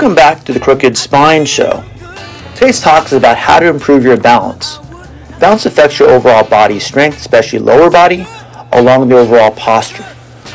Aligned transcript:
Welcome 0.00 0.16
back 0.16 0.44
to 0.44 0.54
the 0.54 0.60
Crooked 0.60 0.96
Spine 0.96 1.44
Show. 1.44 1.84
Today's 2.54 2.80
talk 2.80 3.04
is 3.04 3.12
about 3.12 3.36
how 3.36 3.60
to 3.60 3.66
improve 3.66 4.02
your 4.02 4.16
balance. 4.16 4.78
Balance 5.38 5.66
affects 5.66 5.98
your 5.98 6.08
overall 6.08 6.42
body 6.42 6.80
strength, 6.80 7.18
especially 7.18 7.58
lower 7.58 7.90
body, 7.90 8.26
along 8.72 9.00
with 9.00 9.08
the 9.10 9.18
overall 9.18 9.50
posture. 9.50 10.04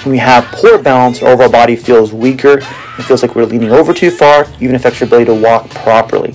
When 0.03 0.13
we 0.13 0.17
have 0.17 0.45
poor 0.45 0.81
balance, 0.81 1.21
our 1.21 1.29
overall 1.29 1.51
body 1.51 1.75
feels 1.75 2.11
weaker, 2.11 2.57
it 2.57 3.03
feels 3.03 3.21
like 3.21 3.35
we're 3.35 3.45
leaning 3.45 3.69
over 3.69 3.93
too 3.93 4.09
far, 4.09 4.47
even 4.59 4.73
affects 4.73 4.99
your 4.99 5.05
ability 5.05 5.25
to 5.25 5.35
walk 5.35 5.69
properly. 5.69 6.33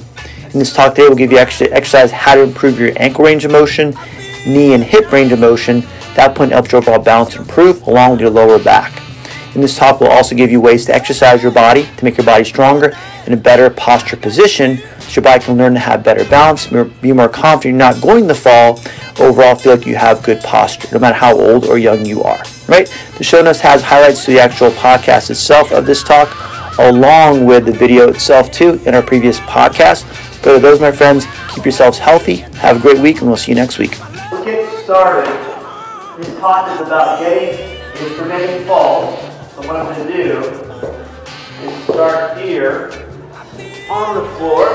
In 0.53 0.61
this 0.61 0.73
talk 0.73 0.95
today, 0.95 1.09
we'll 1.09 1.19
give 1.19 1.33
you 1.33 1.39
exercise 1.39 2.13
how 2.13 2.37
to 2.37 2.45
improve 2.45 2.79
your 2.79 2.93
ankle 2.95 3.25
range 3.25 3.45
of 3.45 3.51
motion, 3.51 3.93
knee 4.47 4.73
and 4.73 4.85
hip 4.85 5.11
range 5.11 5.33
of 5.33 5.41
motion. 5.41 5.81
That 6.15 6.37
point 6.37 6.53
helps 6.53 6.71
your 6.71 6.81
overall 6.81 7.03
balance 7.03 7.35
improve 7.35 7.85
along 7.89 8.13
with 8.13 8.21
your 8.21 8.31
lower 8.31 8.63
back. 8.63 9.00
In 9.55 9.61
this 9.61 9.77
talk, 9.77 10.01
we'll 10.01 10.11
also 10.11 10.37
give 10.37 10.51
you 10.51 10.61
ways 10.61 10.85
to 10.87 10.95
exercise 10.95 11.43
your 11.43 11.53
body 11.53 11.89
to 11.97 12.05
make 12.05 12.17
your 12.17 12.25
body 12.25 12.45
stronger 12.45 12.97
in 13.27 13.33
a 13.33 13.37
better 13.37 13.69
posture 13.69 14.17
position 14.17 14.79
so 15.01 15.21
your 15.21 15.25
body 15.25 15.43
can 15.43 15.57
learn 15.57 15.75
to 15.75 15.81
have 15.81 16.05
better 16.05 16.25
balance, 16.25 16.69
be 17.01 17.13
more 17.13 17.29
confident 17.29 17.65
you're 17.65 17.93
not 17.93 18.01
going 18.01 18.29
to 18.29 18.35
fall, 18.35 18.81
overall 19.19 19.57
feel 19.57 19.75
like 19.75 19.87
you 19.87 19.97
have 19.97 20.23
good 20.23 20.41
posture, 20.41 20.89
no 20.93 21.01
matter 21.01 21.17
how 21.17 21.37
old 21.37 21.65
or 21.67 21.79
young 21.79 22.07
you 22.07 22.23
are. 22.23 22.43
Right? 22.69 22.89
The 23.19 23.25
show 23.25 23.43
notes 23.43 23.61
has 23.61 23.83
highlights 23.83 24.25
to 24.27 24.31
the 24.31 24.39
actual 24.39 24.71
podcast 24.71 25.31
itself 25.31 25.73
of 25.73 25.85
this 25.85 26.05
talk, 26.05 26.29
along 26.79 27.45
with 27.45 27.67
the 27.67 27.73
video 27.73 28.09
itself 28.09 28.53
too 28.53 28.81
in 28.87 28.95
our 28.95 29.03
previous 29.03 29.41
podcast. 29.41 30.07
But 30.43 30.55
to 30.55 30.59
those, 30.61 30.81
my 30.81 30.93
friends, 30.93 31.27
keep 31.53 31.65
yourselves 31.65 31.99
healthy. 31.99 32.37
Have 32.37 32.77
a 32.77 32.81
great 32.81 32.99
week, 33.01 33.19
and 33.19 33.27
we'll 33.27 33.37
see 33.37 33.51
you 33.51 33.57
next 33.57 33.79
week. 33.79 33.99
Let's 34.01 34.45
get 34.45 34.85
started. 34.85 35.27
This 36.19 36.39
talk 36.39 36.71
is 36.71 36.87
about 36.87 37.19
getting 37.19 37.59
and 37.97 38.17
preventing 38.17 38.67
falls. 38.67 39.30
So 39.61 39.67
what 39.67 39.77
I'm 39.77 39.95
going 39.95 40.09
to 40.09 40.23
do 40.25 40.39
is 41.69 41.85
start 41.85 42.39
here 42.39 42.89
on 43.91 44.15
the 44.15 44.27
floor. 44.37 44.69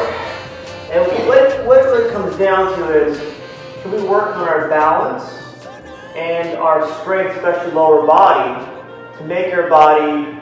And 0.91 1.01
what, 1.27 1.65
what 1.65 1.79
it 1.79 1.85
really 1.85 2.11
comes 2.11 2.35
down 2.37 2.77
to 2.77 3.07
is, 3.07 3.17
can 3.81 3.93
we 3.93 4.03
work 4.03 4.35
on 4.35 4.47
our 4.47 4.69
balance 4.69 5.23
and 6.15 6.55
our 6.59 6.87
strength, 7.01 7.35
especially 7.35 7.73
lower 7.73 8.05
body, 8.05 8.63
to 9.17 9.23
make 9.23 9.51
our 9.55 9.67
body 9.69 10.37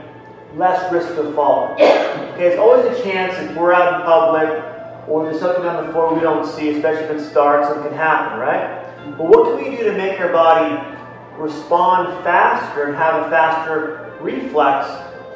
less 0.56 0.92
risk 0.92 1.16
of 1.16 1.34
falling. 1.36 1.76
Okay, 1.76 2.48
it's 2.48 2.60
always 2.60 2.86
a 3.00 3.02
chance 3.02 3.34
if 3.50 3.56
we're 3.56 3.72
out 3.72 4.02
in 4.02 4.06
public 4.06 5.08
or 5.08 5.24
there's 5.24 5.40
something 5.40 5.64
on 5.64 5.86
the 5.86 5.92
floor 5.94 6.14
we 6.14 6.20
don't 6.20 6.46
see, 6.46 6.76
especially 6.76 7.16
if 7.16 7.22
it 7.22 7.30
starts, 7.30 7.70
it 7.70 7.82
can 7.82 7.98
happen, 7.98 8.40
right? 8.40 8.84
But 9.18 9.26
what 9.26 9.46
can 9.46 9.72
we 9.72 9.78
do 9.78 9.86
to 9.86 9.98
make 9.98 10.20
our 10.20 10.34
body 10.34 11.00
respond 11.38 12.24
faster 12.26 12.84
and 12.84 12.96
have 12.98 13.26
a 13.26 13.30
faster 13.30 14.13
reflex 14.24 14.88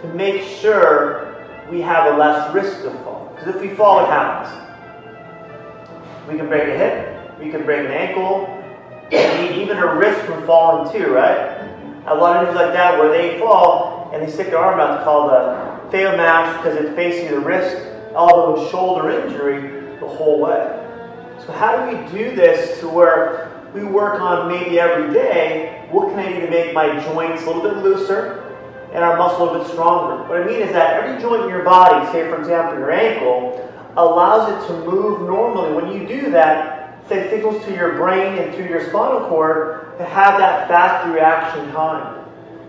to 0.02 0.08
make 0.14 0.42
sure 0.42 1.36
we 1.70 1.82
have 1.82 2.14
a 2.14 2.18
less 2.18 2.54
risk 2.54 2.86
of 2.86 2.94
fall. 3.04 3.32
Because 3.36 3.56
if 3.56 3.62
we 3.62 3.70
fall, 3.76 4.04
it 4.04 4.10
happens. 4.10 4.54
We 6.28 6.38
can 6.38 6.48
break 6.48 6.64
a 6.64 6.78
hip, 6.78 7.40
we 7.40 7.50
can 7.50 7.66
break 7.66 7.86
an 7.86 7.92
ankle, 7.92 8.54
even 9.12 9.78
a 9.78 9.96
wrist 9.96 10.20
from 10.26 10.46
falling 10.46 10.92
too, 10.92 11.14
right? 11.14 11.62
A 12.08 12.16
lot 12.16 12.38
of 12.38 12.48
injuries 12.48 12.66
like 12.66 12.74
that 12.74 13.00
where 13.00 13.10
they 13.10 13.40
fall 13.40 14.10
and 14.14 14.22
they 14.22 14.32
stick 14.32 14.48
their 14.48 14.60
arm 14.60 14.80
out, 14.80 14.96
it's 14.96 15.04
called 15.04 15.32
a 15.32 15.88
fail 15.92 16.16
mash 16.18 16.58
because 16.58 16.78
it's 16.78 16.96
basically 16.96 17.36
the 17.36 17.40
wrist, 17.40 17.78
elbow, 18.14 18.62
and 18.62 18.72
shoulder 18.72 19.10
injury 19.10 19.98
the 20.00 20.08
whole 20.08 20.40
way. 20.40 20.84
So 21.46 21.52
how 21.54 21.78
do 21.78 21.98
we 21.98 22.12
do 22.12 22.36
this 22.36 22.80
to 22.80 22.90
where 22.90 23.52
we 23.74 23.84
work 23.84 24.20
on 24.20 24.50
maybe 24.50 24.80
every 24.80 25.14
day, 25.14 25.88
what 25.92 26.10
can 26.10 26.20
I 26.20 26.34
do 26.34 26.42
to 26.42 26.50
make 26.50 26.74
my 26.74 27.00
joints 27.06 27.44
a 27.44 27.46
little 27.52 27.62
bit 27.62 27.84
looser, 27.84 28.47
and 28.94 29.04
our 29.04 29.18
muscle 29.18 29.50
a 29.50 29.60
bit 29.60 29.68
stronger. 29.68 30.24
What 30.24 30.42
I 30.42 30.46
mean 30.46 30.62
is 30.62 30.72
that 30.72 31.04
every 31.04 31.22
joint 31.22 31.44
in 31.44 31.50
your 31.50 31.64
body, 31.64 32.06
say 32.12 32.30
for 32.30 32.40
example 32.40 32.80
your 32.80 32.92
ankle, 32.92 33.64
allows 33.98 34.52
it 34.52 34.68
to 34.68 34.86
move 34.86 35.22
normally. 35.22 35.74
When 35.74 35.92
you 35.92 36.08
do 36.08 36.32
that, 36.32 36.78
it 37.10 37.30
signals 37.30 37.64
to 37.66 37.74
your 37.74 37.94
brain 37.94 38.38
and 38.38 38.54
to 38.54 38.68
your 38.68 38.90
spinal 38.90 39.28
cord 39.30 39.98
to 39.98 40.06
have 40.06 40.38
that 40.40 40.68
fast 40.68 41.08
reaction 41.14 41.72
time. 41.72 42.26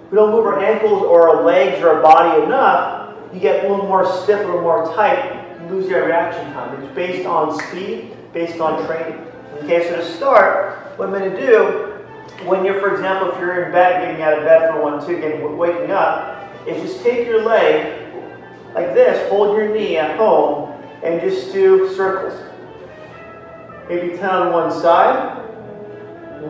If 0.07 0.13
we 0.13 0.17
don't 0.17 0.31
move 0.31 0.47
our 0.47 0.63
ankles 0.63 1.03
or 1.03 1.29
our 1.29 1.45
legs 1.45 1.83
or 1.83 1.91
our 1.91 2.03
body 2.03 2.45
enough, 2.45 3.17
you 3.35 3.41
get 3.41 3.65
a 3.65 3.69
little 3.69 3.87
more 3.87 4.07
stiff, 4.23 4.41
a 4.41 4.45
little 4.45 4.63
more 4.63 4.95
tight, 4.95 5.61
you 5.61 5.69
lose 5.69 5.89
your 5.89 6.07
reaction 6.07 6.53
time. 6.53 6.83
It's 6.83 6.95
based 6.95 7.27
on 7.27 7.59
speed, 7.69 8.17
based 8.33 8.61
on 8.61 8.87
training. 8.87 9.27
Okay, 9.65 9.89
so 9.89 9.97
to 9.97 10.15
start, 10.15 10.97
what 10.97 11.09
I'm 11.09 11.15
going 11.15 11.31
to 11.31 11.37
do 11.37 11.98
when 12.45 12.65
you're, 12.65 12.81
for 12.81 12.95
example, 12.95 13.33
if 13.33 13.39
you're 13.39 13.65
in 13.65 13.73
bed, 13.73 14.05
getting 14.05 14.23
out 14.23 14.39
of 14.39 14.45
bed 14.45 14.73
for 14.73 14.83
one, 14.83 15.05
two, 15.05 15.21
getting 15.21 15.57
waking 15.57 15.91
up, 15.91 16.53
is 16.67 16.83
just 16.83 17.03
take 17.03 17.27
your 17.27 17.45
leg 17.45 18.13
like 18.75 18.95
this, 18.95 19.29
hold 19.31 19.57
your 19.57 19.69
knee 19.69 19.97
at 19.97 20.17
home, 20.17 20.73
and 21.03 21.21
just 21.21 21.53
do 21.53 21.93
circles. 21.95 22.39
Maybe 23.89 24.17
10 24.17 24.25
on 24.29 24.53
one 24.53 24.71
side, 24.71 25.41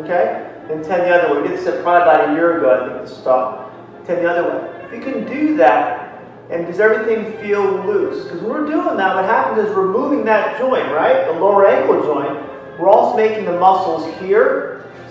okay? 0.00 0.50
And 0.70 0.84
10 0.84 0.84
the 0.84 1.10
other 1.10 1.34
way. 1.34 1.42
We 1.42 1.48
did 1.48 1.58
this 1.58 1.82
probably 1.82 2.02
about 2.02 2.30
a 2.30 2.32
year 2.32 2.58
ago, 2.58 2.70
I 2.70 2.98
think, 2.98 3.08
to 3.08 3.14
stop. 3.14 3.72
10 4.06 4.22
the 4.22 4.30
other 4.30 4.48
way. 4.48 4.86
If 4.86 4.92
you 4.92 5.12
can 5.12 5.24
do 5.26 5.56
that, 5.58 6.08
and 6.50 6.66
does 6.66 6.80
everything 6.80 7.38
feel 7.40 7.62
loose? 7.84 8.24
Because 8.24 8.40
when 8.40 8.50
we're 8.50 8.66
doing 8.66 8.96
that, 8.96 9.14
what 9.14 9.24
happens 9.24 9.68
is 9.68 9.76
we're 9.76 9.92
moving 9.92 10.24
that 10.24 10.58
joint, 10.58 10.90
right? 10.92 11.26
The 11.26 11.32
lower 11.38 11.68
ankle 11.68 12.02
joint. 12.02 12.38
We're 12.78 12.88
also 12.88 13.16
making 13.16 13.44
the 13.44 13.58
muscles 13.58 14.06
here 14.18 14.67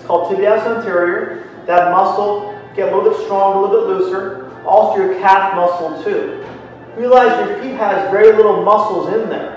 called 0.08 0.32
tibialis 0.32 0.66
anterior. 0.66 1.46
That 1.66 1.92
muscle 1.92 2.58
get 2.74 2.92
a 2.92 2.96
little 2.96 3.12
bit 3.12 3.20
stronger, 3.26 3.58
a 3.58 3.60
little 3.70 3.86
bit 3.86 3.98
looser. 3.98 4.50
Also 4.64 5.00
your 5.00 5.20
calf 5.20 5.54
muscle 5.54 6.02
too. 6.02 6.44
Realize 6.96 7.46
your 7.46 7.62
feet 7.62 7.76
has 7.76 8.10
very 8.10 8.34
little 8.36 8.64
muscles 8.64 9.12
in 9.14 9.28
there. 9.28 9.54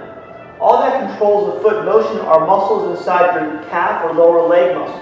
All 0.59 0.79
that 0.81 1.09
controls 1.09 1.55
the 1.55 1.61
foot 1.61 1.85
motion 1.85 2.19
are 2.19 2.45
muscles 2.45 2.95
inside 2.95 3.33
your 3.33 3.63
calf 3.69 4.03
or 4.05 4.13
lower 4.13 4.47
leg 4.47 4.75
muscle. 4.75 5.01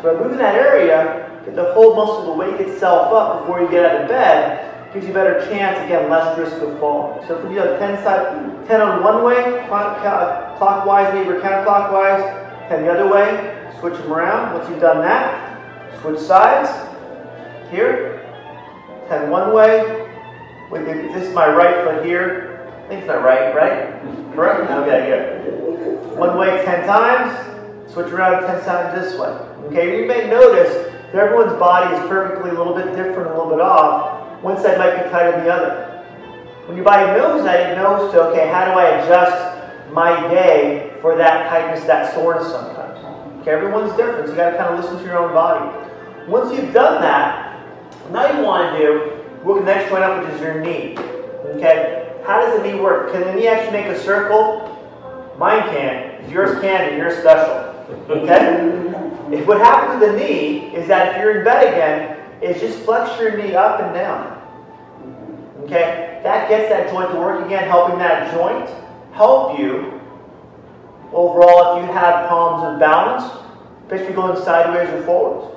So 0.00 0.14
by 0.14 0.22
moving 0.22 0.38
that 0.38 0.54
area, 0.54 1.28
get 1.44 1.56
the 1.56 1.72
whole 1.72 1.96
muscle 1.96 2.26
to 2.26 2.32
wake 2.38 2.60
itself 2.60 3.12
up 3.12 3.40
before 3.40 3.60
you 3.60 3.68
get 3.70 3.84
out 3.84 4.02
of 4.02 4.08
bed, 4.08 4.92
gives 4.92 5.06
you 5.06 5.12
a 5.12 5.14
better 5.14 5.40
chance, 5.46 5.78
again, 5.84 6.08
less 6.08 6.38
risk 6.38 6.56
of 6.62 6.78
falling. 6.78 7.26
So 7.26 7.38
if 7.38 7.44
we 7.44 7.54
do 7.54 7.62
a 7.62 7.78
10, 7.78 8.04
side, 8.04 8.68
10 8.68 8.80
on 8.80 9.02
one 9.02 9.24
way, 9.24 9.64
clockwise, 9.66 11.12
maybe 11.12 11.30
counterclockwise, 11.40 12.68
10 12.68 12.84
the 12.84 12.92
other 12.92 13.08
way, 13.12 13.63
Switch 13.80 13.94
them 13.94 14.12
around. 14.12 14.54
Once 14.54 14.68
you've 14.68 14.80
done 14.80 15.00
that, 15.02 16.00
switch 16.00 16.18
sides. 16.18 16.70
Here, 17.70 18.20
10 19.08 19.30
one 19.30 19.52
way. 19.52 20.00
This 20.72 21.28
is 21.28 21.34
my 21.34 21.48
right 21.48 21.84
foot 21.84 22.04
here. 22.04 22.72
I 22.84 22.88
think 22.88 23.00
it's 23.00 23.08
my 23.08 23.16
right, 23.16 23.54
right? 23.54 24.34
Correct? 24.34 24.70
Okay, 24.70 25.06
good. 25.06 26.18
One 26.18 26.36
way 26.36 26.64
10 26.64 26.86
times. 26.86 27.92
Switch 27.92 28.08
around 28.08 28.42
10 28.42 28.64
times 28.64 29.00
this 29.00 29.18
way. 29.18 29.28
Okay, 29.66 30.00
you 30.00 30.06
may 30.06 30.28
notice 30.28 30.72
that 31.12 31.14
everyone's 31.14 31.58
body 31.58 31.94
is 31.94 32.00
perfectly 32.08 32.50
a 32.50 32.54
little 32.54 32.74
bit 32.74 32.96
different, 32.96 33.30
a 33.30 33.34
little 33.34 33.50
bit 33.50 33.60
off. 33.60 34.42
One 34.42 34.56
side 34.56 34.78
might 34.78 35.04
be 35.04 35.10
tighter 35.10 35.32
than 35.32 35.44
the 35.44 35.52
other. 35.52 35.90
When 36.66 36.76
your 36.76 36.84
body 36.84 37.06
knows 37.18 37.44
that, 37.44 37.72
it 37.72 37.76
knows 37.76 38.12
to, 38.12 38.22
okay, 38.24 38.48
how 38.48 38.64
do 38.64 38.72
I 38.72 38.98
adjust 38.98 39.92
my 39.92 40.28
day 40.28 40.96
for 41.00 41.16
that 41.16 41.48
tightness, 41.50 41.84
that 41.84 42.14
soreness 42.14 42.50
sometimes. 42.50 42.83
Okay, 43.44 43.52
everyone's 43.52 43.94
different, 43.94 44.24
so 44.24 44.32
you 44.32 44.38
got 44.38 44.52
to 44.52 44.56
kind 44.56 44.74
of 44.74 44.82
listen 44.82 44.96
to 44.96 45.04
your 45.04 45.18
own 45.18 45.34
body. 45.34 45.70
Once 46.26 46.50
you've 46.58 46.72
done 46.72 47.02
that, 47.02 47.62
now 48.10 48.32
you 48.32 48.42
want 48.42 48.72
to 48.72 48.78
do 48.78 49.22
work 49.42 49.58
the 49.58 49.66
next 49.66 49.90
joint 49.90 50.02
up, 50.02 50.24
which 50.24 50.32
is 50.32 50.40
your 50.40 50.62
knee. 50.62 50.96
Okay, 51.54 52.10
how 52.24 52.40
does 52.40 52.58
the 52.58 52.66
knee 52.66 52.80
work? 52.80 53.12
Can 53.12 53.20
the 53.20 53.34
knee 53.34 53.46
actually 53.46 53.72
make 53.72 53.84
a 53.84 54.00
circle? 54.00 55.34
Mine 55.36 55.60
can. 55.64 56.30
Yours 56.30 56.58
can, 56.62 56.88
then 56.88 56.96
you're 56.96 57.10
special. 57.20 57.54
Okay? 58.08 59.36
if 59.36 59.46
what 59.46 59.58
happens 59.58 60.00
to 60.00 60.10
the 60.10 60.18
knee 60.18 60.74
is 60.74 60.88
that 60.88 61.14
if 61.14 61.20
you're 61.20 61.40
in 61.40 61.44
bed 61.44 61.68
again, 61.68 62.40
is 62.40 62.58
just 62.62 62.78
flex 62.78 63.20
your 63.20 63.36
knee 63.36 63.54
up 63.54 63.78
and 63.78 63.92
down. 63.92 64.40
Okay? 65.64 66.18
That 66.22 66.48
gets 66.48 66.70
that 66.70 66.90
joint 66.90 67.10
to 67.10 67.18
work 67.18 67.44
again, 67.44 67.68
helping 67.68 67.98
that 67.98 68.32
joint 68.32 68.70
help 69.12 69.58
you 69.58 70.00
overall 71.14 71.78
if 71.78 71.86
you 71.86 71.92
have 71.92 72.26
problems 72.28 72.72
with 72.72 72.80
balance, 72.80 73.32
especially 73.84 74.14
going 74.14 74.36
sideways 74.42 74.88
or 74.90 75.02
forwards. 75.04 75.54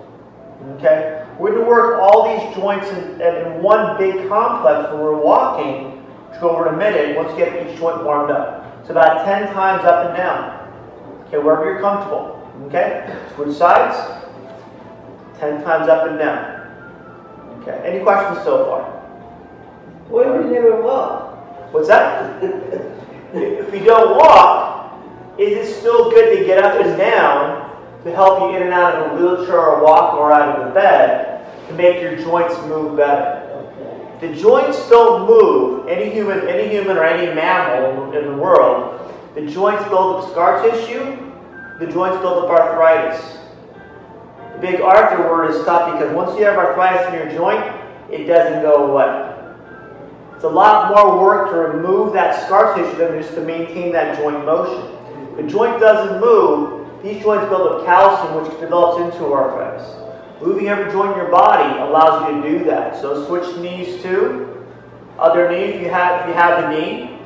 Okay? 0.78 1.26
We're 1.40 1.52
going 1.52 1.64
to 1.64 1.68
work 1.68 2.00
all 2.00 2.30
these 2.30 2.56
joints 2.56 2.88
in, 2.90 3.22
in 3.22 3.62
one 3.62 3.98
big 3.98 4.28
complex 4.28 4.92
when 4.92 5.02
we're 5.02 5.20
walking, 5.20 6.04
which 6.30 6.40
go 6.40 6.52
over 6.52 6.70
in 6.70 6.76
a 6.76 6.78
minute, 6.78 7.16
once 7.16 7.32
you 7.32 7.38
get 7.38 7.68
each 7.68 7.78
joint 7.78 8.04
warmed 8.04 8.32
up. 8.32 8.66
It's 8.82 8.90
about 8.90 9.26
10 9.26 9.54
times 9.54 9.84
up 9.84 10.08
and 10.08 10.18
down. 10.18 10.58
Okay, 11.28 11.38
wherever 11.38 11.66
you're 11.66 11.82
comfortable. 11.82 12.34
Okay? 12.68 13.16
Switch 13.36 13.56
sides, 13.56 13.98
10 15.40 15.64
times 15.64 15.90
up 15.90 16.08
and 16.08 16.18
down. 16.18 16.58
Okay, 17.62 17.82
any 17.86 18.04
questions 18.04 18.44
so 18.44 18.66
far? 18.66 18.84
What 20.10 20.28
if 20.28 20.46
you 20.46 20.52
never 20.52 20.82
walk? 20.82 21.74
What's 21.74 21.90
that? 21.90 22.42
if 23.34 23.74
you 23.74 23.84
don't 23.84 24.16
walk, 24.16 24.67
is 25.40 25.70
it 25.70 25.80
still 25.80 26.10
good 26.10 26.38
to 26.38 26.46
get 26.46 26.64
up 26.64 26.80
and 26.84 26.98
down 26.98 27.66
to 28.04 28.14
help 28.14 28.40
you 28.40 28.58
in 28.58 28.64
and 28.64 28.74
out 28.74 28.96
of 28.96 29.12
a 29.12 29.16
wheelchair 29.16 29.60
or 29.60 29.84
walk 29.84 30.16
or 30.16 30.32
out 30.32 30.60
of 30.60 30.68
the 30.68 30.74
bed 30.74 31.68
to 31.68 31.74
make 31.74 32.02
your 32.02 32.16
joints 32.16 32.56
move 32.68 32.98
better? 32.98 33.48
the 34.20 34.34
joints 34.34 34.90
don't 34.90 35.28
move. 35.28 35.88
Any 35.88 36.10
human, 36.10 36.48
any 36.48 36.70
human 36.70 36.98
or 36.98 37.04
any 37.04 37.34
mammal 37.34 38.12
in 38.14 38.26
the 38.26 38.36
world, 38.36 39.14
the 39.36 39.46
joints 39.46 39.84
build 39.86 40.24
up 40.24 40.32
scar 40.32 40.64
tissue, 40.64 41.32
the 41.80 41.88
joints 41.88 42.18
build 42.18 42.44
up 42.44 42.50
arthritis. 42.50 43.38
The 44.54 44.60
big 44.60 44.82
Arthur 44.82 45.30
word 45.30 45.52
is 45.52 45.62
stop 45.62 45.94
because 45.94 46.14
once 46.16 46.38
you 46.40 46.46
have 46.46 46.58
arthritis 46.58 47.08
in 47.08 47.14
your 47.14 47.30
joint, 47.38 47.64
it 48.12 48.24
doesn't 48.24 48.64
go 48.64 48.92
away. 48.92 49.34
It's 50.34 50.44
a 50.44 50.50
lot 50.50 50.96
more 50.96 51.22
work 51.22 51.52
to 51.52 51.58
remove 51.58 52.14
that 52.14 52.46
scar 52.46 52.76
tissue 52.76 52.98
than 52.98 53.22
just 53.22 53.36
to 53.36 53.42
maintain 53.42 53.92
that 53.92 54.18
joint 54.18 54.44
motion. 54.46 54.97
The 55.38 55.44
joint 55.44 55.80
doesn't 55.80 56.20
move, 56.20 56.88
these 57.04 57.22
joints 57.22 57.48
build 57.48 57.72
up 57.72 57.86
calcium 57.86 58.44
which 58.44 58.60
develops 58.60 59.00
into 59.04 59.32
arthritis. 59.32 59.88
Moving 60.42 60.68
every 60.68 60.92
joint 60.92 61.12
in 61.12 61.18
your 61.18 61.30
body 61.30 61.80
allows 61.80 62.28
you 62.28 62.42
to 62.42 62.60
do 62.60 62.66
that. 62.66 63.00
So 63.00 63.26
switch 63.28 63.56
knees 63.58 64.02
to 64.02 64.66
Other 65.20 65.50
knee, 65.50 65.76
if 65.76 65.82
you 65.82 65.90
have, 65.90 66.22
if 66.22 66.28
you 66.28 66.34
have 66.34 66.64
a 66.64 66.70
knee. 66.70 67.20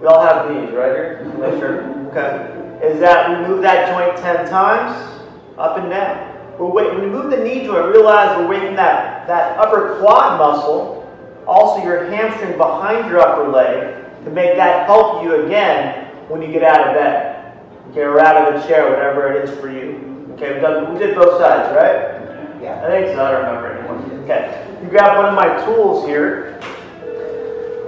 We 0.00 0.06
all 0.06 0.22
have 0.22 0.50
knees, 0.50 0.72
right 0.72 0.92
here? 0.92 1.32
Make 1.38 1.58
sure. 1.58 1.82
Okay. 2.10 2.86
Is 2.86 3.00
that 3.00 3.28
we 3.28 3.48
move 3.48 3.62
that 3.62 3.90
joint 3.90 4.16
10 4.18 4.48
times, 4.48 5.20
up 5.58 5.78
and 5.78 5.90
down. 5.90 6.32
We're 6.58 6.70
wait, 6.70 6.94
when 6.94 7.02
you 7.02 7.10
move 7.10 7.30
the 7.30 7.38
knee 7.38 7.64
joint, 7.64 7.92
realize 7.92 8.38
we're 8.38 8.48
waking 8.48 8.76
that, 8.76 9.26
that 9.26 9.58
upper 9.58 9.98
quad 9.98 10.38
muscle, 10.38 11.02
also 11.46 11.82
your 11.82 12.08
hamstring 12.10 12.56
behind 12.56 13.10
your 13.10 13.20
upper 13.20 13.48
leg, 13.48 14.04
to 14.24 14.30
make 14.30 14.56
that 14.56 14.86
help 14.86 15.24
you 15.24 15.44
again 15.44 16.05
when 16.28 16.42
you 16.42 16.52
get 16.52 16.62
out 16.62 16.88
of 16.88 16.94
bed. 16.94 17.58
Okay, 17.90 18.02
or 18.02 18.20
out 18.20 18.36
of 18.36 18.60
the 18.60 18.68
chair, 18.68 18.90
whatever 18.90 19.32
it 19.32 19.48
is 19.48 19.58
for 19.58 19.70
you. 19.70 20.26
Okay, 20.34 20.54
we, 20.54 20.60
done, 20.60 20.92
we 20.92 20.98
did 20.98 21.14
both 21.14 21.40
sides, 21.40 21.74
right? 21.74 22.60
Yeah. 22.62 22.84
I 22.84 22.88
think 22.88 23.14
so. 23.14 23.24
I 23.24 23.30
don't 23.30 23.44
remember 23.46 23.72
anymore. 23.72 24.24
Okay. 24.24 24.80
You 24.82 24.88
grab 24.88 25.16
one 25.16 25.26
of 25.26 25.34
my 25.34 25.64
tools 25.64 26.06
here. 26.06 26.58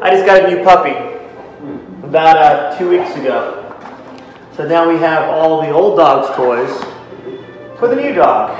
I 0.00 0.10
just 0.10 0.24
got 0.24 0.44
a 0.44 0.54
new 0.54 0.62
puppy 0.62 0.92
about 2.06 2.36
uh, 2.36 2.78
two 2.78 2.88
weeks 2.88 3.14
ago. 3.16 3.64
So 4.54 4.66
now 4.66 4.88
we 4.88 4.96
have 4.98 5.28
all 5.28 5.60
the 5.60 5.70
old 5.70 5.98
dog's 5.98 6.34
toys 6.36 6.70
for 7.78 7.88
the 7.88 7.96
new 7.96 8.12
dog. 8.14 8.58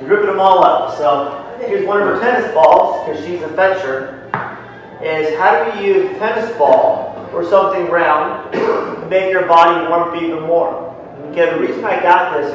We're 0.00 0.08
ripping 0.08 0.26
them 0.26 0.40
all 0.40 0.64
up. 0.64 0.96
So 0.96 1.58
here's 1.66 1.86
one 1.86 2.00
of 2.00 2.08
her 2.08 2.20
tennis 2.20 2.52
balls, 2.54 3.06
because 3.06 3.24
she's 3.24 3.42
a 3.42 3.48
fetcher, 3.50 4.30
is 5.02 5.36
how 5.38 5.64
do 5.64 5.78
we 5.78 5.86
use 5.86 6.18
tennis 6.18 6.56
ball 6.56 7.09
or 7.32 7.44
something 7.48 7.90
round 7.90 8.52
to 8.52 9.06
make 9.08 9.30
your 9.30 9.46
body 9.46 9.88
warm 9.88 10.08
up 10.08 10.22
even 10.22 10.42
more? 10.42 10.90
Okay, 11.30 11.54
the 11.54 11.60
reason 11.60 11.84
I 11.84 12.02
got 12.02 12.36
this 12.36 12.50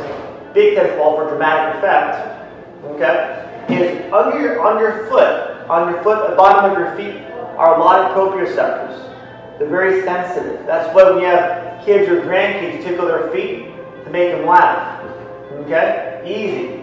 big 0.53 0.75
tennis 0.75 0.97
ball 0.97 1.15
for 1.15 1.29
dramatic 1.29 1.77
effect, 1.77 2.45
okay, 2.85 3.65
is 3.69 4.13
under 4.13 4.39
your, 4.39 4.65
on 4.65 4.79
your 4.79 5.07
foot, 5.07 5.67
on 5.69 5.91
your 5.91 6.03
foot, 6.03 6.29
the 6.29 6.35
bottom 6.35 6.71
of 6.71 6.77
your 6.77 6.95
feet, 6.95 7.21
are 7.57 7.75
a 7.75 7.79
lot 7.79 7.99
of 7.99 8.15
proprioceptors. 8.15 9.01
They're 9.57 9.69
very 9.69 10.03
sensitive. 10.03 10.65
That's 10.65 10.93
why 10.93 11.09
when 11.09 11.19
you 11.19 11.25
have 11.25 11.85
kids 11.85 12.09
or 12.09 12.21
grandkids, 12.21 12.83
tickle 12.83 13.05
their 13.07 13.29
feet 13.31 13.67
to 14.03 14.09
make 14.09 14.31
them 14.31 14.45
laugh. 14.45 15.01
Okay? 15.61 16.21
Easy. 16.25 16.81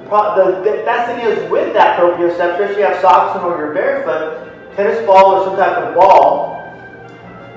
The, 0.00 0.08
pro- 0.08 0.34
the, 0.34 0.60
the 0.60 0.82
best 0.84 1.10
thing 1.10 1.20
is 1.26 1.50
with 1.50 1.74
that 1.74 2.00
proprioceptor, 2.00 2.70
if 2.70 2.78
you 2.78 2.84
have 2.84 3.00
socks 3.00 3.38
on 3.38 3.44
or 3.44 3.58
you're 3.58 3.74
barefoot, 3.74 4.50
tennis 4.76 5.04
ball 5.06 5.36
or 5.36 5.44
some 5.44 5.56
type 5.56 5.76
of 5.76 5.94
ball, 5.94 6.53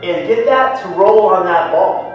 is 0.03 0.27
get 0.27 0.45
that 0.45 0.81
to 0.83 0.89
roll 0.89 1.27
on 1.27 1.45
that 1.45 1.71
ball. 1.71 2.13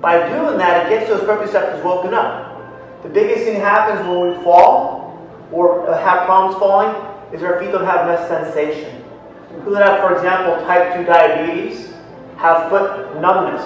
By 0.00 0.28
doing 0.28 0.58
that, 0.58 0.86
it 0.86 0.90
gets 0.90 1.08
those 1.08 1.22
proprioceptors 1.22 1.82
woken 1.82 2.14
up. 2.14 3.02
The 3.02 3.08
biggest 3.08 3.44
thing 3.44 3.60
happens 3.60 4.06
when 4.06 4.28
we 4.28 4.44
fall 4.44 5.18
or 5.52 5.86
have 5.94 6.26
problems 6.26 6.58
falling 6.58 6.94
is 7.32 7.42
our 7.42 7.60
feet 7.60 7.72
don't 7.72 7.84
have 7.84 8.08
enough 8.08 8.28
sensation. 8.28 9.02
People 9.50 9.72
that 9.72 9.86
have, 9.86 10.00
for 10.00 10.14
example, 10.14 10.64
type 10.64 10.96
2 10.96 11.04
diabetes 11.04 11.92
have 12.36 12.70
foot 12.70 13.20
numbness. 13.20 13.62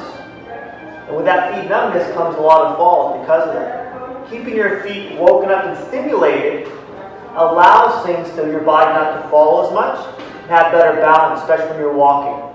And 1.09 1.17
with 1.17 1.25
that 1.27 1.55
feet 1.55 1.69
numbness 1.69 2.13
comes 2.15 2.37
a 2.37 2.41
lot 2.41 2.67
of 2.67 2.77
falls 2.77 3.21
because 3.21 3.49
of 3.49 3.55
that. 3.55 4.31
Keeping 4.31 4.55
your 4.55 4.83
feet 4.83 5.19
woken 5.19 5.51
up 5.51 5.65
and 5.65 5.89
stimulated 5.89 6.71
allows 7.35 8.05
things 8.05 8.29
to 8.37 8.47
your 8.47 8.61
body 8.61 8.93
not 8.93 9.23
to 9.23 9.29
fall 9.29 9.67
as 9.67 9.73
much 9.73 10.21
and 10.43 10.51
have 10.51 10.73
better 10.73 11.01
balance, 11.01 11.41
especially 11.41 11.71
when 11.71 11.81
you're 11.81 11.93
walking. 11.93 12.50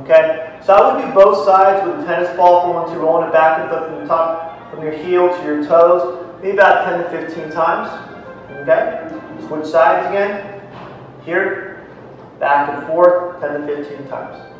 Okay? 0.00 0.58
So 0.64 0.74
I 0.74 0.94
would 0.94 1.06
do 1.06 1.14
both 1.14 1.44
sides 1.44 1.86
with 1.86 2.00
a 2.00 2.04
tennis 2.04 2.34
ball 2.36 2.62
for 2.62 2.74
once 2.74 2.90
you're 2.92 3.02
rolling 3.02 3.28
it 3.28 3.32
back 3.32 3.60
and 3.60 3.70
forth 3.70 3.86
from 3.86 4.00
the 4.00 4.06
top, 4.06 4.70
from 4.70 4.82
your 4.82 4.92
heel 4.92 5.28
to 5.28 5.44
your 5.44 5.64
toes, 5.64 6.26
maybe 6.42 6.56
about 6.56 6.84
10 6.84 7.04
to 7.04 7.26
15 7.26 7.50
times. 7.50 7.88
Okay? 8.62 9.46
Switch 9.46 9.66
sides 9.66 10.08
again. 10.08 10.60
Here, 11.24 11.86
back 12.38 12.70
and 12.70 12.86
forth, 12.86 13.40
10 13.40 13.60
to 13.60 13.84
15 13.84 14.08
times. 14.08 14.52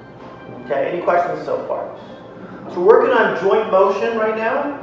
Okay, 0.65 0.93
any 0.93 1.03
questions 1.03 1.45
so 1.45 1.67
far? 1.67 1.99
So 2.73 2.81
we're 2.81 3.01
working 3.01 3.13
on 3.13 3.41
joint 3.41 3.71
motion 3.71 4.17
right 4.19 4.37
now 4.37 4.79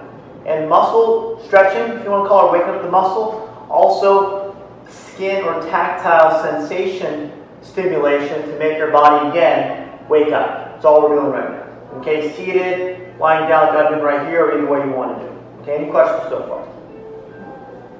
and 0.45 0.69
muscle 0.69 1.41
stretching, 1.45 1.97
if 1.97 2.03
you 2.03 2.11
want 2.11 2.25
to 2.25 2.29
call 2.29 2.53
it 2.53 2.59
waking 2.59 2.75
up 2.75 2.81
the 2.81 2.91
muscle. 2.91 3.45
Also, 3.69 4.55
skin 4.89 5.43
or 5.45 5.61
tactile 5.69 6.43
sensation 6.43 7.31
stimulation 7.61 8.41
to 8.49 8.57
make 8.57 8.77
your 8.77 8.91
body 8.91 9.29
again 9.29 9.88
wake 10.09 10.33
up. 10.33 10.73
That's 10.73 10.85
all 10.85 11.01
we're 11.01 11.15
doing 11.15 11.31
right 11.31 11.49
now. 11.51 11.97
Okay, 11.99 12.35
seated, 12.35 13.17
lying 13.19 13.47
down 13.49 13.73
been 13.91 14.01
right 14.01 14.27
here, 14.27 14.45
or 14.45 14.57
either 14.57 14.67
way 14.67 14.85
you 14.85 14.91
want 14.91 15.17
to 15.17 15.25
do. 15.25 15.31
Okay, 15.61 15.83
any 15.83 15.91
questions 15.91 16.29
so 16.29 16.43
far? 16.47 16.67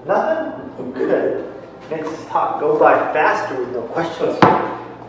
Nothing? 0.06 0.91
Good. 0.94 1.53
This 1.89 2.25
talk 2.27 2.59
go 2.59 2.77
by 2.79 2.94
faster 3.13 3.59
with 3.59 3.71
no 3.73 3.81
questions. 3.81 4.38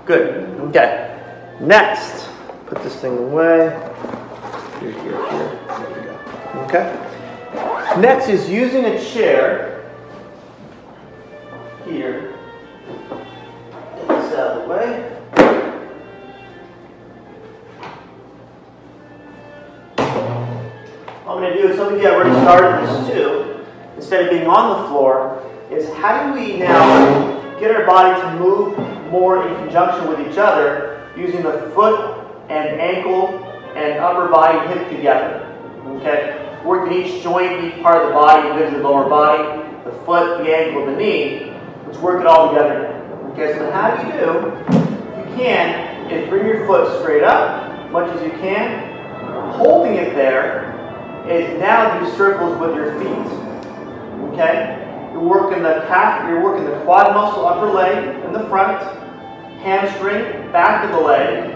Good. 0.06 0.48
Okay. 0.68 1.06
Next, 1.60 2.28
put 2.66 2.82
this 2.82 2.96
thing 2.96 3.18
away. 3.18 3.68
Here, 4.80 4.92
here, 4.92 5.02
here. 5.02 5.58
There 5.68 5.88
we 5.94 6.00
go. 6.06 6.18
Okay. 6.64 8.00
Next 8.00 8.28
is 8.28 8.48
using 8.48 8.86
a 8.86 9.04
chair 9.04 9.90
here. 11.84 12.34
Get 13.96 14.08
this 14.08 14.34
out 14.38 14.56
of 14.56 14.62
the 14.62 14.68
way. 14.68 15.19
I'm 21.30 21.42
going 21.42 21.52
to 21.52 21.62
do 21.62 21.68
is 21.68 21.76
some 21.76 21.94
of 21.94 22.00
you 22.00 22.06
have 22.08 22.14
already 22.14 22.34
started 22.40 22.88
this 22.88 23.12
too. 23.12 23.64
Instead 23.94 24.24
of 24.24 24.30
being 24.30 24.48
on 24.48 24.82
the 24.82 24.88
floor, 24.88 25.40
is 25.70 25.88
how 25.94 26.26
do 26.26 26.40
we 26.40 26.58
now 26.58 27.58
get 27.60 27.70
our 27.70 27.86
body 27.86 28.20
to 28.20 28.38
move 28.44 28.76
more 29.12 29.46
in 29.46 29.54
conjunction 29.56 30.08
with 30.08 30.20
each 30.26 30.38
other 30.38 31.08
using 31.16 31.42
the 31.42 31.70
foot 31.74 32.26
and 32.48 32.80
ankle 32.80 33.28
and 33.76 34.00
upper 34.00 34.26
body 34.28 34.58
hip 34.74 34.88
together. 34.88 35.46
Okay? 35.86 36.60
Working 36.64 37.04
each 37.04 37.22
joint, 37.22 37.64
each 37.64 37.80
part 37.80 38.02
of 38.02 38.08
the 38.08 38.14
body, 38.14 38.48
individually 38.48 38.82
the 38.82 38.88
lower 38.88 39.08
body, 39.08 39.62
the 39.84 39.92
foot, 40.04 40.42
the 40.42 40.52
ankle, 40.52 40.86
the 40.86 40.96
knee. 40.96 41.52
Let's 41.86 41.98
work 41.98 42.20
it 42.20 42.26
all 42.26 42.48
together. 42.48 42.88
Okay, 43.32 43.56
so 43.56 43.70
how 43.70 43.94
do 43.94 44.06
you 44.06 44.12
do, 44.14 44.48
if 44.66 45.28
you 45.28 45.36
can, 45.36 46.10
is 46.10 46.28
bring 46.28 46.44
your 46.44 46.66
foot 46.66 47.00
straight 47.00 47.22
up, 47.22 47.70
as 47.84 47.92
much 47.92 48.10
as 48.16 48.20
you 48.24 48.32
can. 48.40 48.88
Holding 49.54 49.94
it 49.94 50.14
there 50.14 50.69
is 51.30 51.60
now 51.60 51.98
do 51.98 52.10
circles 52.16 52.58
with 52.58 52.74
your 52.74 52.98
feet. 52.98 53.32
Okay? 54.32 54.76
You're 55.12 55.22
working 55.22 55.62
the 55.62 55.84
calf, 55.86 56.28
you're 56.28 56.42
working 56.42 56.64
the 56.64 56.78
quad 56.80 57.14
muscle, 57.14 57.46
upper 57.46 57.70
leg 57.70 58.24
in 58.24 58.32
the 58.32 58.46
front, 58.48 58.80
hamstring, 59.60 60.50
back 60.52 60.84
of 60.84 60.90
the 60.92 61.00
leg, 61.00 61.50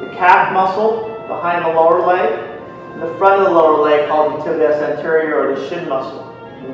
the 0.00 0.14
calf 0.16 0.52
muscle 0.52 1.08
behind 1.26 1.64
the 1.64 1.68
lower 1.68 2.06
leg, 2.06 2.50
and 2.92 3.02
the 3.02 3.14
front 3.18 3.40
of 3.40 3.48
the 3.48 3.52
lower 3.52 3.82
leg 3.82 4.08
called 4.08 4.40
the 4.40 4.44
tibialis 4.44 4.96
anterior 4.96 5.40
or 5.40 5.58
the 5.58 5.68
shin 5.68 5.88
muscle. 5.88 6.22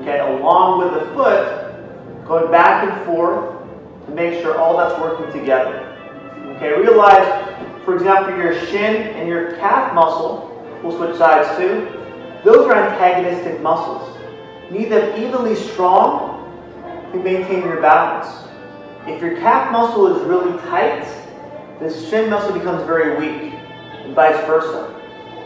Okay, 0.02 0.20
along 0.20 0.78
with 0.78 0.94
the 0.94 1.06
foot, 1.14 2.26
going 2.26 2.50
back 2.50 2.88
and 2.88 3.06
forth 3.06 3.56
to 4.06 4.12
make 4.12 4.40
sure 4.40 4.58
all 4.58 4.76
that's 4.76 4.98
working 5.00 5.30
together. 5.32 5.86
Okay, 6.56 6.78
realize, 6.78 7.26
for 7.84 7.94
example, 7.94 8.36
your 8.36 8.54
shin 8.66 9.08
and 9.16 9.28
your 9.28 9.56
calf 9.56 9.94
muscle, 9.94 10.46
we'll 10.82 10.96
switch 10.96 11.16
sides 11.16 11.56
too, 11.58 11.99
those 12.44 12.66
are 12.66 12.74
antagonistic 12.74 13.60
muscles. 13.60 14.16
Need 14.70 14.86
them 14.86 15.22
evenly 15.22 15.54
strong 15.54 16.38
to 17.12 17.18
maintain 17.18 17.62
your 17.62 17.80
balance. 17.80 18.48
If 19.06 19.20
your 19.20 19.36
calf 19.38 19.72
muscle 19.72 20.14
is 20.14 20.22
really 20.26 20.56
tight, 20.68 21.04
the 21.80 21.90
shin 22.08 22.30
muscle 22.30 22.52
becomes 22.52 22.84
very 22.84 23.18
weak, 23.18 23.54
and 24.04 24.14
vice 24.14 24.36
versa. 24.46 24.94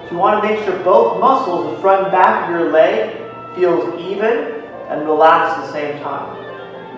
So 0.05 0.11
you 0.11 0.19
want 0.19 0.43
to 0.43 0.49
make 0.49 0.65
sure 0.65 0.77
both 0.85 1.19
muscles, 1.21 1.75
the 1.75 1.81
front 1.81 2.05
and 2.05 2.13
back 2.13 2.45
of 2.45 2.51
your 2.51 2.71
leg, 2.71 3.17
feels 3.57 3.99
even 4.01 4.63
and 4.89 5.07
relaxed 5.07 5.59
at 5.59 5.67
the 5.67 5.73
same 5.73 6.03
time. 6.03 6.37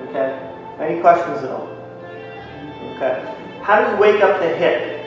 Okay? 0.08 0.46
Any 0.80 1.00
questions 1.00 1.44
at 1.44 1.50
all? 1.50 1.68
Okay. 2.96 3.34
How 3.62 3.84
do 3.84 3.94
we 3.94 4.12
wake 4.12 4.22
up 4.22 4.40
the 4.40 4.48
hip? 4.48 5.04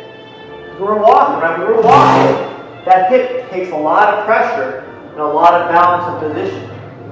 We're 0.80 0.98
walking, 0.98 1.42
right? 1.42 1.60
We're 1.60 1.82
walking. 1.82 2.59
That 2.86 3.12
hip 3.12 3.50
takes 3.50 3.72
a 3.72 3.76
lot 3.76 4.14
of 4.14 4.26
pressure 4.26 4.80
and 5.12 5.20
a 5.20 5.28
lot 5.28 5.54
of 5.54 5.70
balance 5.70 6.24
and 6.24 6.34
position. 6.34 6.64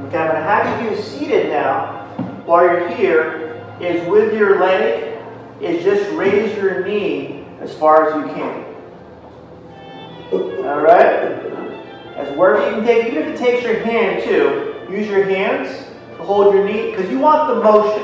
Okay, 0.08 0.18
I'm 0.18 0.32
going 0.32 0.36
to 0.36 0.42
have 0.42 0.84
you 0.84 1.02
seated 1.02 1.50
now 1.50 2.06
while 2.46 2.64
you're 2.64 2.88
here 2.90 3.62
is 3.82 4.08
with 4.08 4.34
your 4.34 4.60
leg, 4.60 5.20
is 5.62 5.84
just 5.84 6.10
raise 6.14 6.56
your 6.56 6.86
knee 6.86 7.46
as 7.60 7.74
far 7.76 8.10
as 8.10 8.16
you 8.16 8.34
can. 8.34 8.64
All 10.32 10.82
right? 10.82 11.46
As 12.16 12.36
wherever 12.38 12.70
you 12.70 12.78
can 12.78 12.86
take, 12.86 13.08
even 13.08 13.24
if 13.24 13.28
it 13.30 13.38
takes 13.38 13.64
your 13.64 13.80
hand 13.84 14.24
too, 14.24 14.86
use 14.90 15.08
your 15.08 15.26
hands 15.26 15.86
to 16.18 16.24
hold 16.24 16.54
your 16.54 16.66
knee, 16.66 16.92
because 16.92 17.12
you 17.12 17.20
want 17.20 17.50
the 17.50 17.62
motion. 17.62 18.04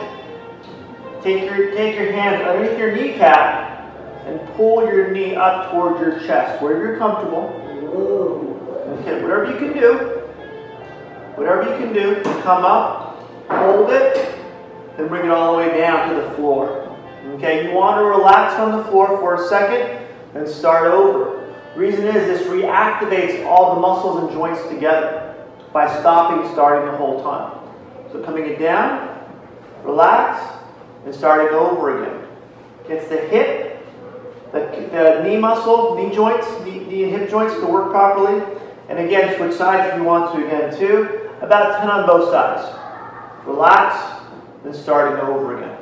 Take 1.23 1.45
your, 1.45 1.71
take 1.71 1.95
your 1.95 2.11
hands 2.11 2.45
underneath 2.45 2.77
your 2.77 2.91
kneecap 2.91 3.72
and 4.25 4.39
pull 4.55 4.85
your 4.85 5.11
knee 5.11 5.35
up 5.35 5.71
towards 5.71 5.99
your 5.99 6.19
chest, 6.21 6.61
where 6.61 6.77
you're 6.77 6.97
comfortable. 6.97 7.59
Okay, 8.99 9.21
whatever 9.21 9.51
you 9.51 9.57
can 9.57 9.73
do, 9.73 9.97
whatever 11.35 11.63
you 11.63 11.77
can 11.77 11.93
do, 11.93 12.21
come 12.41 12.63
up, 12.63 13.17
hold 13.49 13.89
it, 13.89 14.35
then 14.97 15.07
bring 15.07 15.25
it 15.25 15.31
all 15.31 15.53
the 15.53 15.57
way 15.57 15.77
down 15.77 16.09
to 16.09 16.21
the 16.21 16.31
floor. 16.31 16.89
Okay, 17.35 17.67
you 17.67 17.75
want 17.75 17.97
to 17.97 18.03
relax 18.03 18.59
on 18.59 18.77
the 18.77 18.83
floor 18.85 19.07
for 19.19 19.35
a 19.35 19.47
second, 19.47 20.05
and 20.35 20.47
start 20.47 20.91
over. 20.91 21.53
Reason 21.75 22.05
is 22.05 22.13
this 22.13 22.47
reactivates 22.47 23.45
all 23.45 23.75
the 23.75 23.81
muscles 23.81 24.23
and 24.23 24.31
joints 24.31 24.61
together 24.67 25.35
by 25.71 25.87
stopping, 25.99 26.51
starting 26.53 26.91
the 26.91 26.97
whole 26.97 27.23
time. 27.23 27.59
So 28.11 28.23
coming 28.23 28.45
it 28.45 28.59
down, 28.59 29.25
relax, 29.83 30.55
and 31.05 31.13
starting 31.13 31.55
over 31.55 32.03
again. 32.03 32.27
It's 32.87 33.09
the 33.09 33.17
hip, 33.17 33.72
the, 34.53 34.59
the 34.91 35.23
knee 35.27 35.37
muscle, 35.37 35.95
knee 35.95 36.15
joints, 36.15 36.47
knee, 36.63 36.79
knee 36.79 37.03
and 37.03 37.11
hip 37.11 37.29
joints 37.29 37.55
to 37.55 37.65
work 37.65 37.91
properly. 37.91 38.41
And 38.87 38.99
again, 38.99 39.35
switch 39.35 39.55
sides 39.55 39.91
if 39.91 39.97
you 39.97 40.03
want 40.03 40.33
to 40.33 40.45
again 40.45 40.77
too. 40.77 41.29
About 41.41 41.79
10 41.81 41.89
on 41.89 42.05
both 42.05 42.31
sides. 42.31 42.79
Relax, 43.45 44.23
then 44.63 44.73
starting 44.73 45.19
over 45.25 45.57
again. 45.57 45.77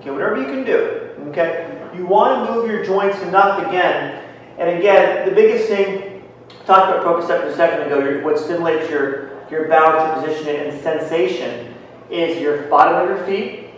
Okay, 0.00 0.10
whatever 0.10 0.40
you 0.40 0.46
can 0.46 0.64
do. 0.64 1.10
Okay, 1.28 1.78
you 1.94 2.04
want 2.06 2.48
to 2.48 2.52
move 2.52 2.68
your 2.68 2.84
joints 2.84 3.20
enough 3.22 3.64
again 3.64 4.24
and 4.58 4.76
again, 4.76 5.28
the 5.28 5.34
biggest 5.34 5.68
thing, 5.68 6.20
talked 6.66 6.90
about 6.90 7.04
proprioception 7.04 7.46
a 7.46 7.56
second 7.56 7.86
ago, 7.86 8.00
your, 8.00 8.24
what 8.24 8.38
stimulates 8.40 8.90
your, 8.90 9.46
your 9.50 9.68
balance, 9.68 10.26
your 10.26 10.34
position, 10.34 10.56
and 10.56 10.82
sensation 10.82 11.74
is 12.10 12.42
your 12.42 12.62
bottom 12.62 13.08
of 13.08 13.08
your 13.08 13.24
feet, 13.24 13.70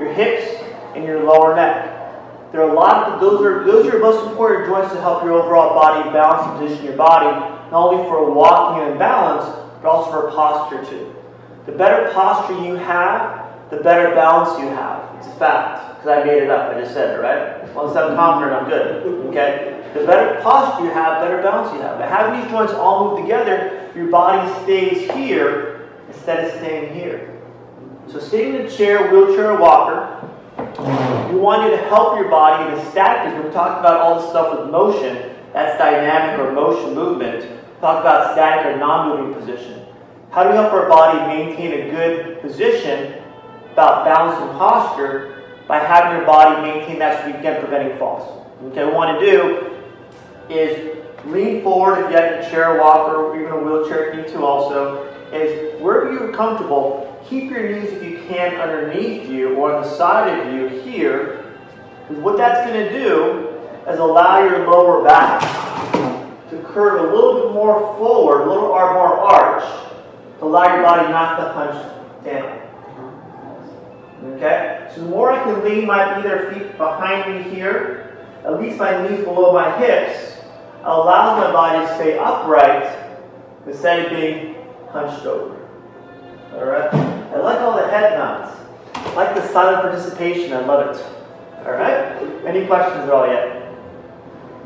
your 0.00 0.12
hips, 0.12 0.64
and 0.96 1.04
your 1.04 1.22
lower 1.22 1.54
neck. 1.54 1.89
There 2.52 2.62
are 2.62 2.70
a 2.70 2.74
lot 2.74 3.12
of 3.12 3.20
those 3.20 3.40
are 3.42 3.64
those 3.64 3.86
are 3.86 3.90
your 3.90 4.00
most 4.00 4.28
important 4.28 4.66
joints 4.66 4.92
to 4.92 5.00
help 5.00 5.22
your 5.22 5.32
overall 5.32 5.74
body 5.74 6.10
balance 6.10 6.46
and 6.46 6.58
position 6.58 6.84
your 6.84 6.96
body, 6.96 7.30
not 7.70 7.92
only 7.92 8.04
for 8.08 8.30
walking 8.32 8.88
and 8.88 8.98
balance, 8.98 9.44
but 9.82 9.88
also 9.88 10.10
for 10.10 10.30
posture 10.32 10.84
too. 10.84 11.14
The 11.66 11.72
better 11.72 12.10
posture 12.12 12.60
you 12.64 12.74
have, 12.74 13.70
the 13.70 13.76
better 13.76 14.14
balance 14.14 14.58
you 14.58 14.68
have. 14.68 15.14
It's 15.18 15.28
a 15.28 15.36
fact. 15.36 15.98
Because 16.00 16.22
I 16.22 16.24
made 16.24 16.42
it 16.42 16.50
up. 16.50 16.74
I 16.74 16.80
just 16.80 16.94
said 16.94 17.18
it, 17.18 17.22
right? 17.22 17.72
Once 17.74 17.94
I'm 17.94 18.16
confident, 18.16 18.62
I'm 18.62 18.68
good. 18.68 19.06
Okay? 19.28 19.84
The 19.94 20.06
better 20.06 20.40
posture 20.40 20.84
you 20.84 20.90
have, 20.90 21.20
better 21.20 21.42
balance 21.42 21.74
you 21.74 21.82
have. 21.82 21.98
But 21.98 22.08
having 22.08 22.40
these 22.40 22.50
joints 22.50 22.72
all 22.72 23.10
move 23.10 23.20
together, 23.20 23.90
your 23.94 24.06
body 24.06 24.50
stays 24.62 25.10
here 25.10 25.90
instead 26.08 26.44
of 26.44 26.52
staying 26.52 26.94
here. 26.94 27.38
So 28.08 28.18
sitting 28.18 28.54
in 28.54 28.66
a 28.66 28.70
chair, 28.70 29.12
wheelchair, 29.12 29.52
or 29.52 29.60
walker, 29.60 30.29
we 30.78 31.38
want 31.38 31.64
you 31.64 31.76
to 31.76 31.82
help 31.88 32.18
your 32.18 32.28
body 32.28 32.70
in 32.70 32.78
a 32.78 32.90
static 32.90 33.32
because 33.32 33.44
we've 33.44 33.52
talked 33.52 33.80
about 33.80 34.00
all 34.00 34.20
this 34.20 34.30
stuff 34.30 34.58
with 34.58 34.70
motion. 34.70 35.34
That's 35.52 35.78
dynamic 35.78 36.38
or 36.38 36.52
motion 36.52 36.94
movement. 36.94 37.42
Talk 37.80 38.00
about 38.00 38.32
static 38.32 38.66
or 38.66 38.78
non-moving 38.78 39.34
position. 39.34 39.86
How 40.30 40.44
do 40.44 40.50
we 40.50 40.54
help 40.54 40.72
our 40.72 40.88
body 40.88 41.18
maintain 41.26 41.72
a 41.72 41.90
good 41.90 42.40
position 42.40 43.20
about 43.72 44.04
balance 44.04 44.40
and 44.40 44.50
posture 44.58 45.44
by 45.66 45.78
having 45.78 46.18
your 46.18 46.26
body 46.26 46.62
maintain 46.62 46.98
that 47.00 47.22
so 47.22 47.28
you 47.28 47.42
can 47.42 47.60
preventing 47.60 47.98
falls? 47.98 48.46
Okay, 48.66 48.84
what 48.84 48.92
we 48.92 48.94
want 48.94 49.20
to 49.20 49.26
do 49.26 49.80
is 50.48 50.96
lean 51.24 51.62
forward 51.62 52.04
if 52.04 52.10
you 52.10 52.16
have 52.16 52.44
a 52.44 52.50
chair, 52.50 52.78
walker, 52.78 53.16
or 53.16 53.40
even 53.40 53.52
a 53.52 53.58
wheelchair 53.58 54.10
if 54.10 54.16
you 54.16 54.22
need 54.22 54.30
to 54.32 54.44
also, 54.44 55.06
is 55.32 55.80
wherever 55.80 56.12
you're 56.12 56.32
comfortable, 56.32 57.18
keep 57.28 57.50
your 57.50 57.68
knees 57.68 57.90
if 57.92 58.02
you 58.02 58.09
can 58.30 58.60
underneath 58.60 59.28
you 59.28 59.56
or 59.56 59.74
on 59.74 59.82
the 59.82 59.96
side 59.96 60.28
of 60.38 60.54
you 60.54 60.68
here. 60.80 61.52
Because 62.08 62.22
what 62.22 62.36
that's 62.36 62.68
going 62.70 62.86
to 62.86 62.92
do 62.92 63.48
is 63.88 63.98
allow 63.98 64.42
your 64.42 64.70
lower 64.70 65.04
back 65.04 65.40
to 66.50 66.62
curve 66.62 67.00
a 67.00 67.14
little 67.14 67.42
bit 67.42 67.52
more 67.52 67.96
forward, 67.96 68.42
a 68.42 68.48
little 68.48 68.68
more 68.68 69.20
arch, 69.20 69.64
to 70.38 70.44
allow 70.44 70.74
your 70.74 70.82
body 70.82 71.08
not 71.08 71.36
to 71.36 71.52
hunch 71.52 72.24
down. 72.24 72.60
Okay? 74.34 74.90
So 74.94 75.02
the 75.02 75.08
more 75.08 75.32
I 75.32 75.42
can 75.42 75.64
lean 75.64 75.86
my 75.86 76.18
either 76.18 76.52
feet 76.52 76.76
behind 76.76 77.34
me 77.34 77.50
here, 77.50 78.26
at 78.44 78.60
least 78.60 78.78
my 78.78 79.08
knees 79.08 79.24
below 79.24 79.52
my 79.52 79.76
hips, 79.78 80.38
allow 80.84 81.40
my 81.40 81.52
body 81.52 81.86
to 81.86 81.94
stay 81.96 82.18
upright 82.18 82.96
instead 83.66 84.06
of 84.06 84.12
being 84.12 84.56
hunched 84.90 85.26
over. 85.26 85.56
All 86.54 86.64
right? 86.64 87.19
I 87.32 87.38
like 87.38 87.60
all 87.60 87.76
the 87.76 87.88
head 87.88 88.18
nods. 88.18 88.56
I 88.94 89.14
like 89.14 89.34
the 89.34 89.46
silent 89.48 89.82
participation. 89.82 90.52
I 90.52 90.60
love 90.64 90.94
it. 90.94 91.04
All 91.64 91.72
right? 91.72 92.20
Any 92.44 92.66
questions 92.66 93.04
at 93.04 93.10
all 93.10 93.26
yet? 93.26 93.72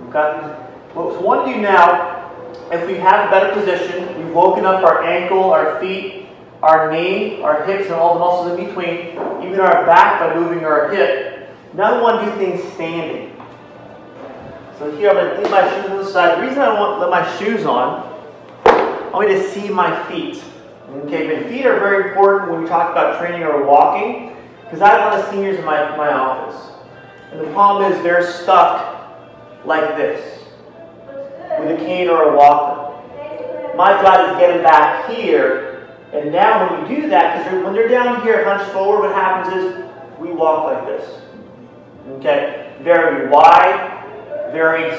Okay? 0.09 0.64
What 0.94 1.18
we 1.18 1.25
want 1.25 1.47
to 1.47 1.54
do 1.54 1.61
now, 1.61 2.30
if 2.71 2.87
we 2.87 2.94
have 2.94 3.28
a 3.28 3.30
better 3.30 3.52
position, 3.52 4.16
we've 4.16 4.35
woken 4.35 4.64
up 4.64 4.83
our 4.83 5.02
ankle, 5.02 5.52
our 5.52 5.78
feet, 5.80 6.26
our 6.62 6.90
knee, 6.90 7.42
our 7.42 7.64
hips, 7.66 7.87
and 7.87 7.94
all 7.94 8.14
the 8.14 8.21
muscles 8.21 8.59
in 8.59 8.66
between, 8.66 9.09
even 9.47 9.61
our 9.61 9.85
back 9.85 10.21
by 10.21 10.35
moving 10.35 10.64
our 10.64 10.90
hip. 10.90 11.50
Now 11.75 11.97
we 11.97 12.02
want 12.02 12.25
to 12.25 12.30
do 12.30 12.38
things 12.38 12.73
standing. 12.75 13.37
So 14.78 14.97
here 14.97 15.11
I'm 15.11 15.16
going 15.16 15.35
to 15.35 15.42
leave 15.42 15.50
my 15.50 15.68
shoes 15.68 15.90
on 15.90 15.99
the 15.99 16.06
side. 16.06 16.38
The 16.38 16.47
reason 16.47 16.61
I 16.61 16.78
want 16.80 16.97
to 16.97 17.06
let 17.06 17.11
my 17.11 17.38
shoes 17.38 17.66
on, 17.66 18.02
I 18.64 19.11
want 19.12 19.30
you 19.30 19.37
to 19.37 19.50
see 19.50 19.68
my 19.68 20.02
feet. 20.09 20.42
Okay, 21.02 21.26
my 21.26 21.48
feet 21.48 21.66
are 21.66 21.78
very 21.80 22.08
important 22.08 22.52
when 22.52 22.62
we 22.62 22.68
talk 22.68 22.92
about 22.92 23.18
training 23.18 23.42
or 23.42 23.66
walking, 23.66 24.36
because 24.62 24.80
I 24.80 24.90
have 24.90 25.00
a 25.00 25.16
lot 25.16 25.24
of 25.24 25.30
seniors 25.30 25.58
in 25.58 25.64
my, 25.64 25.96
my 25.96 26.12
office. 26.12 26.72
And 27.32 27.40
the 27.40 27.52
problem 27.52 27.90
is 27.90 28.00
they're 28.02 28.24
stuck 28.24 29.10
like 29.64 29.96
this, 29.96 30.44
with 31.58 31.80
a 31.80 31.84
cane 31.84 32.08
or 32.08 32.34
a 32.34 32.36
walker. 32.36 32.92
My 33.76 34.00
job 34.00 34.30
is 34.30 34.38
get 34.38 34.54
them 34.54 34.62
back 34.62 35.10
here, 35.10 35.88
and 36.12 36.30
now 36.30 36.70
when 36.70 36.88
we 36.88 36.94
do 36.94 37.08
that, 37.08 37.44
because 37.44 37.64
when 37.64 37.74
they're 37.74 37.88
down 37.88 38.22
here 38.22 38.44
hunched 38.44 38.70
forward, 38.72 39.08
what 39.08 39.14
happens 39.16 39.64
is 39.64 39.84
we 40.20 40.30
walk 40.30 40.72
like 40.72 40.86
this. 40.86 41.22
Okay, 42.18 42.72
very 42.82 43.28
wide, 43.28 44.50
very, 44.52 44.92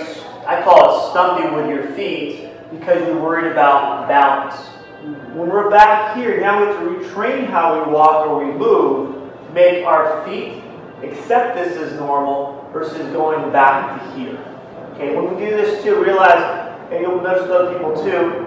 I 0.45 0.61
call 0.61 1.07
it 1.07 1.11
stumping 1.11 1.53
with 1.53 1.69
your 1.69 1.93
feet 1.93 2.49
because 2.69 3.07
you're 3.07 3.21
worried 3.21 3.49
about 3.49 4.09
balance. 4.09 4.74
When 5.05 5.49
we're 5.49 5.69
back 5.69 6.15
here, 6.15 6.41
now 6.41 6.59
we 6.59 6.65
have 6.65 6.79
to 6.79 6.85
retrain 6.85 7.47
how 7.47 7.85
we 7.85 7.91
walk 7.91 8.25
or 8.25 8.43
we 8.43 8.51
move 8.51 9.31
make 9.53 9.85
our 9.85 10.25
feet 10.25 10.63
accept 11.03 11.55
this 11.55 11.77
as 11.77 11.93
normal 11.99 12.67
versus 12.73 13.05
going 13.13 13.51
back 13.51 14.01
to 14.01 14.19
here. 14.19 14.37
Okay, 14.93 15.15
when 15.15 15.31
we 15.31 15.45
do 15.45 15.51
this 15.51 15.83
too, 15.83 16.03
realize, 16.03 16.41
and 16.91 17.01
you'll 17.01 17.21
notice 17.21 17.43
other 17.51 17.73
people 17.73 17.93
too, 18.03 18.45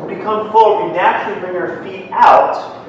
when 0.00 0.18
we 0.18 0.22
come 0.22 0.52
forward, 0.52 0.90
we 0.90 0.96
naturally 0.96 1.40
bring 1.40 1.56
our 1.56 1.82
feet 1.82 2.10
out 2.12 2.82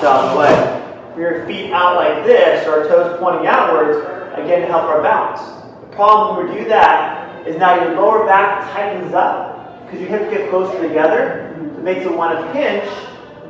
the 0.00 0.36
way. 0.36 1.14
Bring 1.14 1.20
your 1.20 1.46
feet 1.46 1.72
out 1.72 1.94
like 1.94 2.24
this, 2.24 2.66
or 2.66 2.82
our 2.82 2.88
toes 2.88 3.20
pointing 3.20 3.46
outwards, 3.46 3.98
again 4.34 4.62
to 4.62 4.66
help 4.66 4.84
our 4.84 5.02
balance 5.02 5.42
The 5.82 5.94
problem 5.94 6.38
when 6.38 6.52
we 6.52 6.62
do 6.62 6.68
that 6.70 7.46
is 7.46 7.56
now 7.56 7.80
your 7.84 7.94
lower 7.94 8.26
back 8.26 8.72
tightens 8.72 9.14
up 9.14 9.84
because 9.84 10.00
your 10.00 10.08
hips 10.08 10.34
get 10.34 10.50
closer 10.50 10.80
together. 10.82 11.41
It 11.82 11.84
makes 11.84 12.06
it 12.06 12.16
want 12.16 12.38
to 12.38 12.52
pinch. 12.52 12.88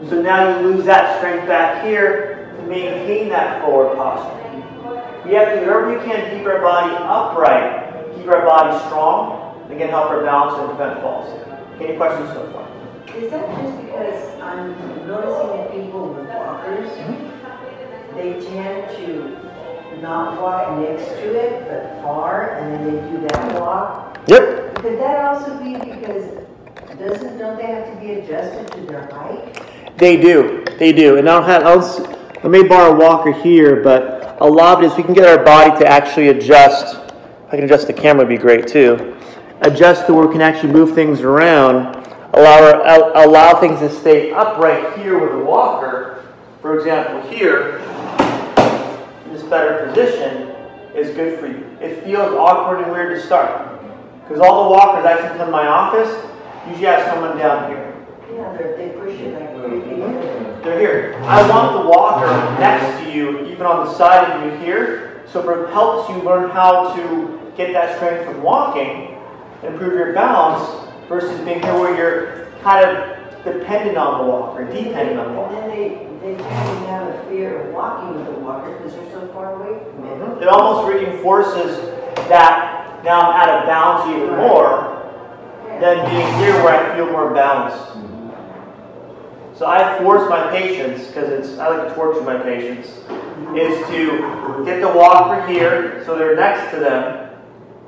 So 0.08 0.22
now 0.22 0.58
you 0.58 0.66
lose 0.66 0.86
that 0.86 1.18
strength 1.18 1.46
back 1.46 1.84
here 1.84 2.50
to 2.56 2.62
maintain 2.62 3.28
that 3.28 3.60
forward 3.60 3.94
posture. 3.94 5.28
We 5.28 5.34
have 5.34 5.50
to 5.50 5.60
do 5.60 5.66
whatever 5.66 5.92
we 5.92 6.02
can 6.02 6.30
to 6.30 6.38
keep 6.38 6.46
our 6.46 6.62
body 6.62 6.94
upright, 6.96 8.16
keep 8.16 8.26
our 8.28 8.42
body 8.46 8.74
strong, 8.86 9.60
and 9.64 9.72
again 9.74 9.90
help 9.90 10.08
our 10.08 10.24
balance 10.24 10.58
and 10.58 10.66
prevent 10.70 11.02
falls. 11.02 11.28
Any 11.78 11.94
questions 11.98 12.30
so 12.30 12.50
far? 12.52 12.66
Is 13.14 13.30
that 13.32 13.46
just 13.60 13.82
because 13.82 14.40
I'm 14.40 14.78
noticing 15.06 15.48
that 15.48 15.70
people 15.70 16.14
with 16.14 16.26
walkers, 16.28 16.90
they 18.14 18.40
tend 18.48 18.96
to 18.96 20.00
not 20.00 20.40
walk 20.40 20.78
next 20.78 21.04
to 21.04 21.34
it, 21.34 21.68
but 21.68 22.02
far, 22.02 22.56
and 22.56 22.72
then 22.72 22.84
they 22.86 23.10
do 23.10 23.28
that 23.28 23.60
walk? 23.60 24.18
Yep. 24.26 24.76
Could 24.76 24.98
that 25.00 25.22
also 25.22 25.62
be 25.62 25.74
because, 25.74 26.46
doesn't, 26.99 27.38
don't 27.38 27.56
they 27.56 27.66
have 27.66 27.92
to 27.92 28.00
be 28.00 28.12
adjusted 28.12 28.70
to 28.72 28.80
their 28.82 29.06
height? 29.11 29.99
They 29.99 30.20
do, 30.20 30.64
they 30.78 30.92
do. 30.92 31.18
And 31.18 31.28
I'll 31.28 31.42
have, 31.42 31.62
I'll, 31.64 32.38
I 32.42 32.49
may 32.49 32.62
borrow 32.62 32.94
a 32.94 32.99
walker 32.99 33.32
here, 33.32 33.82
but 33.82 34.37
a 34.40 34.46
lot 34.46 34.78
of 34.78 34.84
it 34.84 34.92
is 34.92 34.96
we 34.96 35.04
can 35.04 35.14
get 35.14 35.26
our 35.26 35.44
body 35.44 35.78
to 35.78 35.87
actually 35.87 36.28
adjust. 36.28 36.96
If 36.96 37.52
I 37.52 37.56
can 37.56 37.64
adjust 37.64 37.87
the 37.87 37.92
camera, 37.92 38.25
would 38.25 38.28
be 38.28 38.38
great 38.38 38.66
too. 38.66 39.16
Adjust 39.61 40.06
to 40.06 40.14
where 40.14 40.26
we 40.26 40.32
can 40.32 40.42
actually 40.42 40.72
move 40.72 40.94
things 40.94 41.20
around, 41.20 41.94
allow, 42.34 43.14
allow 43.14 43.61
things 43.61 43.78
to 43.78 43.90
stay 43.90 44.32
upright 44.32 44.99
here 44.99 45.18
with 45.18 45.40
a 45.40 45.44
walker. 45.44 46.25
For 46.61 46.78
example, 46.78 47.30
here, 47.30 47.78
in 49.26 49.32
this 49.32 49.42
better 49.44 49.87
position 49.87 50.49
is 50.96 51.14
good 51.14 51.38
for 51.38 51.46
you. 51.46 51.64
It 51.80 52.02
feels 52.04 52.34
awkward 52.34 52.82
and 52.82 52.90
weird 52.90 53.20
to 53.20 53.25
start. 53.25 53.80
Because 54.22 54.40
all 54.40 54.64
the 54.64 54.70
walkers 54.70 55.04
I 55.04 55.16
see 55.16 55.37
come 55.37 55.46
to 55.46 55.52
my 55.52 55.66
office 55.66 56.31
usually 56.69 56.87
have 56.87 57.12
someone 57.12 57.37
down 57.37 57.71
here. 57.71 57.88
Yeah, 58.33 58.57
they're, 58.57 58.76
they 58.76 58.88
push 58.90 59.19
it 59.21 59.35
like 59.38 59.54
three 59.57 59.81
feet. 59.81 60.62
They're 60.62 60.78
here. 60.78 61.21
I 61.25 61.49
want 61.49 61.83
the 61.83 61.90
walker 61.90 62.26
next 62.61 63.02
to 63.04 63.12
you, 63.12 63.47
even 63.47 63.66
on 63.66 63.87
the 63.87 63.95
side 63.95 64.31
of 64.31 64.45
you 64.45 64.59
here, 64.64 65.25
so 65.26 65.49
it 65.50 65.71
helps 65.71 66.09
you 66.09 66.16
learn 66.23 66.50
how 66.50 66.95
to 66.95 67.52
get 67.57 67.73
that 67.73 67.97
strength 67.97 68.25
from 68.25 68.42
walking, 68.42 69.19
improve 69.62 69.95
your 69.95 70.12
balance, 70.12 70.88
versus 71.09 71.38
being 71.45 71.61
here 71.62 71.78
where 71.78 71.97
you're 71.97 72.47
kind 72.62 72.87
of 72.87 73.45
dependent 73.45 73.99
on 73.99 74.25
the 74.25 74.31
walker, 74.31 74.64
dependent 74.64 75.19
on 75.19 75.33
the 75.33 75.40
walker. 75.40 75.57
And 75.57 75.71
then 75.71 75.76
they, 75.76 76.35
they 76.35 76.42
tend 76.42 76.69
to 76.69 76.87
have 76.87 77.09
a 77.09 77.28
fear 77.28 77.61
of 77.61 77.75
walking 77.75 78.16
with 78.16 78.26
the 78.26 78.40
walker 78.40 78.76
because 78.78 78.95
they're 78.95 79.11
so 79.11 79.26
far 79.33 79.54
away 79.54 79.78
from 79.92 80.04
it. 80.04 80.19
Mm-hmm. 80.19 80.42
It 80.42 80.49
almost 80.49 80.88
reinforces 80.92 81.76
that 82.28 83.04
now 83.04 83.33
I'm 83.33 83.40
out 83.40 83.49
of 83.50 83.66
bounds 83.66 84.16
even 84.16 84.37
more 84.37 85.01
than 85.82 86.08
being 86.08 86.34
here 86.38 86.54
where 86.62 86.92
I 86.92 86.96
feel 86.96 87.10
more 87.10 87.34
balanced. 87.34 87.98
So 89.58 89.66
I 89.66 89.98
force 89.98 90.30
my 90.30 90.48
patients, 90.50 91.08
because 91.08 91.28
it's 91.28 91.58
I 91.58 91.76
like 91.76 91.88
to 91.88 91.94
torture 91.94 92.22
my 92.22 92.38
patients, 92.38 92.88
is 93.56 93.86
to 93.88 94.64
get 94.64 94.80
the 94.80 94.88
walker 94.88 95.44
here 95.46 96.04
so 96.06 96.16
they're 96.16 96.36
next 96.36 96.72
to 96.72 96.78
them 96.78 97.30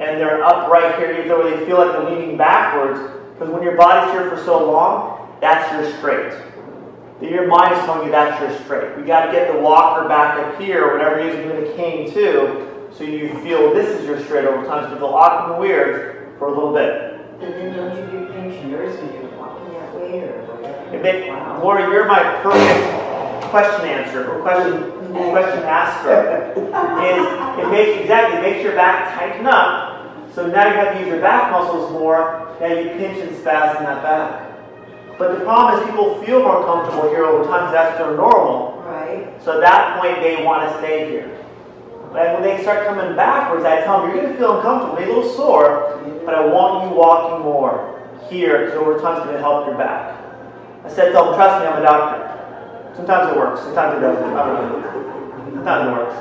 and 0.00 0.20
they're 0.20 0.42
upright 0.42 0.98
here, 0.98 1.12
even 1.12 1.28
though 1.28 1.48
they 1.48 1.64
feel 1.66 1.78
like 1.78 1.92
they're 1.92 2.10
leaning 2.10 2.36
backwards. 2.36 2.98
Because 3.32 3.52
when 3.52 3.62
your 3.62 3.76
body's 3.76 4.12
here 4.12 4.28
for 4.28 4.42
so 4.44 4.70
long, 4.70 5.38
that's 5.40 5.72
your 5.72 5.96
straight. 5.98 6.32
Your 7.22 7.46
mind 7.46 7.74
is 7.74 7.84
telling 7.84 8.06
you 8.06 8.10
that's 8.10 8.40
your 8.40 8.60
straight. 8.64 8.96
We 8.96 9.04
got 9.04 9.26
to 9.26 9.32
get 9.32 9.52
the 9.52 9.60
walker 9.60 10.08
back 10.08 10.36
up 10.38 10.60
here, 10.60 10.84
or 10.84 10.98
whatever 10.98 11.24
you're 11.24 11.36
using 11.36 11.64
the 11.64 11.72
cane 11.76 12.12
too, 12.12 12.88
so 12.92 13.04
you 13.04 13.28
feel 13.42 13.72
this 13.72 13.88
is 14.00 14.04
your 14.04 14.20
straight 14.24 14.46
over 14.46 14.66
time. 14.66 14.84
So 14.84 14.90
you 14.90 14.96
feel 14.96 15.06
awkward 15.06 15.52
and 15.52 15.60
weird 15.60 16.36
for 16.38 16.48
a 16.48 16.52
little 16.52 16.74
bit. 16.74 17.03
And 17.40 17.52
then 17.52 17.76
don't 17.76 17.96
you 17.96 18.18
get 18.18 18.32
pensioners 18.32 18.96
when 19.00 19.12
you're 19.12 19.38
walking 19.38 19.74
that 19.74 19.94
way 19.94 20.20
or 20.20 20.42
whatever? 20.46 21.28
Wow. 21.28 21.60
Laura, 21.62 21.90
you're 21.90 22.06
my 22.06 22.22
perfect 22.42 23.50
question 23.50 23.88
answer 23.88 24.30
or 24.30 24.40
question 24.42 24.90
question 25.30 25.62
asker. 25.64 26.52
Is 26.56 27.64
it 27.64 27.70
makes 27.70 28.00
exactly 28.00 28.38
it 28.38 28.42
makes 28.42 28.62
your 28.62 28.74
back 28.74 29.14
tighten 29.18 29.46
up. 29.46 30.32
So 30.34 30.46
now 30.46 30.66
you 30.66 30.74
have 30.74 30.94
to 30.94 31.00
use 31.00 31.08
your 31.08 31.20
back 31.20 31.50
muscles 31.50 31.92
more. 31.92 32.56
Now 32.60 32.66
you 32.66 32.90
pinch 32.90 33.18
and 33.18 33.36
spasm 33.38 33.84
that 33.84 34.02
back. 34.02 35.18
But 35.18 35.38
the 35.38 35.44
problem 35.44 35.80
is 35.80 35.86
people 35.86 36.22
feel 36.24 36.40
more 36.40 36.64
comfortable 36.64 37.08
here 37.08 37.24
over 37.24 37.44
time. 37.44 37.72
That's 37.72 37.98
their 37.98 38.16
normal. 38.16 38.82
Right? 38.86 39.30
So 39.42 39.54
at 39.54 39.60
that 39.60 40.00
point 40.00 40.20
they 40.20 40.44
want 40.44 40.68
to 40.68 40.78
stay 40.78 41.08
here. 41.08 41.43
When 42.14 42.42
they 42.42 42.62
start 42.62 42.86
coming 42.86 43.16
backwards, 43.16 43.64
I 43.64 43.80
tell 43.82 44.02
them 44.02 44.10
you're 44.10 44.20
going 44.22 44.32
to 44.32 44.38
feel 44.38 44.58
uncomfortable, 44.58 44.94
be 44.96 45.02
a 45.02 45.08
little 45.08 45.28
sore, 45.34 46.00
but 46.24 46.32
I 46.32 46.46
want 46.46 46.88
you 46.88 46.94
walking 46.96 47.40
more 47.44 48.00
here 48.30 48.66
because 48.66 48.78
over 48.78 49.00
time 49.00 49.16
it's 49.16 49.26
going 49.26 49.36
to 49.36 49.42
help 49.42 49.66
your 49.66 49.76
back. 49.76 50.16
I 50.84 50.88
said, 50.88 51.12
them, 51.12 51.34
trust 51.34 51.60
me, 51.60 51.66
I'm 51.66 51.82
a 51.82 51.84
doctor. 51.84 52.22
Sometimes 52.94 53.32
it 53.32 53.36
works, 53.36 53.62
sometimes 53.62 53.96
it 53.98 54.00
doesn't. 54.00 54.32
I 54.32 54.46
don't 54.46 54.70
know. 54.70 54.80
Sometimes 55.54 55.88
it 55.88 55.92
works. 55.92 56.14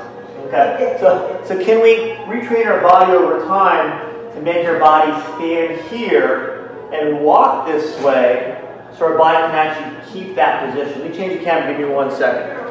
Okay. 0.48 0.96
So, 0.98 1.40
so 1.46 1.56
can 1.64 1.80
we 1.80 2.16
retrain 2.26 2.66
our 2.66 2.80
body 2.80 3.12
over 3.12 3.46
time 3.46 4.10
to 4.34 4.40
make 4.42 4.66
our 4.66 4.80
body 4.80 5.12
stand 5.36 5.80
here 5.90 6.72
and 6.92 7.20
walk 7.20 7.68
this 7.68 7.96
way 8.02 8.60
so 8.98 9.06
our 9.06 9.16
body 9.16 9.36
can 9.36 9.54
actually 9.54 9.94
keep 10.12 10.34
that 10.34 10.74
position? 10.74 11.02
Let 11.02 11.10
me 11.12 11.16
change 11.16 11.38
the 11.38 11.44
camera. 11.44 11.72
Give 11.78 11.88
me 11.88 11.94
one 11.94 12.10
second. 12.10 12.64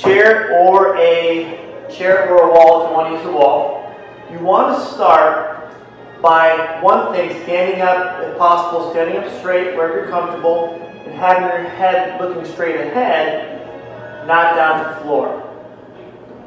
Chair 0.00 0.58
or 0.58 0.96
a 0.96 1.86
chair 1.90 2.30
or 2.30 2.48
a 2.48 2.52
wall 2.52 2.84
if 2.84 2.88
you 2.88 2.96
want 2.96 3.08
to 3.08 3.16
use 3.16 3.26
a 3.26 3.32
wall. 3.32 3.94
You 4.32 4.38
want 4.38 4.78
to 4.78 4.94
start 4.94 5.74
by 6.22 6.80
one 6.80 7.12
thing, 7.12 7.42
standing 7.42 7.82
up 7.82 8.22
if 8.22 8.38
possible, 8.38 8.90
standing 8.92 9.18
up 9.18 9.30
straight 9.40 9.76
wherever 9.76 10.00
you're 10.00 10.08
comfortable, 10.08 10.74
and 11.04 11.12
having 11.14 11.42
your 11.42 11.68
head 11.70 12.18
looking 12.18 12.50
straight 12.50 12.76
ahead, 12.76 14.26
not 14.26 14.54
down 14.54 14.84
to 14.84 14.94
the 14.94 15.00
floor. 15.02 15.46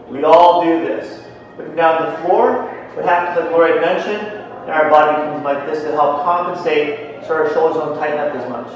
We 0.09 0.23
all 0.23 0.63
do 0.63 0.79
this. 0.85 1.23
Looking 1.57 1.75
down 1.75 2.03
to 2.03 2.11
the 2.11 2.17
floor, 2.25 2.63
what 2.95 3.05
happens, 3.05 3.39
like 3.39 3.51
Lori 3.51 3.73
had 3.73 3.81
mentioned, 3.81 4.27
and 4.27 4.71
our 4.71 4.89
body 4.89 5.21
becomes 5.21 5.43
like 5.43 5.67
this 5.67 5.83
to 5.83 5.91
help 5.91 6.23
compensate 6.23 7.23
so 7.25 7.35
our 7.35 7.53
shoulders 7.53 7.77
don't 7.77 7.97
tighten 7.99 8.19
up 8.19 8.33
as 8.33 8.49
much. 8.49 8.71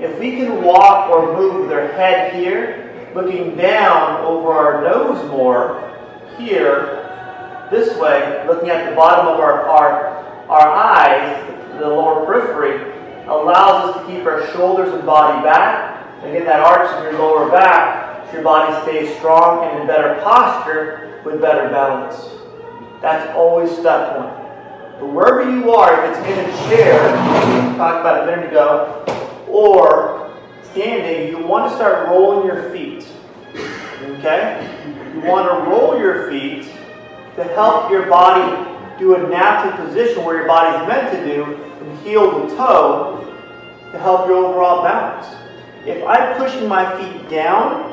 If 0.00 0.18
we 0.20 0.32
can 0.36 0.62
walk 0.62 1.10
or 1.10 1.36
move 1.36 1.62
with 1.62 1.72
our 1.72 1.88
head 1.88 2.34
here, 2.34 2.83
looking 3.14 3.56
down 3.56 4.24
over 4.24 4.52
our 4.52 4.82
nose 4.82 5.30
more, 5.30 5.80
here, 6.36 7.00
this 7.70 7.96
way, 7.98 8.44
looking 8.46 8.70
at 8.70 8.90
the 8.90 8.96
bottom 8.96 9.28
of 9.28 9.40
our, 9.40 9.68
our, 9.68 10.06
our 10.48 10.68
eyes, 10.68 11.78
the 11.78 11.88
lower 11.88 12.26
periphery, 12.26 12.92
allows 13.26 13.94
us 13.94 14.00
to 14.00 14.12
keep 14.12 14.26
our 14.26 14.46
shoulders 14.52 14.92
and 14.92 15.06
body 15.06 15.42
back. 15.42 15.92
Get 16.22 16.46
that 16.46 16.60
arch 16.60 16.90
in 16.96 17.12
your 17.12 17.20
lower 17.20 17.50
back, 17.50 18.26
so 18.26 18.32
your 18.32 18.42
body 18.42 18.72
stays 18.82 19.14
strong 19.18 19.68
and 19.68 19.82
in 19.82 19.86
better 19.86 20.20
posture 20.22 21.20
with 21.24 21.40
better 21.40 21.68
balance. 21.68 22.30
That's 23.02 23.30
always 23.36 23.70
step 23.70 24.16
one. 24.16 24.30
But 24.98 25.12
wherever 25.12 25.48
you 25.48 25.70
are, 25.70 26.02
if 26.02 26.16
it's 26.16 26.26
in 26.26 26.38
a 26.38 26.68
chair, 26.68 27.14
talked 27.76 28.00
about 28.00 28.22
a 28.22 28.26
minute 28.26 28.50
ago, 28.50 29.04
or 29.46 30.23
standing, 30.74 31.30
you 31.30 31.46
want 31.46 31.70
to 31.70 31.76
start 31.76 32.08
rolling 32.08 32.46
your 32.46 32.70
feet. 32.70 33.06
Okay? 34.02 34.60
You 35.14 35.20
want 35.20 35.48
to 35.48 35.70
roll 35.70 35.96
your 35.98 36.28
feet 36.28 36.64
to 37.36 37.44
help 37.44 37.90
your 37.90 38.06
body 38.06 38.70
do 38.98 39.14
a 39.14 39.28
natural 39.28 39.86
position 39.86 40.24
where 40.24 40.36
your 40.36 40.46
body's 40.46 40.86
meant 40.88 41.16
to 41.16 41.24
do, 41.24 41.44
and 41.54 41.98
heel 42.00 42.30
to 42.30 42.56
toe 42.56 43.20
to 43.92 43.98
help 43.98 44.26
your 44.26 44.46
overall 44.46 44.82
balance. 44.82 45.26
If 45.86 46.04
I'm 46.04 46.36
pushing 46.36 46.68
my 46.68 46.84
feet 46.96 47.28
down, 47.30 47.92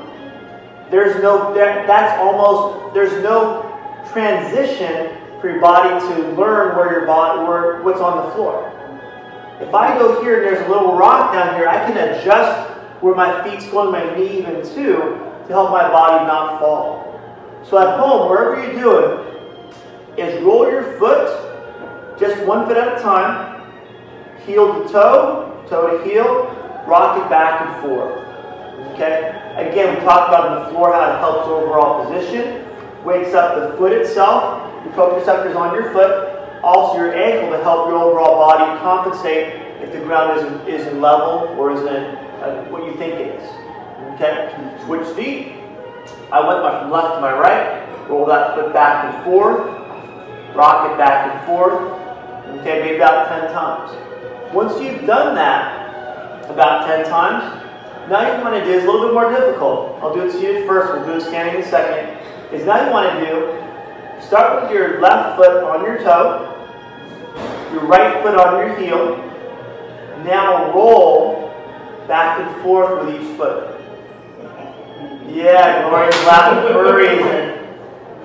there's 0.89 1.21
no 1.21 1.53
that, 1.53 1.87
that's 1.87 2.19
almost 2.19 2.93
there's 2.93 3.23
no 3.23 3.67
transition 4.11 5.17
for 5.39 5.51
your 5.51 5.61
body 5.61 5.89
to 5.89 6.31
learn 6.33 6.75
where 6.75 6.91
your 6.91 7.05
body 7.05 7.47
where 7.47 7.81
what's 7.83 8.01
on 8.01 8.25
the 8.25 8.35
floor. 8.35 8.70
If 9.61 9.73
I 9.75 9.97
go 9.97 10.21
here 10.23 10.37
and 10.37 10.43
there's 10.43 10.67
a 10.67 10.69
little 10.69 10.97
rock 10.97 11.33
down 11.33 11.55
here, 11.55 11.67
I 11.67 11.85
can 11.85 11.97
adjust 11.97 12.69
where 13.01 13.15
my 13.15 13.43
feet's 13.43 13.67
going, 13.69 13.91
my 13.91 14.15
knee 14.15 14.39
even 14.39 14.63
too, 14.63 14.97
to 14.97 15.47
help 15.47 15.71
my 15.71 15.87
body 15.89 16.25
not 16.25 16.59
fall. 16.59 17.19
So 17.67 17.77
at 17.77 17.99
home, 17.99 18.29
wherever 18.29 18.61
you're 18.61 18.81
doing, 18.81 19.31
is 20.17 20.43
roll 20.43 20.69
your 20.69 20.97
foot, 20.97 22.19
just 22.19 22.43
one 22.45 22.67
foot 22.67 22.77
at 22.77 22.99
a 22.99 23.01
time, 23.01 23.71
heel 24.45 24.83
to 24.83 24.91
toe, 24.91 25.65
toe 25.69 25.97
to 25.97 26.03
heel, 26.03 26.45
rock 26.87 27.23
it 27.23 27.29
back 27.29 27.61
and 27.61 27.81
forth. 27.81 28.17
Okay? 28.93 29.29
Again, 29.57 29.95
we 29.95 30.01
talked 30.03 30.29
about 30.29 30.49
on 30.49 30.63
the 30.63 30.69
floor 30.71 30.91
how 30.91 31.13
it 31.13 31.19
helps 31.19 31.47
overall 31.47 32.05
position, 32.05 32.65
wakes 33.05 33.33
up 33.33 33.55
the 33.55 33.77
foot 33.77 33.91
itself, 33.93 34.61
your 34.83 34.93
proprioceptors 34.93 35.55
on 35.55 35.73
your 35.73 35.91
foot, 35.91 36.30
also 36.63 36.97
your 36.97 37.13
ankle 37.13 37.49
to 37.55 37.63
help 37.63 37.87
your 37.87 37.97
overall 37.97 38.37
body 38.37 38.79
compensate 38.81 39.55
if 39.81 39.91
the 39.91 39.99
ground 39.99 40.37
isn't, 40.37 40.67
isn't 40.67 41.01
level 41.01 41.55
or 41.57 41.71
isn't 41.71 41.87
uh, 41.87 42.63
what 42.69 42.85
you 42.85 42.95
think 42.97 43.13
it 43.13 43.35
is. 43.35 43.49
Okay? 44.13 44.53
Switch 44.85 45.07
feet. 45.15 45.53
I 46.31 46.45
went 46.47 46.63
my, 46.63 46.81
from 46.81 46.91
left 46.91 47.15
to 47.15 47.21
my 47.21 47.33
right, 47.33 48.09
roll 48.09 48.25
that 48.27 48.55
foot 48.55 48.73
back 48.73 49.05
and 49.05 49.23
forth, 49.23 49.59
rock 50.55 50.91
it 50.91 50.97
back 50.97 51.31
and 51.31 51.45
forth. 51.45 51.97
Okay, 52.59 52.81
maybe 52.81 52.95
about 52.97 53.27
10 53.27 53.53
times. 53.53 54.53
Once 54.53 54.79
you've 54.81 55.05
done 55.05 55.35
that 55.35 56.49
about 56.49 56.85
10 56.85 57.05
times, 57.05 57.61
now 58.09 58.35
you 58.35 58.43
want 58.43 58.55
to 58.55 58.63
do 58.63 58.71
is 58.71 58.83
a 58.83 58.87
little 58.87 59.07
bit 59.07 59.13
more 59.13 59.31
difficult. 59.31 59.97
I'll 60.01 60.13
do 60.13 60.21
it 60.21 60.31
seated 60.31 60.67
first, 60.67 60.93
we'll 60.93 61.05
do 61.05 61.13
it 61.13 61.27
standing 61.27 61.55
in 61.55 61.61
a 61.61 61.69
second. 61.69 62.17
Is 62.53 62.65
now 62.65 62.85
you 62.85 62.91
want 62.91 63.19
to 63.19 63.25
do, 63.25 64.25
start 64.25 64.61
with 64.61 64.71
your 64.71 64.99
left 64.99 65.37
foot 65.37 65.63
on 65.63 65.85
your 65.85 65.97
toe, 65.99 66.50
your 67.71 67.85
right 67.85 68.21
foot 68.21 68.35
on 68.35 68.57
your 68.59 68.75
heel. 68.77 69.17
Now 70.25 70.71
roll 70.73 71.49
back 72.07 72.39
and 72.39 72.61
forth 72.63 73.05
with 73.05 73.15
each 73.15 73.37
foot. 73.37 73.79
Yeah, 75.29 75.87
Gloria's 75.87 76.15
laughing 76.25 76.73
for 76.73 76.85
a 76.85 76.93
reason. 76.97 77.57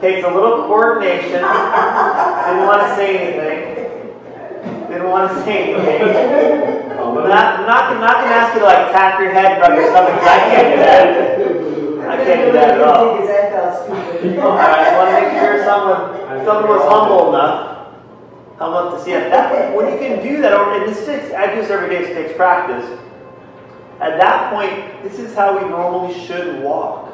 Takes 0.00 0.26
a 0.26 0.28
little 0.30 0.66
coordination. 0.66 1.40
Didn't 1.40 2.66
want 2.66 2.82
to 2.82 2.96
say 2.96 3.16
anything. 3.16 3.76
Didn't 4.88 5.08
want 5.08 5.30
to 5.32 5.44
say 5.44 5.74
anything. 5.74 6.90
I'm 6.98 7.14
not, 7.14 7.60
I'm 7.60 7.66
not, 7.66 7.82
I'm 7.92 8.00
not 8.00 8.14
going 8.18 8.28
to 8.28 8.34
ask 8.34 8.54
you 8.54 8.60
to 8.60 8.66
like 8.66 8.92
tap 8.92 9.20
your 9.20 9.32
head, 9.32 9.60
rub 9.60 9.78
your 9.78 9.88
stomach, 9.90 10.20
I 10.22 10.38
can't 10.50 10.68
do 10.74 10.78
that. 10.82 10.96
I 12.06 12.16
can't 12.24 12.40
do 12.46 12.52
that 12.52 12.70
at 12.70 12.80
all. 12.82 13.18
I 13.18 13.26
felt 13.26 13.84
stupid. 13.84 14.38
All 14.38 14.56
right, 14.56 14.70
I 14.70 14.84
just 14.84 14.96
want 14.96 15.08
to 15.10 15.14
make 15.22 15.32
sure 15.40 15.64
someone, 15.64 16.44
someone 16.44 16.68
was 16.76 16.84
humble 16.90 17.28
enough, 17.30 17.75
humble 18.58 18.88
enough 18.88 18.98
to 18.98 19.04
see 19.04 19.12
it. 19.12 19.30
That 19.30 19.74
when 19.74 19.92
you 19.92 19.98
can 19.98 20.22
do 20.22 20.40
that, 20.42 20.52
and 20.52 20.88
this 20.92 21.04
takes, 21.06 21.32
I 21.34 21.54
do 21.54 21.60
this 21.60 21.70
every 21.70 21.88
day. 21.88 22.04
It 22.10 22.14
takes 22.14 22.36
practice. 22.36 22.84
At 24.00 24.18
that 24.20 24.52
point, 24.52 25.02
this 25.02 25.18
is 25.18 25.34
how 25.34 25.62
we 25.62 25.68
normally 25.68 26.12
should 26.26 26.62
walk. 26.62 27.12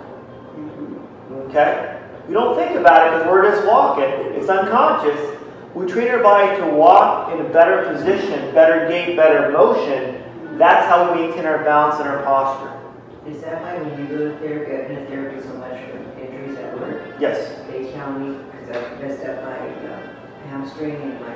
Okay? 1.49 2.01
We 2.29 2.35
don't 2.35 2.57
think 2.57 2.77
about 2.77 3.07
it 3.07 3.19
because 3.19 3.27
we're 3.29 3.51
just 3.51 3.67
walking. 3.67 4.05
It's 4.35 4.49
unconscious. 4.49 5.39
We 5.75 5.87
train 5.87 6.09
our 6.09 6.23
body 6.23 6.61
to 6.61 6.67
walk 6.67 7.33
in 7.33 7.41
a 7.45 7.49
better 7.49 7.91
position, 7.93 8.53
better 8.55 8.89
gait, 8.89 9.17
better 9.17 9.51
motion. 9.51 10.23
That's 10.59 10.87
how 10.87 11.13
we 11.15 11.23
maintain 11.23 11.47
our 11.47 11.65
balance 11.65 11.99
and 11.99 12.09
our 12.09 12.23
posture. 12.25 12.79
Is 13.27 13.41
that 13.43 13.63
why 13.63 13.79
when 13.79 13.99
you 13.99 14.07
go 14.07 14.31
to 14.33 14.39
therapy, 14.39 14.77
I've 14.77 14.89
been 14.89 15.05
to 15.05 15.07
therapy 15.07 15.41
so 15.41 15.55
much 15.55 15.79
for 15.89 16.21
injuries 16.21 16.59
at 16.59 16.79
work, 16.79 17.15
Yes. 17.19 17.55
they 17.71 17.91
tell 17.93 18.13
me, 18.13 18.37
because 18.51 18.77
I 18.77 19.01
messed 19.01 19.25
up 19.25 19.43
my 19.45 19.59
uh, 19.89 19.92
uh, 20.63 20.85
and 20.85 21.21
my 21.21 21.35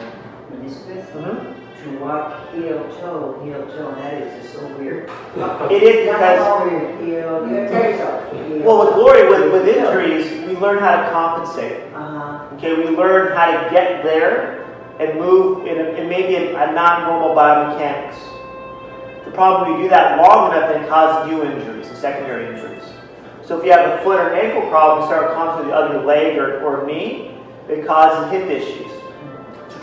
meniscus, 0.57 1.05
hmm 1.13 1.67
to 1.87 1.99
walk 1.99 2.53
heel 2.53 2.79
toe, 3.01 3.41
heel 3.45 3.63
toe, 3.67 3.89
and 3.89 3.99
that 3.99 4.15
is 4.15 4.43
just 4.43 4.55
so 4.55 4.67
weird. 4.77 5.09
It 5.71 5.83
is 5.83 6.07
because, 6.07 6.73
your 6.73 6.97
heel, 6.99 7.49
you 7.49 7.69
tell 7.69 7.91
yourself. 7.91 8.33
heel, 8.33 8.59
well, 8.63 8.87
with 8.87 8.95
glory, 8.95 9.29
with, 9.29 9.53
with 9.53 9.69
injuries, 9.69 10.27
we 10.49 10.57
learn 10.57 10.79
how 10.79 10.97
to 10.97 11.11
compensate. 11.11 11.93
Uh-huh, 11.93 12.55
Okay, 12.57 12.75
we 12.75 12.97
learn 12.97 13.37
how 13.37 13.47
to 13.47 13.71
get 13.71 14.03
there 14.03 14.65
and 14.99 15.19
move 15.21 15.67
in, 15.67 15.77
a, 15.79 15.91
in 16.01 16.09
maybe 16.09 16.35
a, 16.37 16.57
a 16.57 16.73
not 16.73 17.07
normal 17.07 17.37
biomechanics. 17.37 18.17
The 19.25 19.31
problem 19.33 19.77
we 19.77 19.83
do 19.83 19.89
that 19.91 20.19
long 20.19 20.53
enough 20.53 20.73
then 20.73 20.89
causes 20.89 21.31
new 21.31 21.43
injuries 21.45 21.87
and 21.89 21.97
secondary 21.99 22.47
injuries. 22.47 22.83
So 23.45 23.59
if 23.59 23.65
you 23.65 23.71
have 23.73 24.01
a 24.01 24.03
foot 24.03 24.19
or 24.19 24.35
ankle 24.35 24.69
problem, 24.71 25.03
you 25.03 25.07
start 25.07 25.35
constantly 25.35 25.71
the 25.73 25.77
other 25.77 26.05
leg 26.05 26.39
or, 26.39 26.63
or 26.63 26.87
knee, 26.87 27.31
it 27.69 27.87
causes 27.87 28.31
hip 28.33 28.49
issues. 28.49 28.96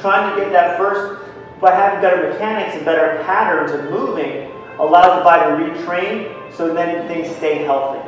Trying 0.03 0.35
to 0.35 0.41
get 0.41 0.51
that 0.51 0.77
first, 0.77 1.23
by 1.61 1.71
having 1.71 2.01
better 2.01 2.29
mechanics 2.29 2.75
and 2.75 2.83
better 2.83 3.23
patterns 3.23 3.71
of 3.71 3.89
moving, 3.89 4.51
allows 4.77 5.17
the 5.19 5.23
body 5.23 5.63
to 5.63 5.79
retrain 5.79 6.51
so 6.51 6.73
then 6.73 7.07
things 7.07 7.33
stay 7.37 7.63
healthy. 7.63 8.03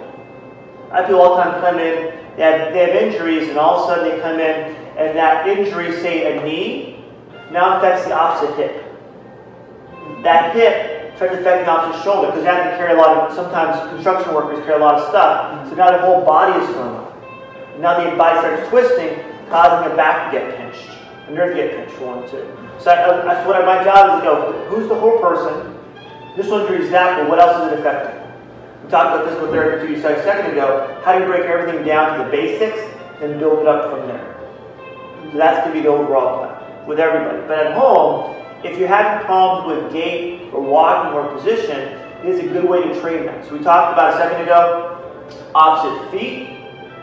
I 0.92 1.04
people 1.04 1.22
all 1.22 1.38
the 1.38 1.44
time 1.44 1.62
come 1.62 1.80
in, 1.80 2.20
they 2.36 2.44
have, 2.44 2.74
they 2.74 2.80
have 2.80 2.96
injuries, 3.02 3.48
and 3.48 3.58
all 3.58 3.80
of 3.80 3.90
a 3.90 3.96
sudden 3.96 4.10
they 4.12 4.22
come 4.22 4.42
in, 4.42 4.76
and 4.98 5.18
that 5.18 5.48
injury, 5.48 5.94
say 6.02 6.38
a 6.38 6.44
knee, 6.44 7.06
now 7.50 7.78
affects 7.78 8.06
the 8.06 8.14
opposite 8.14 8.58
hip. 8.58 8.84
That 10.22 10.54
hip 10.54 11.16
starts 11.16 11.36
affecting 11.36 11.64
the 11.66 11.72
opposite 11.72 12.04
shoulder 12.04 12.28
because 12.28 12.44
they 12.44 12.50
have 12.50 12.72
to 12.72 12.78
carry 12.78 12.92
a 12.92 12.98
lot 12.98 13.16
of, 13.16 13.34
sometimes 13.34 13.90
construction 13.92 14.36
workers 14.36 14.60
carry 14.66 14.82
a 14.82 14.84
lot 14.84 14.96
of 14.96 15.08
stuff, 15.08 15.70
so 15.70 15.76
now 15.76 15.92
the 15.92 16.00
whole 16.00 16.26
body 16.26 16.62
is 16.62 16.70
thrown 16.72 16.94
up. 16.94 17.80
Now 17.80 18.04
the 18.04 18.18
body 18.18 18.38
starts 18.40 18.68
twisting, 18.68 19.18
causing 19.48 19.90
the 19.90 19.96
back 19.96 20.34
to 20.34 20.40
get 20.40 20.58
pinched, 20.58 20.95
the 21.28 21.34
nerve 21.34 21.56
to 21.56 21.62
get 21.62 21.76
pinched 21.76 21.96
for 21.96 22.16
one 22.16 22.30
too. 22.30 22.46
So 22.80 22.92
I, 22.92 23.26
that's 23.26 23.48
what 23.48 23.56
I, 23.56 23.66
my 23.66 23.84
job 23.84 24.18
is 24.18 24.24
to 24.24 24.30
go, 24.30 24.66
who's 24.70 24.88
the 24.88 24.96
whole 24.96 25.20
person? 25.20 25.78
This 26.36 26.48
one 26.48 26.62
injury 26.62 26.86
is 26.86 26.92
that, 26.92 27.20
but 27.20 27.30
what 27.30 27.40
else 27.40 27.66
is 27.66 27.74
it 27.74 27.80
affecting? 27.80 28.22
We 28.84 28.90
talked 28.92 29.16
about 29.16 29.26
physical 29.26 29.52
therapy 29.52 29.96
two 29.96 30.08
a 30.08 30.24
second 30.24 30.52
ago. 30.52 31.02
How 31.04 31.14
do 31.14 31.22
you 31.22 31.26
break 31.26 31.44
everything 31.44 31.86
down 31.86 32.18
to 32.18 32.26
the 32.26 32.30
basics 32.30 32.80
and 33.22 33.40
build 33.40 33.60
it 33.60 33.68
up 33.68 33.90
from 33.90 34.08
there? 34.08 34.36
So 35.32 35.38
that's 35.38 35.66
going 35.66 35.76
to 35.76 35.82
be 35.82 35.82
the 35.82 35.90
overall 35.90 36.40
plan 36.40 36.88
with 36.88 37.00
everybody. 37.00 37.40
But 37.48 37.60
at 37.60 37.78
home, 37.78 38.36
if 38.64 38.78
you're 38.78 38.88
having 38.88 39.26
problems 39.26 39.84
with 39.84 39.94
gait 39.94 40.52
or 40.54 40.62
walking 40.62 41.14
or 41.14 41.34
position, 41.36 41.80
it 42.24 42.26
is 42.26 42.40
a 42.40 42.48
good 42.48 42.66
way 42.68 42.84
to 42.84 43.00
train 43.02 43.26
that. 43.26 43.46
So 43.46 43.54
we 43.58 43.64
talked 43.64 43.94
about 43.94 44.14
a 44.14 44.18
second 44.18 44.42
ago, 44.42 45.24
opposite 45.56 46.12
feet, 46.12 46.50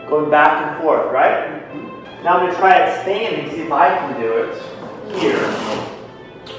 going 0.08 0.30
back 0.30 0.66
and 0.66 0.82
forth, 0.82 1.12
right? 1.12 1.61
Now 2.22 2.38
I'm 2.38 2.46
going 2.46 2.52
to 2.52 2.58
try 2.58 2.76
it 2.76 3.02
standing, 3.02 3.50
see 3.50 3.62
if 3.62 3.72
I 3.72 3.98
can 3.98 4.20
do 4.20 4.44
it 4.44 4.54
here. 5.20 5.44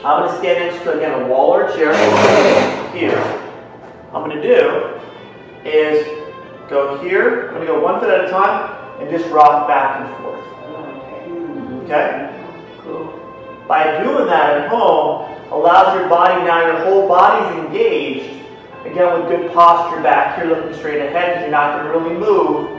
I'm 0.04 0.24
going 0.24 0.32
to 0.32 0.38
stand 0.40 0.60
next 0.60 0.84
to, 0.84 0.98
again, 0.98 1.22
a 1.22 1.28
wall 1.28 1.52
or 1.52 1.68
a 1.68 1.74
chair 1.74 1.94
here. 2.94 3.18
I'm 4.12 4.30
going 4.30 4.36
to 4.36 4.44
do 4.44 5.00
is 5.64 6.06
go 6.70 7.02
here. 7.02 7.48
I'm 7.48 7.56
going 7.56 7.68
to 7.68 7.74
go 7.74 7.82
one 7.82 8.02
foot 8.02 8.10
at 8.10 8.26
a 8.26 8.30
time 8.30 9.02
and 9.02 9.10
just 9.10 9.32
rock 9.32 9.66
back 9.66 10.02
and 10.02 10.10
forth. 10.18 10.44
Okay? 11.86 12.46
Cool. 12.80 13.66
By 13.66 14.04
doing 14.04 14.26
that 14.28 14.58
at 14.58 14.70
home, 14.70 15.32
allows 15.50 15.98
your 15.98 16.10
body 16.10 16.44
now, 16.44 16.66
your 16.66 16.84
whole 16.84 17.08
body's 17.08 17.66
engaged. 17.66 18.44
Again, 18.84 19.18
with 19.18 19.30
good 19.30 19.54
posture 19.54 20.04
back 20.04 20.36
here, 20.38 20.54
looking 20.54 20.74
straight 20.74 21.00
ahead, 21.00 21.36
because 21.36 21.42
you're 21.44 21.52
not 21.52 21.80
going 21.80 21.86
to 21.86 21.98
really 21.98 22.20
move. 22.20 22.70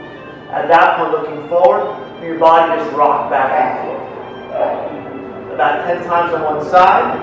At 0.51 0.67
that 0.67 0.97
point, 0.99 1.11
looking 1.11 1.49
forward, 1.49 2.04
your 2.25 2.39
body 2.39 2.81
just 2.81 2.95
rock 2.95 3.29
back 3.29 3.51
and 3.53 3.87
forth. 3.87 5.53
About 5.53 5.85
10 5.85 6.03
times 6.05 6.33
on 6.33 6.41
one 6.43 6.65
side. 6.65 7.21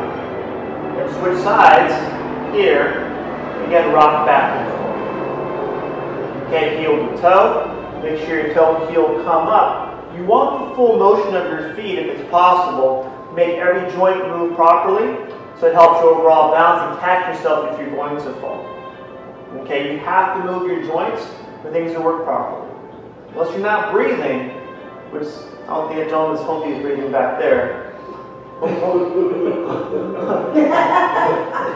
And 0.98 1.10
switch 1.16 1.42
sides 1.42 1.92
here. 2.54 3.08
Again, 3.66 3.92
rock 3.92 4.26
back 4.26 4.56
and 4.56 4.68
forth. 4.70 6.46
Okay, 6.46 6.80
heel 6.80 6.96
to 6.96 7.20
toe. 7.20 8.00
Make 8.02 8.20
sure 8.26 8.46
your 8.46 8.54
toe 8.54 8.76
and 8.76 8.90
heel 8.90 9.22
come 9.24 9.48
up. 9.48 10.14
You 10.16 10.24
want 10.24 10.70
the 10.70 10.76
full 10.76 10.98
motion 10.98 11.34
of 11.34 11.46
your 11.46 11.74
feet 11.74 11.98
if 11.98 12.18
it's 12.18 12.30
possible. 12.30 13.08
Make 13.34 13.56
every 13.56 13.90
joint 13.92 14.28
move 14.28 14.54
properly 14.54 15.16
so 15.58 15.66
it 15.68 15.74
helps 15.74 16.00
your 16.00 16.14
overall 16.14 16.52
balance 16.52 16.92
and 16.92 17.00
catch 17.00 17.34
yourself 17.34 17.72
if 17.72 17.78
you're 17.80 17.96
going 17.96 18.16
to 18.16 18.32
fall. 18.40 18.66
Okay, 19.60 19.92
you 19.92 19.98
have 20.00 20.36
to 20.36 20.44
move 20.44 20.70
your 20.70 20.82
joints 20.84 21.26
for 21.62 21.70
things 21.72 21.92
to 21.92 22.00
work 22.00 22.24
properly. 22.24 22.68
Unless 23.30 23.52
you're 23.52 23.60
not 23.60 23.92
breathing, 23.92 24.61
which 25.12 25.28
I 25.68 25.76
don't 25.76 25.92
think 25.92 26.08
gentleman's 26.08 26.40
hopefully 26.40 26.74
is 26.74 26.82
breathing 26.82 27.12
back 27.12 27.38
there. 27.38 27.92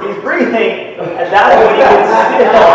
he's 0.01 0.22
breathing, 0.22 0.96
at 0.96 1.29
that 1.31 1.53
point 1.53 1.77
he 1.77 1.83
can 1.85 2.01
still. 2.33 2.70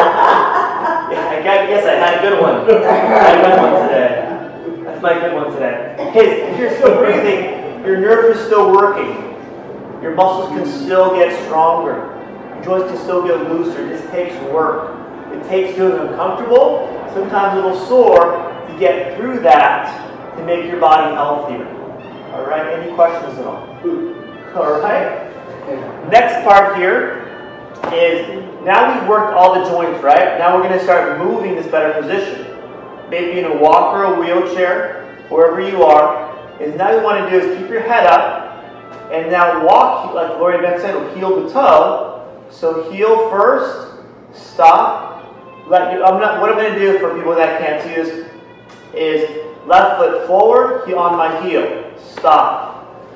Yeah, 1.12 1.34
I 1.34 1.41
guess 1.41 1.86
I 1.86 1.95
had 1.95 2.13
a 2.19 2.21
good 2.21 2.39
one. 2.39 2.56
I 2.69 2.93
had 2.93 3.39
a 3.39 3.41
good 3.41 3.58
one 3.60 3.74
today. 3.88 4.84
That's 4.84 5.02
my 5.02 5.13
good 5.13 5.34
one 5.34 5.52
today. 5.52 5.95
Hey, 6.13 6.52
if 6.52 6.60
you're 6.60 6.76
still 6.78 6.97
breathing, 7.00 7.84
your 7.84 7.97
nerves 7.97 8.38
are 8.38 8.45
still 8.45 8.71
working. 8.71 9.17
Your 10.04 10.13
muscles 10.13 10.50
can 10.50 10.65
still 10.65 11.15
get 11.15 11.34
stronger. 11.45 11.95
Your 12.54 12.63
joints 12.63 12.91
can 12.91 13.02
still 13.02 13.26
get 13.26 13.50
looser. 13.50 13.88
This 13.88 14.08
takes 14.12 14.36
work. 14.52 14.97
It 15.34 15.43
takes 15.47 15.76
doing 15.76 16.08
uncomfortable, 16.08 16.88
sometimes 17.13 17.58
a 17.58 17.62
little 17.62 17.88
sore, 17.88 18.67
to 18.67 18.78
get 18.78 19.17
through 19.17 19.39
that 19.39 20.11
to 20.38 20.46
make 20.46 20.65
your 20.65 20.80
body 20.80 21.13
healthier. 21.15 21.67
All 22.34 22.46
right, 22.46 22.80
any 22.80 22.94
questions 22.96 23.38
at 23.39 23.46
all? 23.46 23.67
All 24.56 24.80
right. 24.80 25.30
Next 26.10 26.44
part 26.44 26.78
here 26.78 27.28
is 27.94 28.28
now 28.63 28.94
we've 29.00 29.10
worked 29.10 29.34
all 29.34 29.60
the 29.60 29.70
joints, 29.70 30.04
right? 30.04 30.38
Now 30.38 30.56
we're 30.56 30.63
going 30.63 30.78
to 30.78 30.84
start 30.84 31.17
moving 31.20 31.56
this 31.56 31.67
better 31.67 32.00
position. 32.02 32.48
Maybe 33.10 33.39
in 33.39 33.46
a 33.46 33.56
walker, 33.56 34.04
a 34.04 34.20
wheelchair, 34.20 35.26
wherever 35.30 35.62
you 35.62 35.84
are. 35.84 36.30
Is 36.62 36.76
now 36.76 36.91
you 36.91 37.02
want 37.02 37.24
to 37.24 37.30
do 37.30 37.46
is 37.46 37.58
keep 37.58 37.70
your 37.70 37.82
head 37.82 38.06
up 38.06 38.63
and 39.12 39.32
now 39.32 39.65
walk 39.65 40.13
like 40.13 40.38
Gloria 40.38 40.62
Ben 40.62 40.80
said, 40.80 41.17
heel 41.17 41.44
to 41.44 41.52
toe. 41.52 42.46
So 42.50 42.91
heel 42.91 43.30
first, 43.30 44.04
stop. 44.34 45.10
Let 45.67 45.94
you, 45.94 46.04
I'm 46.04 46.20
not. 46.20 46.41
What 46.41 46.52
I'm 46.52 46.58
going 46.58 46.74
to 46.74 46.80
do 46.80 47.00
for 47.00 47.15
people 47.15 47.34
that 47.36 47.62
can't 47.62 47.82
see 47.82 47.96
this 47.96 48.28
is 48.94 49.51
left 49.65 49.97
foot 49.97 50.28
forward, 50.28 50.88
heel 50.88 51.00
on 51.00 51.17
my 51.17 51.41
heel, 51.43 51.93
stop. 51.97 52.69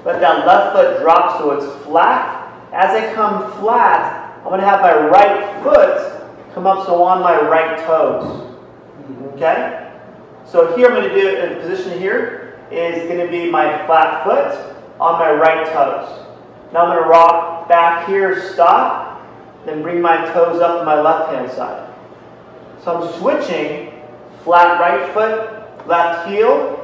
Let 0.06 0.22
that 0.22 0.46
left 0.46 0.76
foot 0.76 1.02
drop 1.02 1.40
so 1.40 1.52
it's 1.52 1.84
flat. 1.86 2.54
As 2.72 2.92
I 2.92 3.14
come 3.14 3.52
flat, 3.60 4.38
I'm 4.40 4.50
going 4.50 4.60
to 4.60 4.66
have 4.66 4.82
my 4.82 5.08
right 5.08 5.64
foot 5.64 6.16
come 6.54 6.68
up 6.68 6.86
so 6.86 7.04
on 7.04 7.22
my 7.22 7.42
right 7.42 7.86
toes. 7.86 8.54
Okay? 9.34 9.92
So 10.46 10.76
here 10.76 10.88
I'm 10.88 10.94
going 10.94 11.10
to 11.10 11.16
do 11.16 11.38
a 11.38 11.60
position 11.60 12.00
here 12.00 12.58
is 12.72 13.08
going 13.08 13.20
to 13.20 13.32
be 13.32 13.50
my 13.50 13.86
flat 13.86 14.24
foot 14.24 14.76
on 15.00 15.20
my 15.20 15.32
right 15.32 15.66
toes. 15.68 16.26
Now 16.72 16.86
I'm 16.86 16.90
going 16.90 17.04
to 17.04 17.10
rock 17.10 17.68
back 17.68 18.08
here, 18.08 18.52
stop, 18.54 19.22
then 19.66 19.82
bring 19.82 20.02
my 20.02 20.18
toes 20.32 20.62
up 20.62 20.80
to 20.80 20.86
my 20.86 21.00
left 21.00 21.34
hand 21.34 21.52
side. 21.52 21.94
So 22.84 23.02
I'm 23.02 23.20
switching 23.20 23.92
flat 24.44 24.80
right 24.80 25.14
foot, 25.14 25.65
left 25.88 26.30
heel 26.30 26.82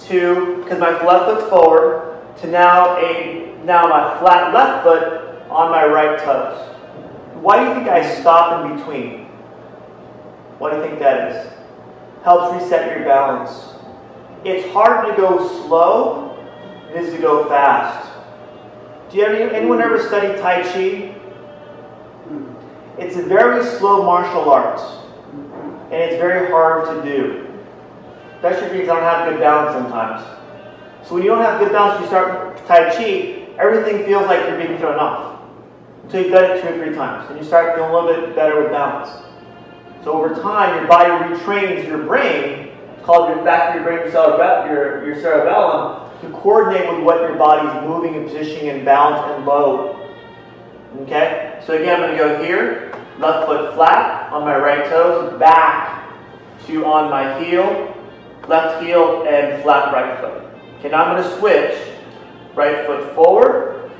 to, 0.00 0.62
because 0.62 0.78
my 0.78 0.90
left 1.04 1.26
foot's 1.26 1.50
forward, 1.50 2.22
to 2.38 2.46
now 2.48 2.96
a 2.98 3.56
now 3.64 3.88
my 3.88 4.18
flat 4.18 4.54
left 4.54 4.84
foot 4.84 5.48
on 5.50 5.70
my 5.70 5.86
right 5.86 6.18
toes. 6.18 6.58
Why 7.40 7.58
do 7.58 7.68
you 7.68 7.74
think 7.74 7.88
I 7.88 8.20
stop 8.20 8.64
in 8.64 8.76
between? 8.76 9.26
What 10.58 10.70
do 10.70 10.76
you 10.76 10.82
think 10.84 10.98
that 11.00 11.32
is? 11.32 11.52
Helps 12.24 12.62
reset 12.62 12.96
your 12.96 13.04
balance. 13.06 13.74
It's 14.44 14.72
hard 14.72 15.08
to 15.08 15.16
go 15.20 15.46
slow, 15.66 16.36
it 16.90 16.96
is 16.96 17.14
to 17.14 17.20
go 17.20 17.48
fast. 17.48 18.12
Do 19.10 19.18
you 19.18 19.24
have 19.24 19.52
anyone 19.52 19.80
ever 19.80 20.02
study 20.02 20.38
Tai 20.40 20.62
Chi? 20.62 21.14
It's 22.98 23.16
a 23.16 23.22
very 23.22 23.64
slow 23.64 24.04
martial 24.04 24.50
arts, 24.50 24.82
and 25.90 25.94
it's 25.94 26.16
very 26.16 26.50
hard 26.50 26.86
to 26.86 27.02
do, 27.10 27.45
especially 28.46 28.78
because 28.78 28.90
I 28.90 28.94
don't 28.94 29.04
have 29.04 29.28
good 29.30 29.40
balance 29.40 29.72
sometimes. 29.74 31.06
So 31.06 31.14
when 31.14 31.22
you 31.22 31.30
don't 31.30 31.44
have 31.44 31.60
good 31.60 31.72
balance, 31.72 32.00
you 32.00 32.06
start 32.06 32.56
Tai 32.66 32.96
Chi, 32.96 33.46
everything 33.58 34.04
feels 34.04 34.26
like 34.26 34.40
you're 34.48 34.58
being 34.58 34.78
thrown 34.78 34.98
off. 34.98 35.42
Until 36.04 36.22
you've 36.22 36.32
done 36.32 36.56
it 36.56 36.62
two 36.62 36.68
or 36.68 36.84
three 36.84 36.94
times. 36.94 37.28
And 37.30 37.38
you 37.38 37.44
start 37.44 37.74
feeling 37.74 37.90
a 37.90 37.94
little 37.94 38.26
bit 38.26 38.36
better 38.36 38.62
with 38.62 38.70
balance. 38.70 39.10
So 40.04 40.12
over 40.12 40.40
time, 40.40 40.76
your 40.76 40.86
body 40.86 41.10
retrains 41.10 41.86
your 41.86 41.98
brain, 41.98 42.70
it's 42.94 43.04
called 43.04 43.28
your 43.28 43.44
back 43.44 43.70
of 43.70 43.82
your 43.82 43.84
brain, 43.84 44.12
your, 44.12 45.04
your 45.04 45.20
cerebellum, 45.20 46.10
to 46.20 46.30
coordinate 46.30 46.92
with 46.92 47.02
what 47.02 47.20
your 47.22 47.36
body's 47.36 47.88
moving 47.88 48.14
and 48.14 48.26
positioning 48.26 48.68
and 48.68 48.84
balance 48.84 49.34
and 49.34 49.44
load. 49.44 49.96
Okay? 51.02 51.60
So 51.66 51.74
again, 51.74 52.02
I'm 52.02 52.16
going 52.16 52.18
to 52.30 52.36
go 52.36 52.44
here, 52.44 52.94
left 53.18 53.48
foot 53.48 53.74
flat 53.74 54.32
on 54.32 54.42
my 54.42 54.56
right 54.56 54.88
toes, 54.88 55.38
back 55.40 56.08
to 56.66 56.84
on 56.84 57.10
my 57.10 57.42
heel, 57.42 57.95
left 58.48 58.82
heel, 58.82 59.26
and 59.28 59.62
flat 59.62 59.92
right 59.92 60.20
foot. 60.20 60.42
Okay, 60.78 60.88
now 60.90 61.04
I'm 61.04 61.16
going 61.16 61.28
to 61.28 61.38
switch. 61.38 61.92
Right 62.54 62.86
foot 62.86 63.14
forward, 63.14 63.90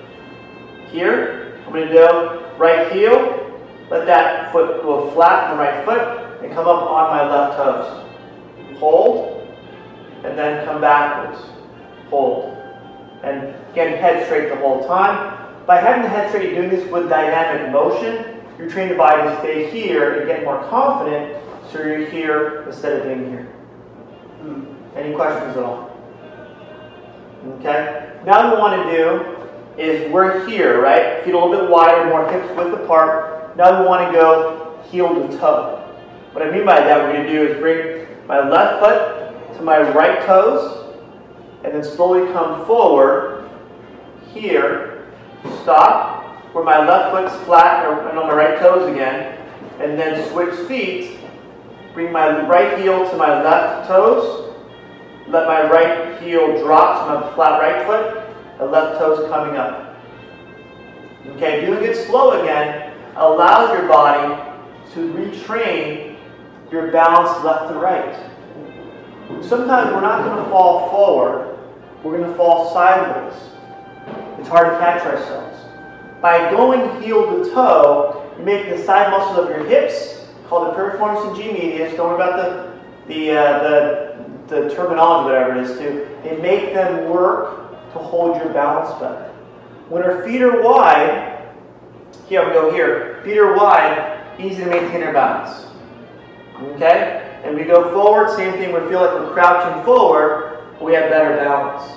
here. 0.91 1.61
I'm 1.67 1.73
going 1.73 1.89
to 1.89 1.93
do 1.93 2.43
right 2.57 2.91
heel, 2.91 3.61
let 3.91 4.07
that 4.07 4.51
foot 4.51 4.83
go 4.83 5.11
flat 5.11 5.51
on 5.51 5.57
the 5.57 5.63
right 5.63 5.85
foot, 5.85 6.43
and 6.43 6.55
come 6.55 6.67
up 6.67 6.83
on 6.83 7.11
my 7.11 7.29
left 7.29 7.57
toes. 7.57 8.79
Hold, 8.79 9.47
and 10.25 10.39
then 10.39 10.65
come 10.65 10.81
backwards. 10.81 11.43
Hold. 12.09 12.57
And 13.23 13.55
again, 13.73 13.99
head 13.99 14.25
straight 14.25 14.49
the 14.49 14.57
whole 14.57 14.87
time. 14.87 15.65
By 15.67 15.81
having 15.81 16.03
the 16.03 16.09
head 16.09 16.31
straight, 16.31 16.55
doing 16.55 16.71
this 16.71 16.91
with 16.91 17.09
dynamic 17.09 17.73
motion, 17.73 18.43
you're 18.57 18.71
training 18.71 18.93
the 18.93 18.99
body 18.99 19.23
to 19.23 19.39
stay 19.41 19.71
here 19.71 20.21
and 20.21 20.29
get 20.29 20.45
more 20.45 20.63
confident, 20.71 21.43
so 21.71 21.79
you're 21.79 22.07
here 22.07 22.65
instead 22.67 22.93
of 22.93 23.05
being 23.05 23.29
here. 23.29 23.53
Any 24.97 25.15
questions 25.15 25.57
at 25.57 25.63
all? 25.63 25.91
Okay? 27.59 28.19
Now 28.25 28.49
what 28.49 28.57
we 28.57 28.61
want 28.61 28.91
to 28.91 28.97
do 28.97 29.81
is 29.81 30.11
we're 30.11 30.49
here, 30.49 30.81
right? 30.81 31.23
Feet 31.23 31.35
a 31.35 31.39
little 31.39 31.55
bit 31.55 31.71
wider, 31.71 32.09
more 32.09 32.29
hips 32.31 32.49
width 32.57 32.73
apart. 32.83 33.57
Now 33.57 33.81
we 33.81 33.87
want 33.87 34.11
to 34.11 34.19
go 34.19 34.83
heel 34.91 35.15
to 35.15 35.39
toe. 35.39 35.83
What 36.33 36.47
I 36.47 36.51
mean 36.51 36.65
by 36.65 36.81
that, 36.81 37.03
we're 37.03 37.13
going 37.13 37.27
to 37.27 37.33
do 37.33 37.47
is 37.47 37.59
bring 37.61 38.07
my 38.27 38.49
left 38.49 38.81
foot 38.83 39.57
to 39.57 39.63
my 39.63 39.79
right 39.93 40.25
toes, 40.27 40.95
and 41.65 41.75
then 41.75 41.85
slowly 41.85 42.33
come 42.33 42.67
forward 42.67 43.49
here, 44.33 45.07
stop, 45.63 46.25
where 46.55 46.65
my 46.65 46.87
left 46.87 47.15
foot's 47.15 47.45
flat 47.45 47.87
and 47.87 48.19
on 48.19 48.27
my 48.29 48.35
right 48.35 48.59
toes 48.59 48.91
again, 48.91 49.39
and 49.81 49.99
then 49.99 50.29
switch 50.31 50.55
feet, 50.67 51.19
bring 51.95 52.13
my 52.13 52.47
right 52.47 52.79
heel 52.79 53.09
to 53.11 53.17
my 53.17 53.43
left 53.43 53.89
toes, 53.89 54.46
let 55.29 55.47
my 55.47 55.69
right 55.69 56.23
heel 56.23 56.59
drop 56.63 57.07
to 57.07 57.27
my 57.27 57.35
flat 57.35 57.61
right 57.61 57.87
foot, 57.87 58.59
the 58.59 58.65
left 58.65 58.99
toes 58.99 59.29
coming 59.29 59.57
up. 59.57 59.97
Okay, 61.35 61.67
doing 61.67 61.85
it 61.85 61.97
slow 62.07 62.41
again 62.43 62.93
allows 63.17 63.77
your 63.77 63.89
body 63.89 64.41
to 64.93 65.13
retrain 65.13 66.17
your 66.71 66.91
balance 66.93 67.45
left 67.45 67.73
to 67.73 67.79
right. 67.79 68.15
Sometimes 69.43 69.93
we're 69.93 70.01
not 70.01 70.25
going 70.25 70.45
to 70.45 70.51
fall 70.51 70.91
forward, 70.91 71.59
we're 72.03 72.17
going 72.19 72.31
to 72.31 72.37
fall 72.37 72.73
sideways. 72.73 73.35
It's 74.39 74.49
hard 74.49 74.73
to 74.73 74.79
catch 74.79 75.03
ourselves. 75.03 75.59
By 76.23 76.51
going 76.51 77.03
heel 77.03 77.43
to 77.43 77.51
toe, 77.51 78.33
you 78.39 78.45
make 78.45 78.69
the 78.69 78.79
side 78.85 79.11
muscles 79.11 79.39
of 79.39 79.51
your 79.51 79.67
hips, 79.67 80.25
called 80.49 80.69
the 80.69 80.79
piriformis 80.79 81.27
and 81.27 81.37
G 81.37 81.53
medius, 81.53 81.97
don't 81.97 82.09
worry 82.11 82.23
about 82.23 82.37
the, 82.37 83.13
the, 83.13 83.33
uh, 83.33 83.63
the 83.63 84.06
the 84.49 84.69
terminology, 84.75 85.33
whatever 85.33 85.57
it 85.57 85.65
is, 85.65 85.79
to 85.79 86.09
they 86.23 86.37
make 86.39 86.75
them 86.75 87.09
work 87.09 87.71
to 87.93 87.99
hold 87.99 88.37
your 88.37 88.53
balance 88.53 88.91
better. 89.01 89.33
When 89.89 90.03
our 90.03 90.25
feet 90.25 90.43
are 90.43 90.63
wide, 90.63 91.49
here 92.29 92.47
we 92.47 92.53
go 92.53 92.73
here, 92.73 93.21
feet 93.25 93.39
are 93.39 93.55
wide, 93.55 94.21
easy 94.39 94.65
to 94.65 94.71
maintain 94.71 95.03
our 95.03 95.13
balance. 95.13 95.67
Okay? 96.61 97.41
And 97.45 97.57
we 97.57 97.65
go 97.65 97.93
forward, 97.93 98.37
same 98.37 98.53
thing, 98.55 98.73
we 98.73 98.81
feel 98.89 99.01
like 99.01 99.15
we're 99.15 99.33
crouching 99.33 99.85
forward, 99.85 100.65
we 100.81 100.95
have 100.95 101.11
better 101.11 101.37
balance. 101.37 101.93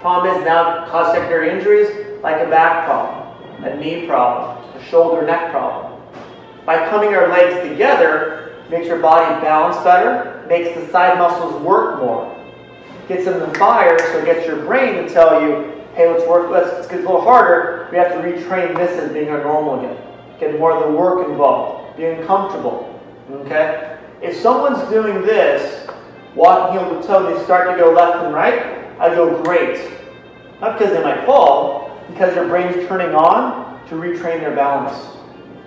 Problem 0.00 0.36
is 0.36 0.44
now 0.44 0.88
cause 0.88 1.14
secondary 1.14 1.50
injuries 1.50 1.88
like 2.22 2.44
a 2.44 2.50
back 2.50 2.86
problem, 2.86 3.64
a 3.64 3.76
knee 3.76 4.06
problem, 4.06 4.56
a 4.74 4.84
shoulder 4.84 5.24
neck 5.26 5.50
problem. 5.50 6.00
By 6.66 6.88
coming 6.88 7.14
our 7.14 7.28
legs 7.28 7.68
together, 7.68 8.56
makes 8.70 8.86
your 8.86 9.00
body 9.00 9.40
balance 9.40 9.76
better, 9.84 10.39
makes 10.50 10.74
the 10.78 10.86
side 10.90 11.16
muscles 11.16 11.62
work 11.62 12.00
more. 12.00 12.36
Gets 13.08 13.24
them 13.24 13.38
to 13.40 13.58
fire, 13.58 13.98
so 13.98 14.18
it 14.18 14.24
gets 14.24 14.46
your 14.46 14.64
brain 14.66 14.94
to 14.96 15.08
tell 15.08 15.40
you, 15.40 15.72
hey, 15.94 16.10
let's 16.10 16.28
work, 16.28 16.50
let's, 16.50 16.70
let's 16.72 16.88
get 16.88 16.98
a 16.98 17.02
little 17.02 17.22
harder. 17.22 17.88
We 17.90 17.96
have 17.96 18.08
to 18.12 18.18
retrain 18.18 18.76
this 18.76 19.00
as 19.00 19.12
being 19.12 19.30
our 19.30 19.42
normal 19.42 19.78
again. 19.78 19.96
Get 20.38 20.58
more 20.58 20.76
of 20.76 20.84
the 20.84 20.96
work 20.96 21.28
involved, 21.28 21.96
being 21.96 22.24
comfortable. 22.26 23.00
Okay? 23.30 23.96
If 24.20 24.36
someone's 24.36 24.88
doing 24.90 25.22
this, 25.22 25.88
walking 26.34 26.78
heel 26.78 27.00
to 27.00 27.06
toe, 27.06 27.32
they 27.32 27.42
start 27.44 27.70
to 27.70 27.76
go 27.82 27.92
left 27.92 28.24
and 28.24 28.34
right, 28.34 28.88
I 28.98 29.14
go 29.14 29.42
great. 29.42 29.90
Not 30.60 30.78
because 30.78 30.92
they 30.92 31.02
might 31.02 31.24
fall, 31.24 31.96
because 32.10 32.34
their 32.34 32.46
brain's 32.46 32.86
turning 32.88 33.14
on 33.14 33.86
to 33.88 33.94
retrain 33.94 34.40
their 34.40 34.54
balance. 34.54 35.16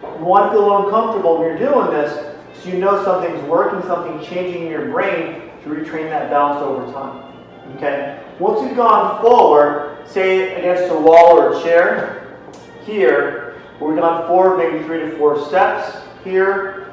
You 0.02 0.26
want 0.26 0.52
to 0.52 0.58
feel 0.58 0.86
uncomfortable 0.86 1.40
when 1.40 1.48
you're 1.48 1.72
doing 1.72 1.90
this, 1.90 2.33
so 2.64 2.70
you 2.70 2.78
know 2.78 3.04
something's 3.04 3.44
working, 3.44 3.82
something 3.88 4.24
changing 4.24 4.64
in 4.64 4.72
your 4.72 4.90
brain 4.90 5.50
to 5.64 5.70
retrain 5.70 6.10
that 6.10 6.30
balance 6.30 6.62
over 6.62 6.90
time. 6.94 7.34
Okay? 7.76 8.24
Once 8.40 8.62
you've 8.62 8.78
gone 8.78 9.22
forward, 9.22 10.08
say 10.08 10.56
against 10.56 10.90
a 10.94 10.98
wall 10.98 11.38
or 11.38 11.58
a 11.58 11.62
chair, 11.62 12.38
here, 12.86 13.62
we've 13.82 13.98
gone 13.98 14.28
forward 14.28 14.58
maybe 14.58 14.82
three 14.86 15.00
to 15.00 15.18
four 15.18 15.46
steps. 15.46 15.98
Here, 16.24 16.90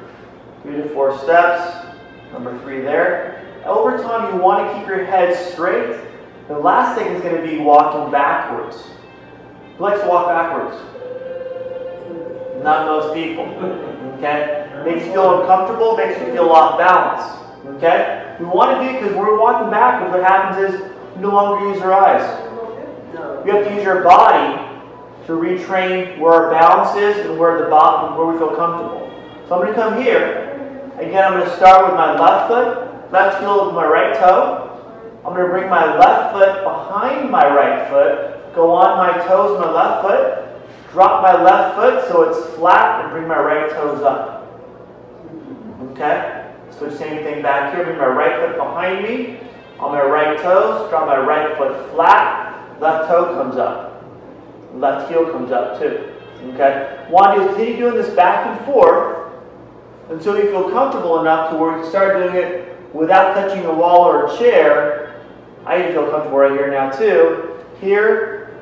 three 0.61 0.75
to 0.75 0.89
four 0.89 1.17
steps. 1.19 1.87
Number 2.33 2.57
three 2.63 2.81
there. 2.81 3.61
Over 3.65 3.97
time, 3.97 4.33
you 4.33 4.41
want 4.41 4.67
to 4.67 4.77
keep 4.77 4.87
your 4.87 5.05
head 5.05 5.35
straight. 5.53 6.01
The 6.49 6.57
last 6.57 6.97
thing 6.97 7.07
is 7.13 7.21
going 7.21 7.41
to 7.41 7.47
be 7.47 7.59
walking 7.59 8.11
backwards. 8.11 8.83
To 9.77 10.07
walk 10.07 10.27
backwards? 10.27 10.75
Not 12.61 12.87
most 12.87 13.13
people. 13.13 13.45
Okay? 14.21 14.70
Makes 14.85 15.05
you 15.05 15.11
feel 15.13 15.41
uncomfortable, 15.41 15.97
makes 15.97 16.19
you 16.19 16.31
feel 16.33 16.49
off 16.49 16.77
balance. 16.77 17.37
Okay? 17.77 18.35
We 18.39 18.45
want 18.45 18.79
to 18.79 18.87
do 18.87 18.99
because 18.99 19.15
we're 19.15 19.39
walking 19.39 19.69
backwards. 19.69 20.13
What 20.13 20.23
happens 20.23 20.73
is 20.73 20.81
no 21.17 21.29
longer 21.29 21.69
use 21.69 21.81
our 21.81 21.93
eyes. 21.93 22.47
You 23.45 23.53
have 23.53 23.67
to 23.67 23.73
use 23.73 23.83
your 23.83 24.03
body 24.03 24.57
to 25.25 25.33
retrain 25.33 26.19
where 26.19 26.33
our 26.33 26.51
balance 26.51 26.97
is 26.97 27.25
and 27.25 27.37
where 27.37 27.63
the 27.63 27.69
bottom, 27.69 28.17
where 28.17 28.27
we 28.27 28.37
feel 28.37 28.55
comfortable. 28.55 29.09
So 29.47 29.55
I'm 29.55 29.61
going 29.61 29.73
to 29.73 29.81
come 29.81 30.01
here. 30.01 30.47
Again, 30.97 31.25
I'm 31.25 31.39
going 31.39 31.49
to 31.49 31.55
start 31.55 31.85
with 31.85 31.95
my 31.95 32.19
left 32.19 32.47
foot, 32.47 33.11
left 33.11 33.39
heel 33.39 33.65
with 33.65 33.75
my 33.75 33.85
right 33.85 34.15
toe. 34.15 34.67
I'm 35.25 35.33
going 35.33 35.45
to 35.45 35.51
bring 35.51 35.69
my 35.69 35.97
left 35.97 36.33
foot 36.33 36.63
behind 36.63 37.29
my 37.29 37.45
right 37.45 37.87
foot, 37.89 38.55
go 38.55 38.71
on 38.71 38.97
my 38.97 39.13
toes, 39.27 39.59
my 39.59 39.71
left 39.71 40.01
foot, 40.01 40.91
drop 40.91 41.21
my 41.21 41.41
left 41.41 41.75
foot 41.75 42.07
so 42.07 42.23
it's 42.23 42.55
flat, 42.55 43.03
and 43.03 43.11
bring 43.11 43.27
my 43.27 43.39
right 43.39 43.69
toes 43.69 44.01
up. 44.01 44.40
Okay? 46.01 46.51
So 46.71 46.89
same 46.89 47.23
thing 47.23 47.43
back 47.43 47.75
here. 47.75 47.85
Bring 47.85 47.97
my 47.97 48.07
right 48.07 48.39
foot 48.39 48.57
behind 48.57 49.03
me. 49.03 49.39
On 49.79 49.91
my 49.91 50.03
right 50.03 50.37
toes, 50.39 50.89
draw 50.89 51.05
my 51.05 51.19
right 51.19 51.55
foot 51.57 51.91
flat. 51.91 52.79
Left 52.79 53.07
toe 53.07 53.35
comes 53.35 53.57
up. 53.57 54.03
Left 54.73 55.11
heel 55.11 55.31
comes 55.31 55.51
up 55.51 55.79
too. 55.79 56.11
Okay? 56.53 57.05
Want 57.09 57.37
to 57.37 57.47
continue 57.47 57.77
doing 57.77 57.95
this 57.95 58.13
back 58.15 58.47
and 58.47 58.65
forth 58.65 59.31
until 60.09 60.37
you 60.37 60.49
feel 60.49 60.71
comfortable 60.71 61.19
enough 61.21 61.51
to 61.51 61.57
where 61.57 61.77
you 61.77 61.87
start 61.87 62.17
doing 62.17 62.35
it 62.35 62.77
without 62.93 63.35
touching 63.35 63.63
a 63.65 63.73
wall 63.73 64.01
or 64.01 64.25
a 64.25 64.37
chair. 64.37 65.21
I 65.65 65.91
feel 65.91 66.09
comfortable 66.09 66.39
right 66.39 66.51
here 66.51 66.71
now 66.71 66.89
too. 66.89 67.59
Here, 67.79 68.59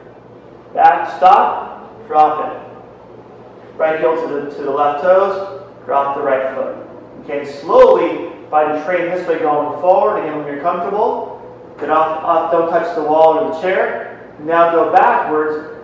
back, 0.74 1.16
stop, 1.18 2.06
drop 2.08 2.52
it. 2.52 3.78
Right 3.78 4.00
heel 4.00 4.16
to 4.16 4.34
the, 4.34 4.56
to 4.56 4.64
the 4.64 4.72
left 4.72 5.04
toes, 5.04 5.64
drop 5.86 6.18
the 6.18 6.24
right 6.24 6.54
foot. 6.54 6.89
Okay, 7.24 7.46
slowly, 7.62 8.32
by 8.50 8.72
the 8.72 8.84
train 8.84 9.10
this 9.10 9.28
way 9.28 9.40
going 9.40 9.80
forward, 9.82 10.20
again 10.20 10.38
when 10.38 10.48
you're 10.48 10.62
comfortable, 10.62 11.42
get 11.80 11.90
off, 11.90 12.24
off, 12.24 12.52
don't 12.52 12.70
touch 12.70 12.96
the 12.96 13.04
wall 13.04 13.38
or 13.38 13.54
the 13.54 13.62
chair. 13.62 14.36
Now 14.40 14.72
go 14.72 14.92
backwards, 14.92 15.78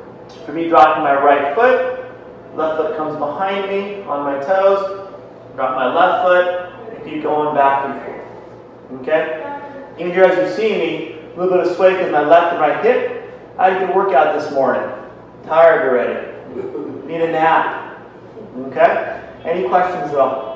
for 0.45 0.54
me 0.54 0.69
dropping 0.69 1.04
my 1.04 1.13
right 1.13 1.54
foot, 1.56 2.06
left 2.56 2.78
foot 2.78 2.98
comes 2.98 3.17
behind 3.17 3.69
me 3.69 4.02
on 4.04 4.24
my 4.24 4.39
toes, 4.43 5.10
drop 5.56 5.76
my 5.76 5.93
left 5.93 6.24
foot, 6.24 6.95
and 6.95 7.04
keep 7.04 7.24
going 7.24 7.56
back 7.56 7.86
and 7.86 8.02
forth. 8.04 9.02
Okay? 9.02 9.52
Even 10.00 10.12
here 10.12 10.24
as 10.26 10.50
you 10.50 10.56
see 10.56 10.71
me, 10.78 11.15
a 11.36 11.39
little 11.39 11.58
bit 11.58 11.67
of 11.67 11.76
sway 11.76 11.93
because 11.93 12.12
my 12.12 12.21
left 12.21 12.54
and 12.54 12.62
right 12.62 12.84
hip. 12.84 13.21
I 13.58 13.69
did 13.69 13.89
a 13.89 13.93
workout 13.93 14.39
this 14.39 14.52
morning. 14.54 14.89
Tired 15.45 15.89
already. 15.89 17.08
Need 17.08 17.21
a 17.21 17.32
nap. 17.32 18.02
Okay? 18.58 19.21
Any 19.43 19.67
questions 19.67 20.12
at 20.12 20.17
all? 20.17 20.55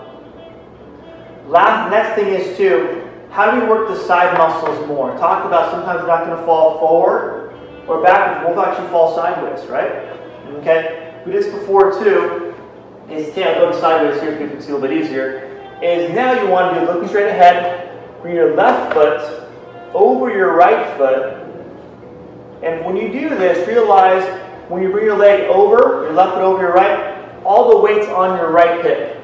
Last, 1.50 1.90
next 1.90 2.14
thing 2.14 2.28
is 2.28 2.56
too, 2.56 3.10
how 3.32 3.50
do 3.50 3.60
we 3.60 3.68
work 3.68 3.88
the 3.88 3.98
side 4.06 4.38
muscles 4.38 4.88
more? 4.88 5.18
Talked 5.18 5.48
about 5.48 5.72
sometimes 5.72 6.02
we're 6.02 6.08
not 6.08 6.28
going 6.28 6.38
to 6.38 6.46
fall 6.46 6.78
forward 6.78 7.58
or 7.88 8.04
backwards. 8.04 8.56
We'll 8.56 8.64
actually 8.64 8.88
fall 8.90 9.16
sideways, 9.16 9.66
right? 9.66 9.92
Okay? 10.58 11.20
We 11.26 11.32
did 11.32 11.44
this 11.44 11.52
before 11.52 11.92
too. 12.04 12.54
Is 13.10 13.34
tail 13.34 13.56
going 13.56 13.82
sideways 13.82 14.22
here 14.22 14.38
so 14.38 14.44
you 14.44 14.48
can 14.48 14.62
see 14.62 14.70
a 14.70 14.76
little 14.76 14.88
bit 14.88 15.04
easier. 15.04 15.80
Is 15.82 16.14
now 16.14 16.40
you 16.40 16.48
want 16.48 16.76
to 16.76 16.82
be 16.82 16.86
looking 16.86 17.10
straight 17.10 17.30
ahead, 17.30 17.98
bring 18.22 18.36
your 18.36 18.56
left 18.56 18.94
foot 18.94 19.50
over 19.96 20.30
your 20.30 20.56
right 20.56 20.96
foot. 20.98 21.34
And 22.62 22.86
when 22.86 22.96
you 22.96 23.12
do 23.12 23.30
this, 23.30 23.68
realize 23.68 24.24
when 24.70 24.84
you 24.84 24.92
bring 24.92 25.06
your 25.06 25.18
leg 25.18 25.46
over, 25.46 26.04
your 26.04 26.14
left 26.14 26.34
foot 26.34 26.44
over 26.44 26.62
your 26.62 26.74
right, 26.74 27.42
all 27.44 27.72
the 27.72 27.78
weight's 27.78 28.08
on 28.10 28.38
your 28.38 28.52
right 28.52 28.86
hip. 28.86 29.19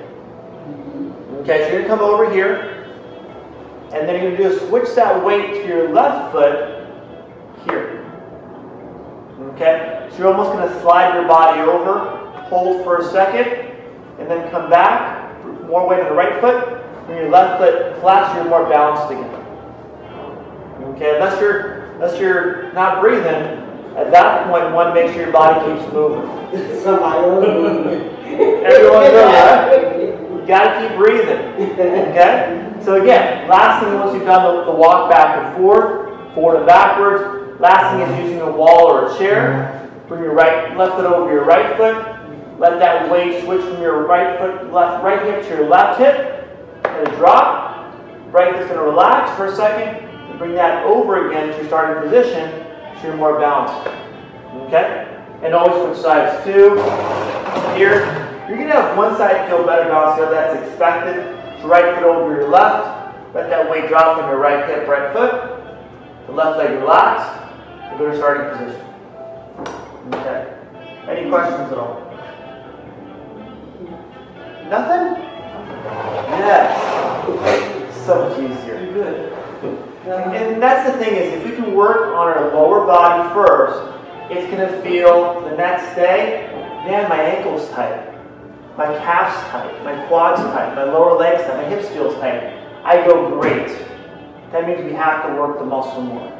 Okay, 1.45 1.67
so 1.67 1.73
you're 1.73 1.83
gonna 1.83 1.95
come 1.95 1.99
over 1.99 2.31
here, 2.31 2.87
and 3.93 4.09
then 4.09 4.19
you're 4.19 4.31
gonna 4.35 4.49
do 4.49 4.55
is 4.55 4.67
switch 4.67 4.89
that 4.95 5.23
weight 5.23 5.61
to 5.61 5.67
your 5.67 5.93
left 5.93 6.31
foot 6.31 6.87
here. 7.65 8.03
Okay, 9.53 10.09
so 10.09 10.17
you're 10.17 10.33
almost 10.33 10.53
gonna 10.57 10.81
slide 10.81 11.13
your 11.13 11.27
body 11.27 11.61
over, 11.61 12.17
hold 12.49 12.83
for 12.83 12.97
a 12.97 13.03
second, 13.11 13.77
and 14.17 14.27
then 14.27 14.49
come 14.49 14.71
back, 14.71 15.45
more 15.67 15.87
weight 15.87 15.99
on 15.99 16.07
the 16.09 16.15
right 16.15 16.41
foot, 16.41 16.81
bring 17.05 17.19
your 17.19 17.29
left 17.29 17.59
foot 17.59 18.01
flat 18.01 18.31
so 18.31 18.41
you're 18.41 18.49
more 18.49 18.67
balanced 18.67 19.11
again. 19.11 19.29
Okay, 20.95 21.13
unless 21.13 21.39
you're 21.39 21.91
unless 21.93 22.19
you're 22.19 22.73
not 22.73 23.01
breathing, 23.01 23.61
at 23.95 24.09
that 24.09 24.47
point 24.49 24.73
one 24.73 24.95
make 24.95 25.13
sure 25.13 25.21
your 25.21 25.31
body 25.31 25.59
keeps 25.79 25.93
moving. 25.93 26.25
So 26.81 26.99
my 26.99 27.17
own. 27.17 27.87
Everyone 28.65 29.03
know 29.03 29.11
that? 29.11 30.11
You 30.45 30.49
gotta 30.49 30.87
keep 30.87 30.95
breathing. 30.95 31.39
Okay? 31.79 32.71
So 32.83 33.01
again, 33.01 33.49
last 33.49 33.83
thing 33.83 33.95
once 33.95 34.13
you've 34.13 34.25
done 34.25 34.57
the, 34.57 34.71
the 34.71 34.77
walk 34.77 35.09
back 35.09 35.43
and 35.43 35.57
forth, 35.57 36.35
forward 36.35 36.57
and 36.57 36.67
backwards, 36.67 37.59
last 37.59 37.97
thing 37.97 38.15
is 38.15 38.29
using 38.29 38.41
a 38.41 38.51
wall 38.51 38.91
or 38.91 39.11
a 39.11 39.17
chair. 39.17 39.89
Bring 40.07 40.21
your 40.21 40.35
right 40.35 40.77
left 40.77 40.97
foot 40.97 41.05
over 41.05 41.33
your 41.33 41.45
right 41.45 41.75
foot. 41.77 41.95
Let 42.59 42.77
that 42.77 43.09
weight 43.11 43.43
switch 43.43 43.61
from 43.61 43.81
your 43.81 44.05
right 44.05 44.37
foot, 44.37 44.71
left 44.71 45.03
right 45.03 45.25
hip 45.25 45.41
to 45.47 45.49
your 45.49 45.67
left 45.67 45.99
hip. 45.99 46.47
And 46.85 47.07
drop. 47.17 47.95
Right 48.31 48.55
foot's 48.55 48.67
gonna 48.67 48.83
relax 48.83 49.35
for 49.35 49.47
a 49.47 49.55
second. 49.55 50.07
And 50.29 50.37
bring 50.37 50.53
that 50.53 50.85
over 50.85 51.27
again 51.27 51.49
to 51.49 51.55
your 51.57 51.65
starting 51.65 52.03
position 52.03 52.51
so 53.01 53.07
you're 53.07 53.17
more 53.17 53.39
balanced. 53.39 53.89
Okay? 54.67 55.07
And 55.41 55.55
always 55.55 55.95
switch 55.95 56.03
sides 56.03 56.45
too. 56.45 56.75
Here, 57.75 58.24
you're 58.47 58.57
gonna 58.57 58.73
have 58.73 58.97
one 58.97 59.17
side 59.17 59.47
feel 59.47 59.65
better 59.65 59.89
balanced, 59.89 60.19
the 60.19 60.27
other 60.27 60.35
that's 60.35 60.67
expected. 60.67 61.61
So 61.61 61.67
right 61.67 61.95
foot 61.95 62.03
over 62.03 62.35
your 62.35 62.49
left. 62.49 63.33
Let 63.33 63.49
that 63.49 63.69
weight 63.69 63.87
drop 63.89 64.17
on 64.17 64.29
your 64.29 64.39
right 64.39 64.67
hip, 64.69 64.87
right 64.87 65.11
foot. 65.11 65.61
The 66.27 66.33
left 66.33 66.57
leg 66.57 66.71
relaxed. 66.79 67.29
And 67.81 67.99
go 67.99 68.09
to 68.09 68.17
starting 68.17 68.57
position. 68.57 68.85
Okay. 70.13 70.53
Any 71.09 71.29
questions 71.29 71.71
at 71.71 71.77
all? 71.77 72.01
Nothing? 74.69 75.21
Yes. 76.39 78.05
So 78.05 78.29
much 78.29 78.39
easier. 78.39 78.91
Good. 78.93 79.31
And 80.07 80.61
that's 80.61 80.91
the 80.91 80.97
thing 81.03 81.15
is, 81.15 81.33
if 81.33 81.43
we 81.45 81.55
can 81.55 81.73
work 81.73 82.15
on 82.15 82.27
our 82.27 82.53
lower 82.53 82.85
body 82.85 83.27
first, 83.33 83.79
it's 84.31 84.49
gonna 84.51 84.81
feel 84.81 85.41
the 85.41 85.55
next 85.55 85.95
day, 85.95 86.47
man, 86.85 87.09
my 87.09 87.21
ankle's 87.21 87.69
tight, 87.71 88.14
my 88.77 88.87
calf's 88.99 89.39
tight, 89.51 89.83
my 89.83 89.95
quad's 90.07 90.41
tight, 90.41 90.75
my 90.75 90.83
lower 90.83 91.17
legs 91.17 91.43
tight, 91.43 91.57
my 91.57 91.63
hips 91.63 91.87
feels 91.89 92.13
tight. 92.15 92.53
I 92.83 93.05
go 93.05 93.39
great. 93.39 93.67
That 94.51 94.67
means 94.67 94.83
we 94.83 94.93
have 94.93 95.25
to 95.25 95.33
work 95.35 95.59
the 95.59 95.65
muscle 95.65 96.01
more. 96.01 96.31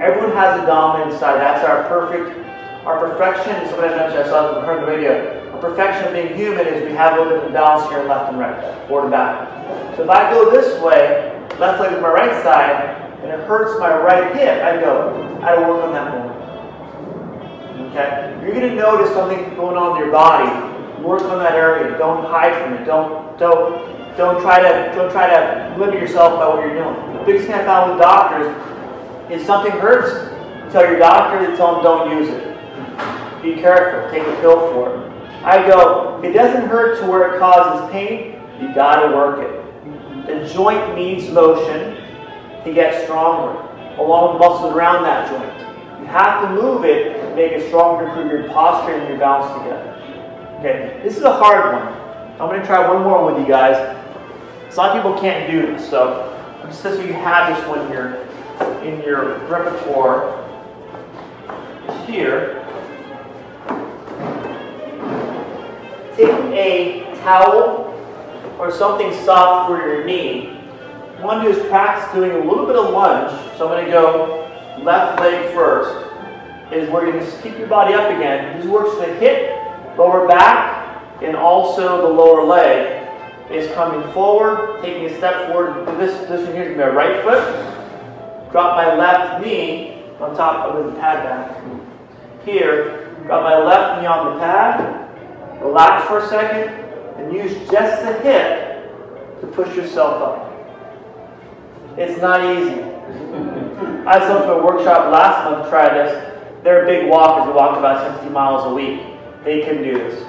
Everyone 0.00 0.32
has 0.32 0.60
a 0.60 0.66
dominant 0.66 1.18
side. 1.18 1.40
That's 1.40 1.64
our 1.64 1.88
perfect, 1.88 2.46
our 2.86 2.98
perfection. 2.98 3.68
Somebody 3.68 3.94
mentioned, 3.94 4.24
I 4.24 4.28
saw 4.28 4.60
heard 4.62 4.82
the 4.82 4.86
video. 4.86 5.50
Our 5.52 5.60
perfection 5.60 6.06
of 6.06 6.12
being 6.14 6.36
human 6.36 6.66
is 6.66 6.88
we 6.88 6.92
have 6.92 7.18
a 7.18 7.22
little 7.22 7.38
bit 7.38 7.48
of 7.48 7.52
balance 7.52 7.88
here, 7.90 8.02
left 8.04 8.30
and 8.30 8.38
right, 8.38 8.88
forward 8.88 9.04
and 9.04 9.10
back. 9.12 9.96
So 9.96 10.04
if 10.04 10.10
I 10.10 10.30
go 10.30 10.50
this 10.50 10.80
way, 10.82 11.34
left 11.58 11.80
leg 11.80 11.92
with 11.92 12.00
my 12.00 12.08
right 12.08 12.42
side, 12.42 12.96
and 13.22 13.30
it 13.30 13.46
hurts 13.46 13.78
my 13.80 13.94
right 13.96 14.34
hip, 14.36 14.62
I 14.62 14.80
go, 14.80 15.40
I 15.42 15.58
work 15.58 15.84
on 15.84 15.92
that 15.92 16.12
more. 16.14 16.38
Okay? 17.90 18.38
You're 18.42 18.54
gonna 18.54 18.74
notice 18.74 19.12
something 19.12 19.54
going 19.56 19.76
on 19.76 19.96
in 19.96 20.04
your 20.04 20.12
body. 20.12 20.67
Work 21.02 21.22
on 21.22 21.38
that 21.38 21.54
area. 21.54 21.96
Don't 21.96 22.24
hide 22.24 22.54
from 22.62 22.74
it. 22.74 22.84
Don't 22.84 23.38
don't 23.38 24.16
don't 24.16 24.40
try 24.42 24.60
to 24.60 24.94
don't 24.94 25.10
try 25.10 25.28
to 25.28 25.76
limit 25.78 26.00
yourself 26.00 26.38
by 26.38 26.48
what 26.48 26.60
you're 26.64 26.74
doing. 26.74 27.18
The 27.18 27.24
biggest 27.24 27.46
thing 27.46 27.54
I 27.54 27.64
found 27.64 27.92
with 27.92 28.00
doctors 28.00 28.54
is 29.30 29.46
something 29.46 29.72
hurts, 29.72 30.32
tell 30.72 30.84
your 30.84 30.98
doctor 30.98 31.46
to 31.46 31.56
tell 31.56 31.74
them 31.74 31.84
don't 31.84 32.18
use 32.18 32.28
it. 32.28 33.42
Be 33.42 33.54
careful. 33.54 34.10
Take 34.10 34.26
a 34.26 34.40
pill 34.40 34.72
for 34.72 34.96
it. 34.96 35.12
I 35.44 35.64
go, 35.66 36.20
it 36.24 36.32
doesn't 36.32 36.68
hurt 36.68 37.00
to 37.00 37.06
where 37.06 37.34
it 37.34 37.38
causes 37.38 37.88
pain. 37.92 38.40
You 38.60 38.74
gotta 38.74 39.14
work 39.14 39.38
it. 39.38 40.26
The 40.26 40.52
joint 40.52 40.96
needs 40.96 41.30
motion 41.30 41.96
to 42.64 42.74
get 42.74 43.04
stronger, 43.04 43.56
along 43.98 44.34
with 44.34 44.40
muscles 44.40 44.74
around 44.74 45.04
that 45.04 45.30
joint. 45.30 46.00
You 46.00 46.06
have 46.06 46.42
to 46.42 46.50
move 46.60 46.84
it 46.84 47.20
to 47.20 47.36
make 47.36 47.52
it 47.52 47.68
stronger, 47.68 48.08
improve 48.08 48.32
your 48.32 48.48
posture 48.52 48.94
and 48.94 49.08
your 49.08 49.18
balance 49.18 49.52
together. 49.62 49.97
Okay, 50.58 51.00
this 51.04 51.16
is 51.16 51.22
a 51.22 51.32
hard 51.32 51.72
one. 51.72 51.86
I'm 52.40 52.48
going 52.48 52.60
to 52.60 52.66
try 52.66 52.92
one 52.92 53.04
more 53.04 53.24
with 53.24 53.40
you 53.40 53.46
guys. 53.46 53.76
A 53.76 54.76
lot 54.76 54.90
of 54.90 54.96
people 54.96 55.16
can't 55.20 55.48
do 55.48 55.62
this, 55.62 55.88
so 55.88 56.36
I'm 56.60 56.68
just 56.68 56.82
so 56.82 57.00
you 57.00 57.12
have 57.12 57.56
this 57.56 57.68
one 57.68 57.86
here 57.86 58.26
in 58.82 59.00
your 59.02 59.38
repertoire. 59.46 60.44
Here, 62.06 62.66
take 66.16 66.28
a 66.28 67.04
towel 67.22 67.94
or 68.58 68.72
something 68.72 69.12
soft 69.24 69.68
for 69.68 69.78
your 69.78 70.04
knee. 70.04 70.56
What 71.20 71.20
I 71.20 71.24
want 71.24 71.46
to 71.46 71.52
do 71.52 71.60
is 71.60 71.68
practice 71.68 72.12
doing 72.12 72.32
a 72.32 72.38
little 72.38 72.66
bit 72.66 72.74
of 72.74 72.90
lunge. 72.92 73.30
So 73.56 73.68
I'm 73.68 73.74
going 73.74 73.84
to 73.84 73.92
go 73.92 74.80
left 74.82 75.20
leg 75.20 75.54
first. 75.54 76.06
Is 76.72 76.90
where 76.90 77.10
going 77.12 77.24
to 77.24 77.42
keep 77.42 77.56
your 77.56 77.68
body 77.68 77.94
up 77.94 78.10
again. 78.10 78.58
This 78.58 78.66
works 78.66 78.98
the 78.98 79.14
hip, 79.14 79.67
lower 79.98 80.28
back, 80.28 81.02
and 81.22 81.36
also 81.36 82.02
the 82.02 82.08
lower 82.08 82.44
leg 82.44 83.08
is 83.50 83.70
coming 83.74 84.10
forward, 84.12 84.80
taking 84.82 85.06
a 85.06 85.16
step 85.18 85.50
forward. 85.50 85.86
This, 85.98 86.16
this 86.28 86.46
one 86.46 86.54
here 86.54 86.70
is 86.70 86.76
my 86.76 86.88
right 86.88 87.22
foot. 87.24 87.44
Drop 88.52 88.76
my 88.76 88.94
left 88.94 89.44
knee 89.44 90.04
on 90.20 90.36
top 90.36 90.70
of 90.70 90.86
the 90.86 90.92
pad 91.00 91.24
back. 91.24 92.44
Here, 92.44 93.14
drop 93.26 93.42
my 93.42 93.58
left 93.58 94.00
knee 94.00 94.06
on 94.06 94.34
the 94.34 94.40
pad. 94.40 95.04
Relax 95.60 96.06
for 96.06 96.18
a 96.18 96.28
second 96.28 96.72
and 97.18 97.32
use 97.32 97.52
just 97.68 98.02
the 98.02 98.12
hip 98.20 99.40
to 99.40 99.46
push 99.48 99.74
yourself 99.74 100.22
up. 100.22 101.98
It's 101.98 102.20
not 102.20 102.44
easy. 102.56 102.80
I 104.06 104.20
saw 104.20 104.44
to 104.46 104.52
a 104.52 104.64
workshop 104.64 105.12
last 105.12 105.50
month 105.50 105.68
try 105.68 105.92
this. 105.92 106.34
They're 106.62 106.86
big 106.86 107.10
walkers. 107.10 107.46
They 107.46 107.52
walk 107.52 107.76
about 107.76 108.14
60 108.14 108.30
miles 108.30 108.64
a 108.66 108.74
week. 108.74 109.07
They 109.44 109.62
can 109.62 109.82
do 109.82 109.94
this. 109.94 110.22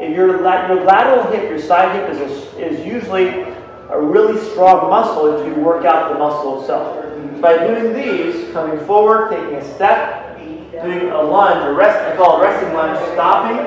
If 0.00 0.16
your, 0.16 0.38
your 0.38 0.84
lateral 0.84 1.30
hip, 1.30 1.48
your 1.48 1.60
side 1.60 1.94
hip, 1.94 2.10
is, 2.10 2.18
a, 2.18 2.66
is 2.66 2.86
usually 2.86 3.28
a 3.90 4.00
really 4.00 4.40
strong 4.50 4.90
muscle 4.90 5.36
if 5.36 5.46
you 5.46 5.62
work 5.62 5.84
out 5.84 6.12
the 6.12 6.18
muscle 6.18 6.60
itself. 6.60 7.40
By 7.40 7.66
doing 7.66 7.92
these, 7.92 8.52
coming 8.52 8.84
forward, 8.86 9.30
taking 9.30 9.54
a 9.54 9.74
step, 9.74 10.38
doing 10.38 11.10
a 11.10 11.22
lunge, 11.22 11.64
a 11.68 11.72
rest, 11.72 12.00
I 12.00 12.16
call 12.16 12.40
it 12.40 12.44
resting 12.44 12.72
lunge, 12.74 12.98
stopping, 13.12 13.58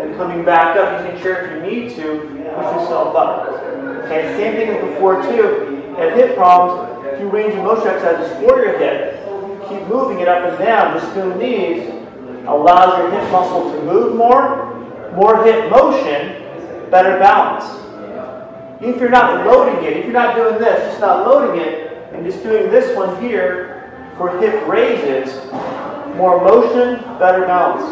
and 0.00 0.16
coming 0.16 0.44
back 0.44 0.76
up, 0.76 1.04
using 1.04 1.20
chair 1.22 1.46
if 1.46 1.64
you 1.64 1.70
need 1.70 1.96
to, 1.96 2.20
push 2.20 2.80
yourself 2.80 3.14
up. 3.16 3.48
Okay, 4.04 4.36
same 4.36 4.54
thing 4.54 4.68
as 4.68 4.94
before 4.94 5.20
too. 5.22 5.94
If 5.98 6.14
hip 6.14 6.36
problems, 6.36 7.18
do 7.18 7.28
range 7.28 7.54
of 7.54 7.64
motion 7.64 7.88
exercises 7.88 8.32
for 8.38 8.58
your 8.58 8.78
hip. 8.78 9.22
Keep 9.68 9.88
moving 9.88 10.20
it 10.20 10.28
up 10.28 10.48
and 10.48 10.58
down. 10.58 10.98
Just 10.98 11.12
doing 11.14 11.38
these 11.38 12.05
allows 12.46 12.98
your 12.98 13.10
hip 13.10 13.30
muscle 13.30 13.70
to 13.72 13.82
move 13.82 14.16
more, 14.16 14.74
more 15.14 15.44
hip 15.44 15.70
motion, 15.70 16.42
better 16.90 17.18
balance. 17.18 17.64
If 18.80 19.00
you're 19.00 19.10
not 19.10 19.46
loading 19.46 19.84
it, 19.84 19.96
if 19.96 20.04
you're 20.04 20.12
not 20.12 20.36
doing 20.36 20.58
this, 20.58 20.88
just 20.88 21.00
not 21.00 21.26
loading 21.26 21.60
it, 21.60 22.12
and 22.12 22.24
just 22.24 22.42
doing 22.42 22.70
this 22.70 22.96
one 22.96 23.20
here 23.22 24.12
for 24.16 24.38
hip 24.38 24.66
raises, 24.66 25.34
more 26.16 26.42
motion, 26.42 27.02
better 27.18 27.46
balance. 27.46 27.84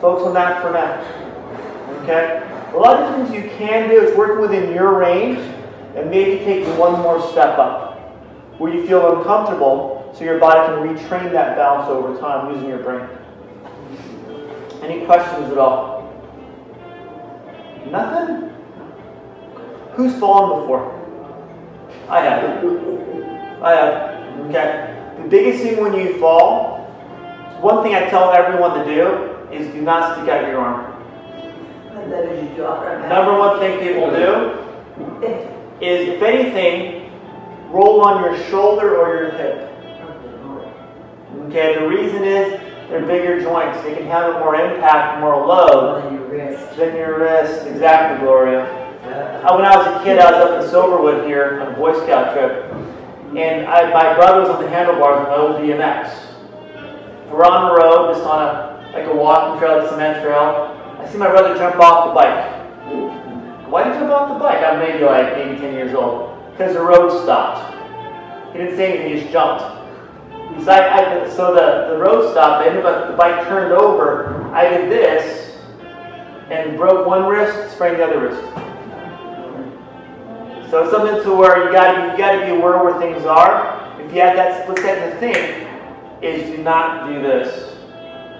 Focus 0.00 0.26
on 0.26 0.34
that 0.34 0.62
for 0.62 0.72
now. 0.72 2.02
Okay? 2.02 2.42
A 2.74 2.76
lot 2.76 3.02
of 3.02 3.14
things 3.14 3.34
you 3.34 3.50
can 3.56 3.88
do 3.88 4.00
is 4.00 4.16
working 4.16 4.40
within 4.40 4.72
your 4.72 4.98
range 4.98 5.38
and 5.96 6.10
maybe 6.10 6.44
taking 6.44 6.76
one 6.76 7.00
more 7.00 7.20
step 7.30 7.58
up 7.58 7.98
where 8.58 8.74
you 8.74 8.86
feel 8.86 9.18
uncomfortable 9.18 10.12
so 10.16 10.24
your 10.24 10.38
body 10.38 10.60
can 10.66 10.96
retrain 10.96 11.30
that 11.32 11.56
balance 11.56 11.88
over 11.88 12.18
time 12.20 12.52
using 12.54 12.68
your 12.68 12.78
brain. 12.78 13.08
Any 14.82 15.04
questions 15.04 15.50
at 15.52 15.58
all? 15.58 15.98
Nothing? 17.90 18.50
Who's 19.94 20.18
fallen 20.18 20.60
before? 20.60 20.94
I 22.08 22.20
have. 22.20 22.64
I 23.62 23.72
have. 23.74 24.40
Okay. 24.46 24.94
The 25.22 25.28
biggest 25.28 25.62
thing 25.62 25.80
when 25.82 25.94
you 25.94 26.18
fall, 26.18 26.86
one 27.60 27.82
thing 27.82 27.94
I 27.94 28.08
tell 28.08 28.30
everyone 28.32 28.78
to 28.78 28.84
do 28.84 29.34
is 29.52 29.66
do 29.72 29.82
not 29.82 30.16
stick 30.16 30.28
out 30.28 30.46
your 30.48 30.60
arm. 30.60 30.94
And 31.96 32.12
that 32.12 32.24
is 32.26 32.56
your 32.56 32.56
job 32.68 32.84
right 32.84 33.00
now. 33.00 33.08
Number 33.08 33.38
one 33.38 33.58
thing 33.58 33.80
people 33.80 34.10
do 34.10 34.64
is, 35.80 36.08
if 36.08 36.22
anything, 36.22 37.10
roll 37.70 38.00
on 38.02 38.22
your 38.22 38.42
shoulder 38.44 38.96
or 38.96 39.14
your 39.14 39.30
hip. 39.32 39.64
Okay, 41.48 41.74
the 41.80 41.88
reason 41.88 42.24
is 42.24 42.67
they're 42.88 43.04
bigger 43.06 43.40
joints. 43.40 43.82
They 43.82 43.94
can 43.94 44.06
handle 44.06 44.40
more 44.40 44.54
impact, 44.56 45.20
more 45.20 45.46
load 45.46 46.04
On 46.04 46.14
your 46.14 46.24
wrist. 46.24 46.76
than 46.76 46.96
your 46.96 47.18
wrist. 47.18 47.66
Exactly, 47.66 48.24
Gloria. 48.24 48.64
Uh, 49.04 49.56
when 49.56 49.64
I 49.64 49.76
was 49.76 49.86
a 49.86 50.04
kid, 50.04 50.18
I 50.18 50.30
was 50.32 50.50
up 50.50 50.64
in 50.64 50.70
Silverwood 50.70 51.26
here 51.26 51.60
on 51.60 51.72
a 51.72 51.76
Boy 51.76 51.94
Scout 52.04 52.34
trip, 52.34 52.72
and 53.36 53.66
I, 53.66 53.92
my 53.92 54.14
brother 54.14 54.40
was 54.40 54.50
on 54.50 54.62
the 54.62 54.68
handlebars 54.68 55.20
of 55.20 55.28
my 55.28 55.36
old 55.36 55.56
BMX. 55.56 56.10
We're 57.30 57.44
on 57.44 57.68
the 57.68 57.80
road, 57.82 58.12
just 58.14 58.24
on 58.26 58.42
a 58.42 58.68
like 58.92 59.06
a 59.06 59.14
walking 59.14 59.58
trail, 59.60 59.84
a 59.84 59.88
cement 59.88 60.22
trail. 60.22 60.74
I 60.98 61.06
see 61.08 61.18
my 61.18 61.28
brother 61.28 61.54
jump 61.56 61.76
off 61.76 62.08
the 62.08 62.14
bike. 62.14 63.68
Why 63.68 63.84
did 63.84 63.94
you 63.94 64.00
jump 64.00 64.12
off 64.12 64.32
the 64.32 64.38
bike? 64.42 64.64
I'm 64.64 64.78
maybe 64.78 65.04
like 65.04 65.36
maybe 65.36 65.58
10 65.58 65.74
years 65.74 65.94
old. 65.94 66.34
Because 66.52 66.72
the 66.72 66.80
road 66.80 67.10
stopped. 67.22 67.74
He 68.52 68.58
didn't 68.58 68.76
say 68.76 68.92
anything, 68.98 69.14
he 69.16 69.20
just 69.20 69.32
jumped. 69.32 69.62
So, 70.64 70.72
I, 70.72 71.22
I, 71.24 71.30
so 71.30 71.54
the, 71.54 71.94
the 71.94 72.00
road 72.00 72.32
stopped, 72.32 72.66
and 72.66 72.82
but 72.82 73.10
the 73.10 73.16
bike 73.16 73.46
turned 73.46 73.72
over. 73.72 74.42
I 74.52 74.68
did 74.68 74.90
this 74.90 75.56
and 76.50 76.76
broke 76.76 77.06
one 77.06 77.26
wrist, 77.26 77.74
sprained 77.74 77.98
the 77.98 78.04
other 78.04 78.20
wrist. 78.20 78.42
So 80.70 80.90
something 80.90 81.22
to 81.22 81.34
where 81.34 81.64
you 81.64 81.72
gotta 81.72 82.12
you 82.12 82.18
gotta 82.18 82.44
be 82.44 82.50
aware 82.50 82.82
where 82.82 82.98
things 83.00 83.24
are. 83.24 84.00
If 84.00 84.12
you 84.12 84.20
have 84.20 84.36
that 84.36 84.64
split 84.64 84.78
second 84.78 85.12
to 85.12 85.16
think, 85.18 85.68
is 86.22 86.50
do 86.50 86.62
not 86.62 87.08
do 87.08 87.22
this. 87.22 87.74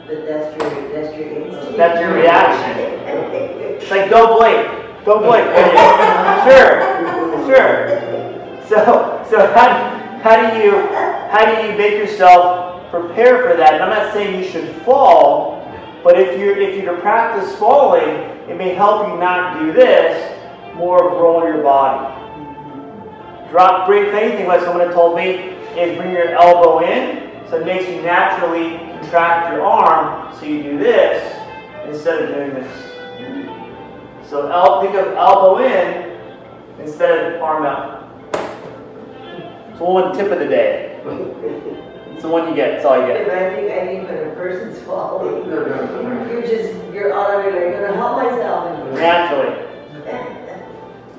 But 0.07 0.27
that's 0.27 0.63
your, 0.63 0.93
that's 0.93 1.17
your 1.17 1.29
instinct. 1.29 1.77
That's 1.77 2.01
your 2.01 2.15
reaction. 2.15 2.79
It's 3.81 3.91
like 3.91 4.11
don't 4.11 4.39
blink, 4.39 5.05
don't 5.05 5.23
blink. 5.23 5.45
sure, 6.45 6.81
sure. 7.47 8.69
So 8.69 9.25
so 9.31 9.53
how, 9.53 10.21
how 10.23 10.51
do 10.51 10.59
you 10.63 10.73
how 11.31 11.45
do 11.45 11.69
you 11.69 11.77
make 11.77 11.93
yourself 11.93 12.91
prepare 12.91 13.43
for 13.43 13.57
that? 13.57 13.75
And 13.75 13.83
I'm 13.83 13.91
not 13.91 14.13
saying 14.13 14.43
you 14.43 14.49
should 14.49 14.75
fall, 14.83 15.65
but 16.03 16.19
if 16.19 16.39
you're 16.39 16.57
if 16.57 16.83
you're 16.83 16.95
to 16.95 17.01
practice 17.01 17.55
falling, 17.57 18.09
it 18.49 18.57
may 18.57 18.75
help 18.75 19.09
you 19.09 19.19
not 19.19 19.59
do 19.61 19.73
this. 19.73 20.35
More 20.75 21.11
of 21.11 21.21
roll 21.21 21.45
your 21.45 21.63
body. 21.63 22.15
Drop, 23.51 23.89
if 23.91 24.15
anything, 24.15 24.47
what 24.47 24.61
someone 24.61 24.87
had 24.87 24.95
told 24.95 25.17
me 25.17 25.31
is 25.77 25.97
bring 25.97 26.13
your 26.13 26.29
elbow 26.31 26.81
in, 26.85 27.49
so 27.49 27.61
it 27.61 27.65
makes 27.65 27.89
you 27.89 28.03
naturally 28.03 28.79
contract 29.01 29.53
your 29.53 29.65
arm, 29.65 30.35
so 30.39 30.45
you 30.45 30.63
do 30.63 30.79
this 30.79 31.37
instead 31.87 32.23
of 32.23 32.35
doing 32.35 32.55
this. 32.55 34.29
So 34.29 34.51
el- 34.51 34.83
think 34.83 34.95
of 34.95 35.15
elbow 35.15 35.65
in 35.65 36.19
instead 36.81 37.35
of 37.35 37.43
arm 37.43 37.65
out. 37.65 38.05
It's 39.71 39.81
one 39.81 40.15
tip 40.15 40.31
of 40.31 40.39
the 40.39 40.47
day. 40.47 40.88
It's 41.05 42.23
the 42.23 42.29
one 42.29 42.49
you 42.49 42.55
get, 42.55 42.71
It's 42.75 42.85
all 42.85 42.97
you 42.97 43.03
But 43.07 43.25
get. 43.27 43.31
I 43.31 43.55
think, 43.55 43.71
I 43.71 43.87
think 43.87 44.09
when 44.09 44.19
a 44.29 44.35
person's 44.35 44.79
falling, 44.83 45.47
you're 45.49 46.43
just, 46.43 46.75
you're 46.93 47.13
automatically 47.13 47.71
gonna 47.73 47.95
help 47.97 48.17
myself. 48.17 48.95
Naturally. 48.95 49.65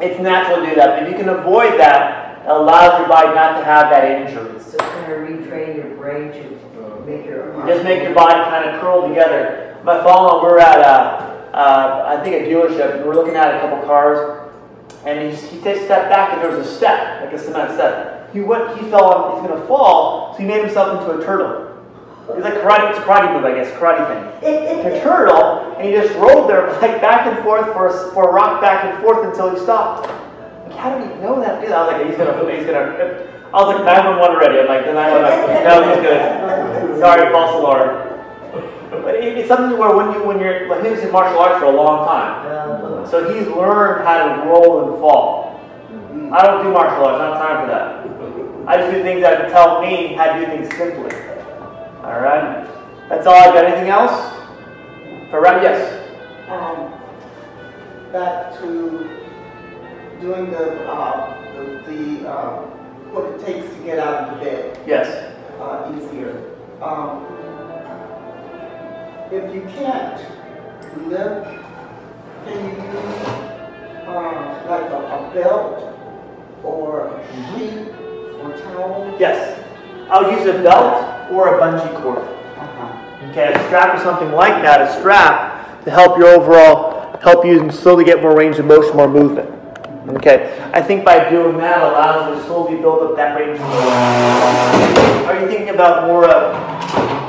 It's 0.02 0.20
natural 0.20 0.62
to 0.64 0.66
do 0.70 0.76
that, 0.76 1.00
but 1.00 1.04
if 1.04 1.10
you 1.12 1.18
can 1.18 1.30
avoid 1.30 1.78
that, 1.80 2.42
it 2.46 2.50
allows 2.50 3.00
your 3.00 3.10
body 3.10 3.36
not 3.36 3.60
to 3.60 3.66
have 3.66 3.90
that 3.90 4.04
injury. 4.22 4.60
So 4.62 4.78
kind 4.78 5.12
of 5.12 5.20
retrain 5.20 5.76
your 5.76 5.96
brain 5.98 6.32
to 6.32 7.04
make 7.06 7.26
your. 7.26 7.54
arm- 7.54 7.68
Just 7.68 7.84
make 7.84 8.02
your 8.04 8.14
body 8.14 8.36
kind 8.50 8.70
of 8.70 8.80
curl 8.80 9.08
together. 9.08 9.78
My 9.84 10.02
father, 10.04 10.42
we're 10.42 10.60
at 10.60 10.80
a, 10.80 11.56
uh, 11.56 12.16
I 12.18 12.24
think 12.24 12.36
a 12.36 12.48
dealership, 12.48 12.96
and 12.98 13.06
we're 13.06 13.14
looking 13.16 13.36
at 13.36 13.56
a 13.56 13.60
couple 13.60 13.86
cars, 13.86 14.50
and 15.06 15.20
he, 15.34 15.36
he 15.48 15.62
takes 15.62 15.82
a 15.82 15.86
step 15.86 16.10
back, 16.10 16.32
and 16.34 16.42
there 16.42 16.52
was 16.58 16.66
a 16.66 16.76
step, 16.76 17.22
like 17.22 17.34
a 17.34 17.38
cement 17.40 17.74
step. 17.74 18.19
He 18.34 18.42
went, 18.42 18.78
he 18.78 18.90
fell, 18.90 19.36
he's 19.36 19.48
gonna 19.48 19.66
fall, 19.66 20.34
so 20.34 20.40
he 20.40 20.46
made 20.46 20.64
himself 20.64 21.02
into 21.02 21.20
a 21.20 21.26
turtle. 21.26 21.70
He's 22.36 22.44
like 22.44 22.56
karate, 22.56 22.92
it's 22.92 23.00
karate 23.00 23.34
move, 23.34 23.44
I 23.44 23.56
guess, 23.56 23.72
karate 23.78 24.06
thing. 24.08 24.86
A 24.86 25.02
turtle, 25.02 25.76
and 25.78 25.88
he 25.88 25.94
just 25.94 26.14
rolled 26.16 26.50
there 26.50 26.72
like 26.82 27.02
back 27.02 27.26
and 27.26 27.44
forth 27.44 27.66
for 27.74 27.88
a, 27.88 28.12
for 28.14 28.30
a 28.30 28.32
rock 28.32 28.62
back 28.62 28.86
and 28.86 29.02
forth 29.02 29.26
until 29.26 29.50
he 29.50 29.60
stopped. 29.60 30.08
Like, 30.68 30.78
how 30.78 30.98
did 30.98 31.10
he 31.10 31.16
know 31.22 31.40
that? 31.40 31.58
I 31.58 31.84
was 31.84 31.92
like, 31.92 32.06
he's 32.06 32.18
gonna, 32.18 32.56
he's 32.56 32.66
gonna. 32.66 33.26
I 33.52 33.64
was 33.66 33.76
like, 33.76 33.84
911 33.84 34.36
already. 34.36 34.60
I'm 34.62 34.68
like, 34.68 34.86
the 34.86 34.94
911. 34.94 35.64
No, 35.66 35.90
he's 35.90 36.02
good. 36.06 37.00
Sorry, 37.00 37.32
false 37.34 37.56
alarm. 37.58 38.10
But 38.92 39.16
it, 39.16 39.38
it's 39.38 39.48
something 39.48 39.78
where 39.78 39.96
when 39.96 40.14
you 40.14 40.24
when 40.24 40.40
you're 40.40 40.68
like 40.70 40.84
he 40.84 40.92
was 40.92 41.00
in 41.00 41.12
martial 41.12 41.40
arts 41.40 41.60
for 41.60 41.66
a 41.66 41.72
long 41.72 42.06
time, 42.06 43.08
so 43.08 43.34
he's 43.34 43.48
learned 43.48 44.06
how 44.06 44.18
to 44.22 44.48
roll 44.48 44.92
and 44.92 45.00
fall. 45.00 45.60
I 46.32 46.46
don't 46.46 46.64
do 46.64 46.72
martial 46.72 47.06
arts. 47.06 47.18
I 47.18 47.26
don't 47.26 47.38
have 47.38 47.42
time 47.42 47.58
for 47.66 47.72
that. 47.74 48.19
I 48.70 48.78
just 48.78 48.92
do 48.94 49.02
things 49.02 49.22
that 49.22 49.50
tell 49.50 49.82
me 49.82 50.14
how 50.14 50.32
to 50.32 50.40
do 50.40 50.46
things 50.46 50.70
simply. 50.78 51.16
All 52.04 52.20
right. 52.22 52.68
That's 53.10 53.26
all 53.26 53.34
I've 53.34 53.56
got. 53.56 53.66
Anything 53.66 53.90
else? 53.90 54.12
For 55.32 55.42
Rem, 55.42 55.64
yes. 55.64 56.06
Um, 56.50 56.94
back 58.14 58.54
to 58.60 59.10
doing 60.22 60.52
the, 60.52 60.88
uh, 60.88 61.34
the, 61.56 61.92
the, 61.92 62.30
uh, 62.30 62.62
what 63.12 63.26
it 63.34 63.44
takes 63.44 63.68
to 63.76 63.84
get 63.84 63.98
out 63.98 64.30
of 64.30 64.38
the 64.38 64.46
bed, 64.46 64.80
Yes. 64.86 65.34
uh, 65.60 65.92
easier. 65.98 66.54
Um, 66.80 67.26
if 69.32 69.52
you 69.56 69.62
can't 69.74 70.22
lift, 71.08 71.46
can 72.46 72.66
you 72.66 72.84
use, 72.84 73.26
uh, 74.08 74.66
like 74.70 74.92
a, 74.92 74.98
a 74.98 75.32
belt 75.34 76.00
or 76.64 77.08
a 77.08 77.58
sheet 77.58 77.94
or 78.42 78.58
towel? 78.58 79.16
Yes. 79.20 79.64
I'll 80.10 80.32
use 80.32 80.48
a 80.48 80.54
belt 80.64 81.32
or 81.32 81.56
a 81.56 81.62
bungee 81.62 82.02
cord. 82.02 82.18
Uh-huh. 82.18 83.30
Okay, 83.30 83.54
a 83.54 83.68
strap 83.68 83.96
or 83.96 84.04
something 84.04 84.32
like 84.32 84.64
that, 84.64 84.82
a 84.82 85.00
strap 85.00 85.84
to 85.86 85.92
help 85.92 86.18
your 86.18 86.28
overall, 86.30 87.18
help 87.20 87.46
you 87.46 87.72
slowly 87.72 88.04
get 88.04 88.22
more 88.22 88.36
range 88.36 88.58
of 88.58 88.66
motion, 88.66 88.96
more 88.96 89.08
movement. 89.08 89.50
Okay, 90.18 90.58
I 90.74 90.82
think 90.82 91.06
by 91.06 91.30
doing 91.30 91.58
that 91.58 91.84
allows 91.84 92.36
you 92.36 92.42
to 92.42 92.48
slowly 92.48 92.78
build 92.82 93.04
up 93.04 93.16
that 93.18 93.40
range 93.40 93.60
of 93.60 93.68
motion. 93.68 95.28
Are 95.28 95.40
you 95.40 95.48
thinking 95.48 95.70
about 95.70 96.08
more 96.08 96.26
of 96.26 96.56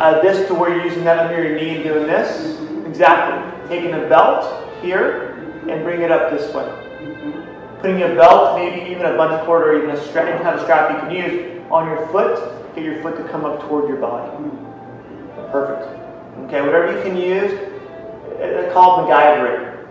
uh, 0.00 0.22
this 0.22 0.48
to 0.48 0.54
where 0.54 0.74
you're 0.74 0.86
using 0.86 1.04
that 1.04 1.18
under 1.18 1.46
your 1.46 1.56
knee 1.56 1.74
and 1.76 1.84
doing 1.84 2.06
this? 2.06 2.58
Exactly. 2.86 3.68
Taking 3.68 3.92
a 3.92 4.08
belt 4.08 4.66
here 4.80 5.34
and 5.68 5.84
bring 5.84 6.00
it 6.00 6.11
up 6.11 6.30
this 6.30 6.54
way. 6.54 6.89
Putting 7.81 8.03
a 8.03 8.14
belt, 8.14 8.59
maybe 8.59 8.91
even 8.91 9.07
a 9.07 9.11
bungee 9.11 9.45
cord 9.47 9.66
or 9.66 9.78
even 9.78 9.91
a 9.91 10.09
strap, 10.09 10.26
any 10.26 10.43
kind 10.43 10.55
of 10.55 10.62
strap 10.62 10.91
you 10.93 10.99
can 11.01 11.11
use 11.11 11.62
on 11.70 11.87
your 11.87 12.07
foot, 12.09 12.74
get 12.74 12.85
your 12.85 13.03
foot 13.03 13.16
to 13.16 13.24
come 13.31 13.45
up 13.45 13.61
toward 13.62 13.89
your 13.89 13.97
body. 13.97 14.31
Perfect. 15.51 15.89
Okay, 16.45 16.61
whatever 16.61 16.97
you 16.97 17.03
can 17.03 17.16
use, 17.16 17.53
it's 18.39 18.72
called 18.72 19.09
MacGyver. 19.09 19.87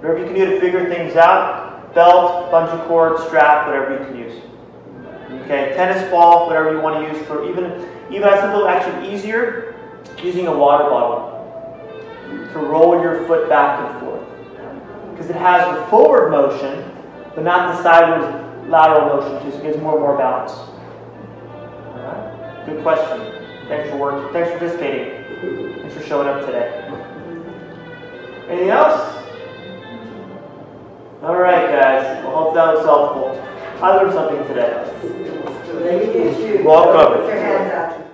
Whatever 0.00 0.18
you 0.18 0.24
can 0.24 0.34
do 0.34 0.46
to 0.50 0.60
figure 0.60 0.88
things 0.92 1.14
out, 1.16 1.94
belt, 1.94 2.50
bungee 2.50 2.86
cord, 2.88 3.20
strap, 3.26 3.66
whatever 3.66 3.98
you 3.98 4.06
can 4.06 4.18
use. 4.18 4.42
Okay, 5.44 5.74
tennis 5.76 6.10
ball, 6.10 6.48
whatever 6.48 6.72
you 6.72 6.80
want 6.80 7.06
to 7.06 7.12
use 7.12 7.26
for 7.26 7.48
even, 7.48 7.88
even 8.10 8.24
I 8.24 8.40
simple, 8.40 8.66
actually 8.66 9.14
easier, 9.14 9.76
using 10.22 10.46
a 10.48 10.56
water 10.56 10.84
bottle 10.84 11.30
to 12.52 12.58
roll 12.58 13.00
your 13.00 13.26
foot 13.26 13.48
back 13.48 13.78
and 13.80 14.00
forth. 14.00 14.22
Because 15.10 15.30
it 15.30 15.36
has 15.36 15.76
the 15.76 15.86
forward 15.86 16.30
motion, 16.30 16.91
but 17.34 17.44
not 17.44 17.76
the 17.76 17.82
sideways 17.82 18.68
lateral 18.68 19.16
motion, 19.16 19.50
just 19.50 19.62
gives 19.62 19.78
more 19.78 19.94
and 19.94 20.02
more 20.02 20.16
balance. 20.16 20.52
All 20.52 22.02
right, 22.02 22.66
good 22.66 22.82
question. 22.82 23.42
Thanks 23.68 23.90
for 23.90 23.96
working. 23.96 24.32
Thanks 24.32 24.50
for 24.50 24.58
participating. 24.58 25.80
Thanks 25.80 25.94
for 25.94 26.02
showing 26.02 26.28
up 26.28 26.44
today. 26.44 26.88
Anything 28.48 28.70
else? 28.70 29.22
All 31.22 31.36
right, 31.36 31.68
guys. 31.70 32.24
Well, 32.24 32.34
hope 32.34 32.54
that 32.54 32.74
was 32.74 32.84
helpful. 32.84 33.40
I 33.82 33.96
learned 33.96 34.12
something 34.12 34.46
today. 34.48 34.90
Then 35.82 36.06
you 36.06 36.12
get 36.12 36.40
your. 36.40 36.64
Welcome. 36.64 38.08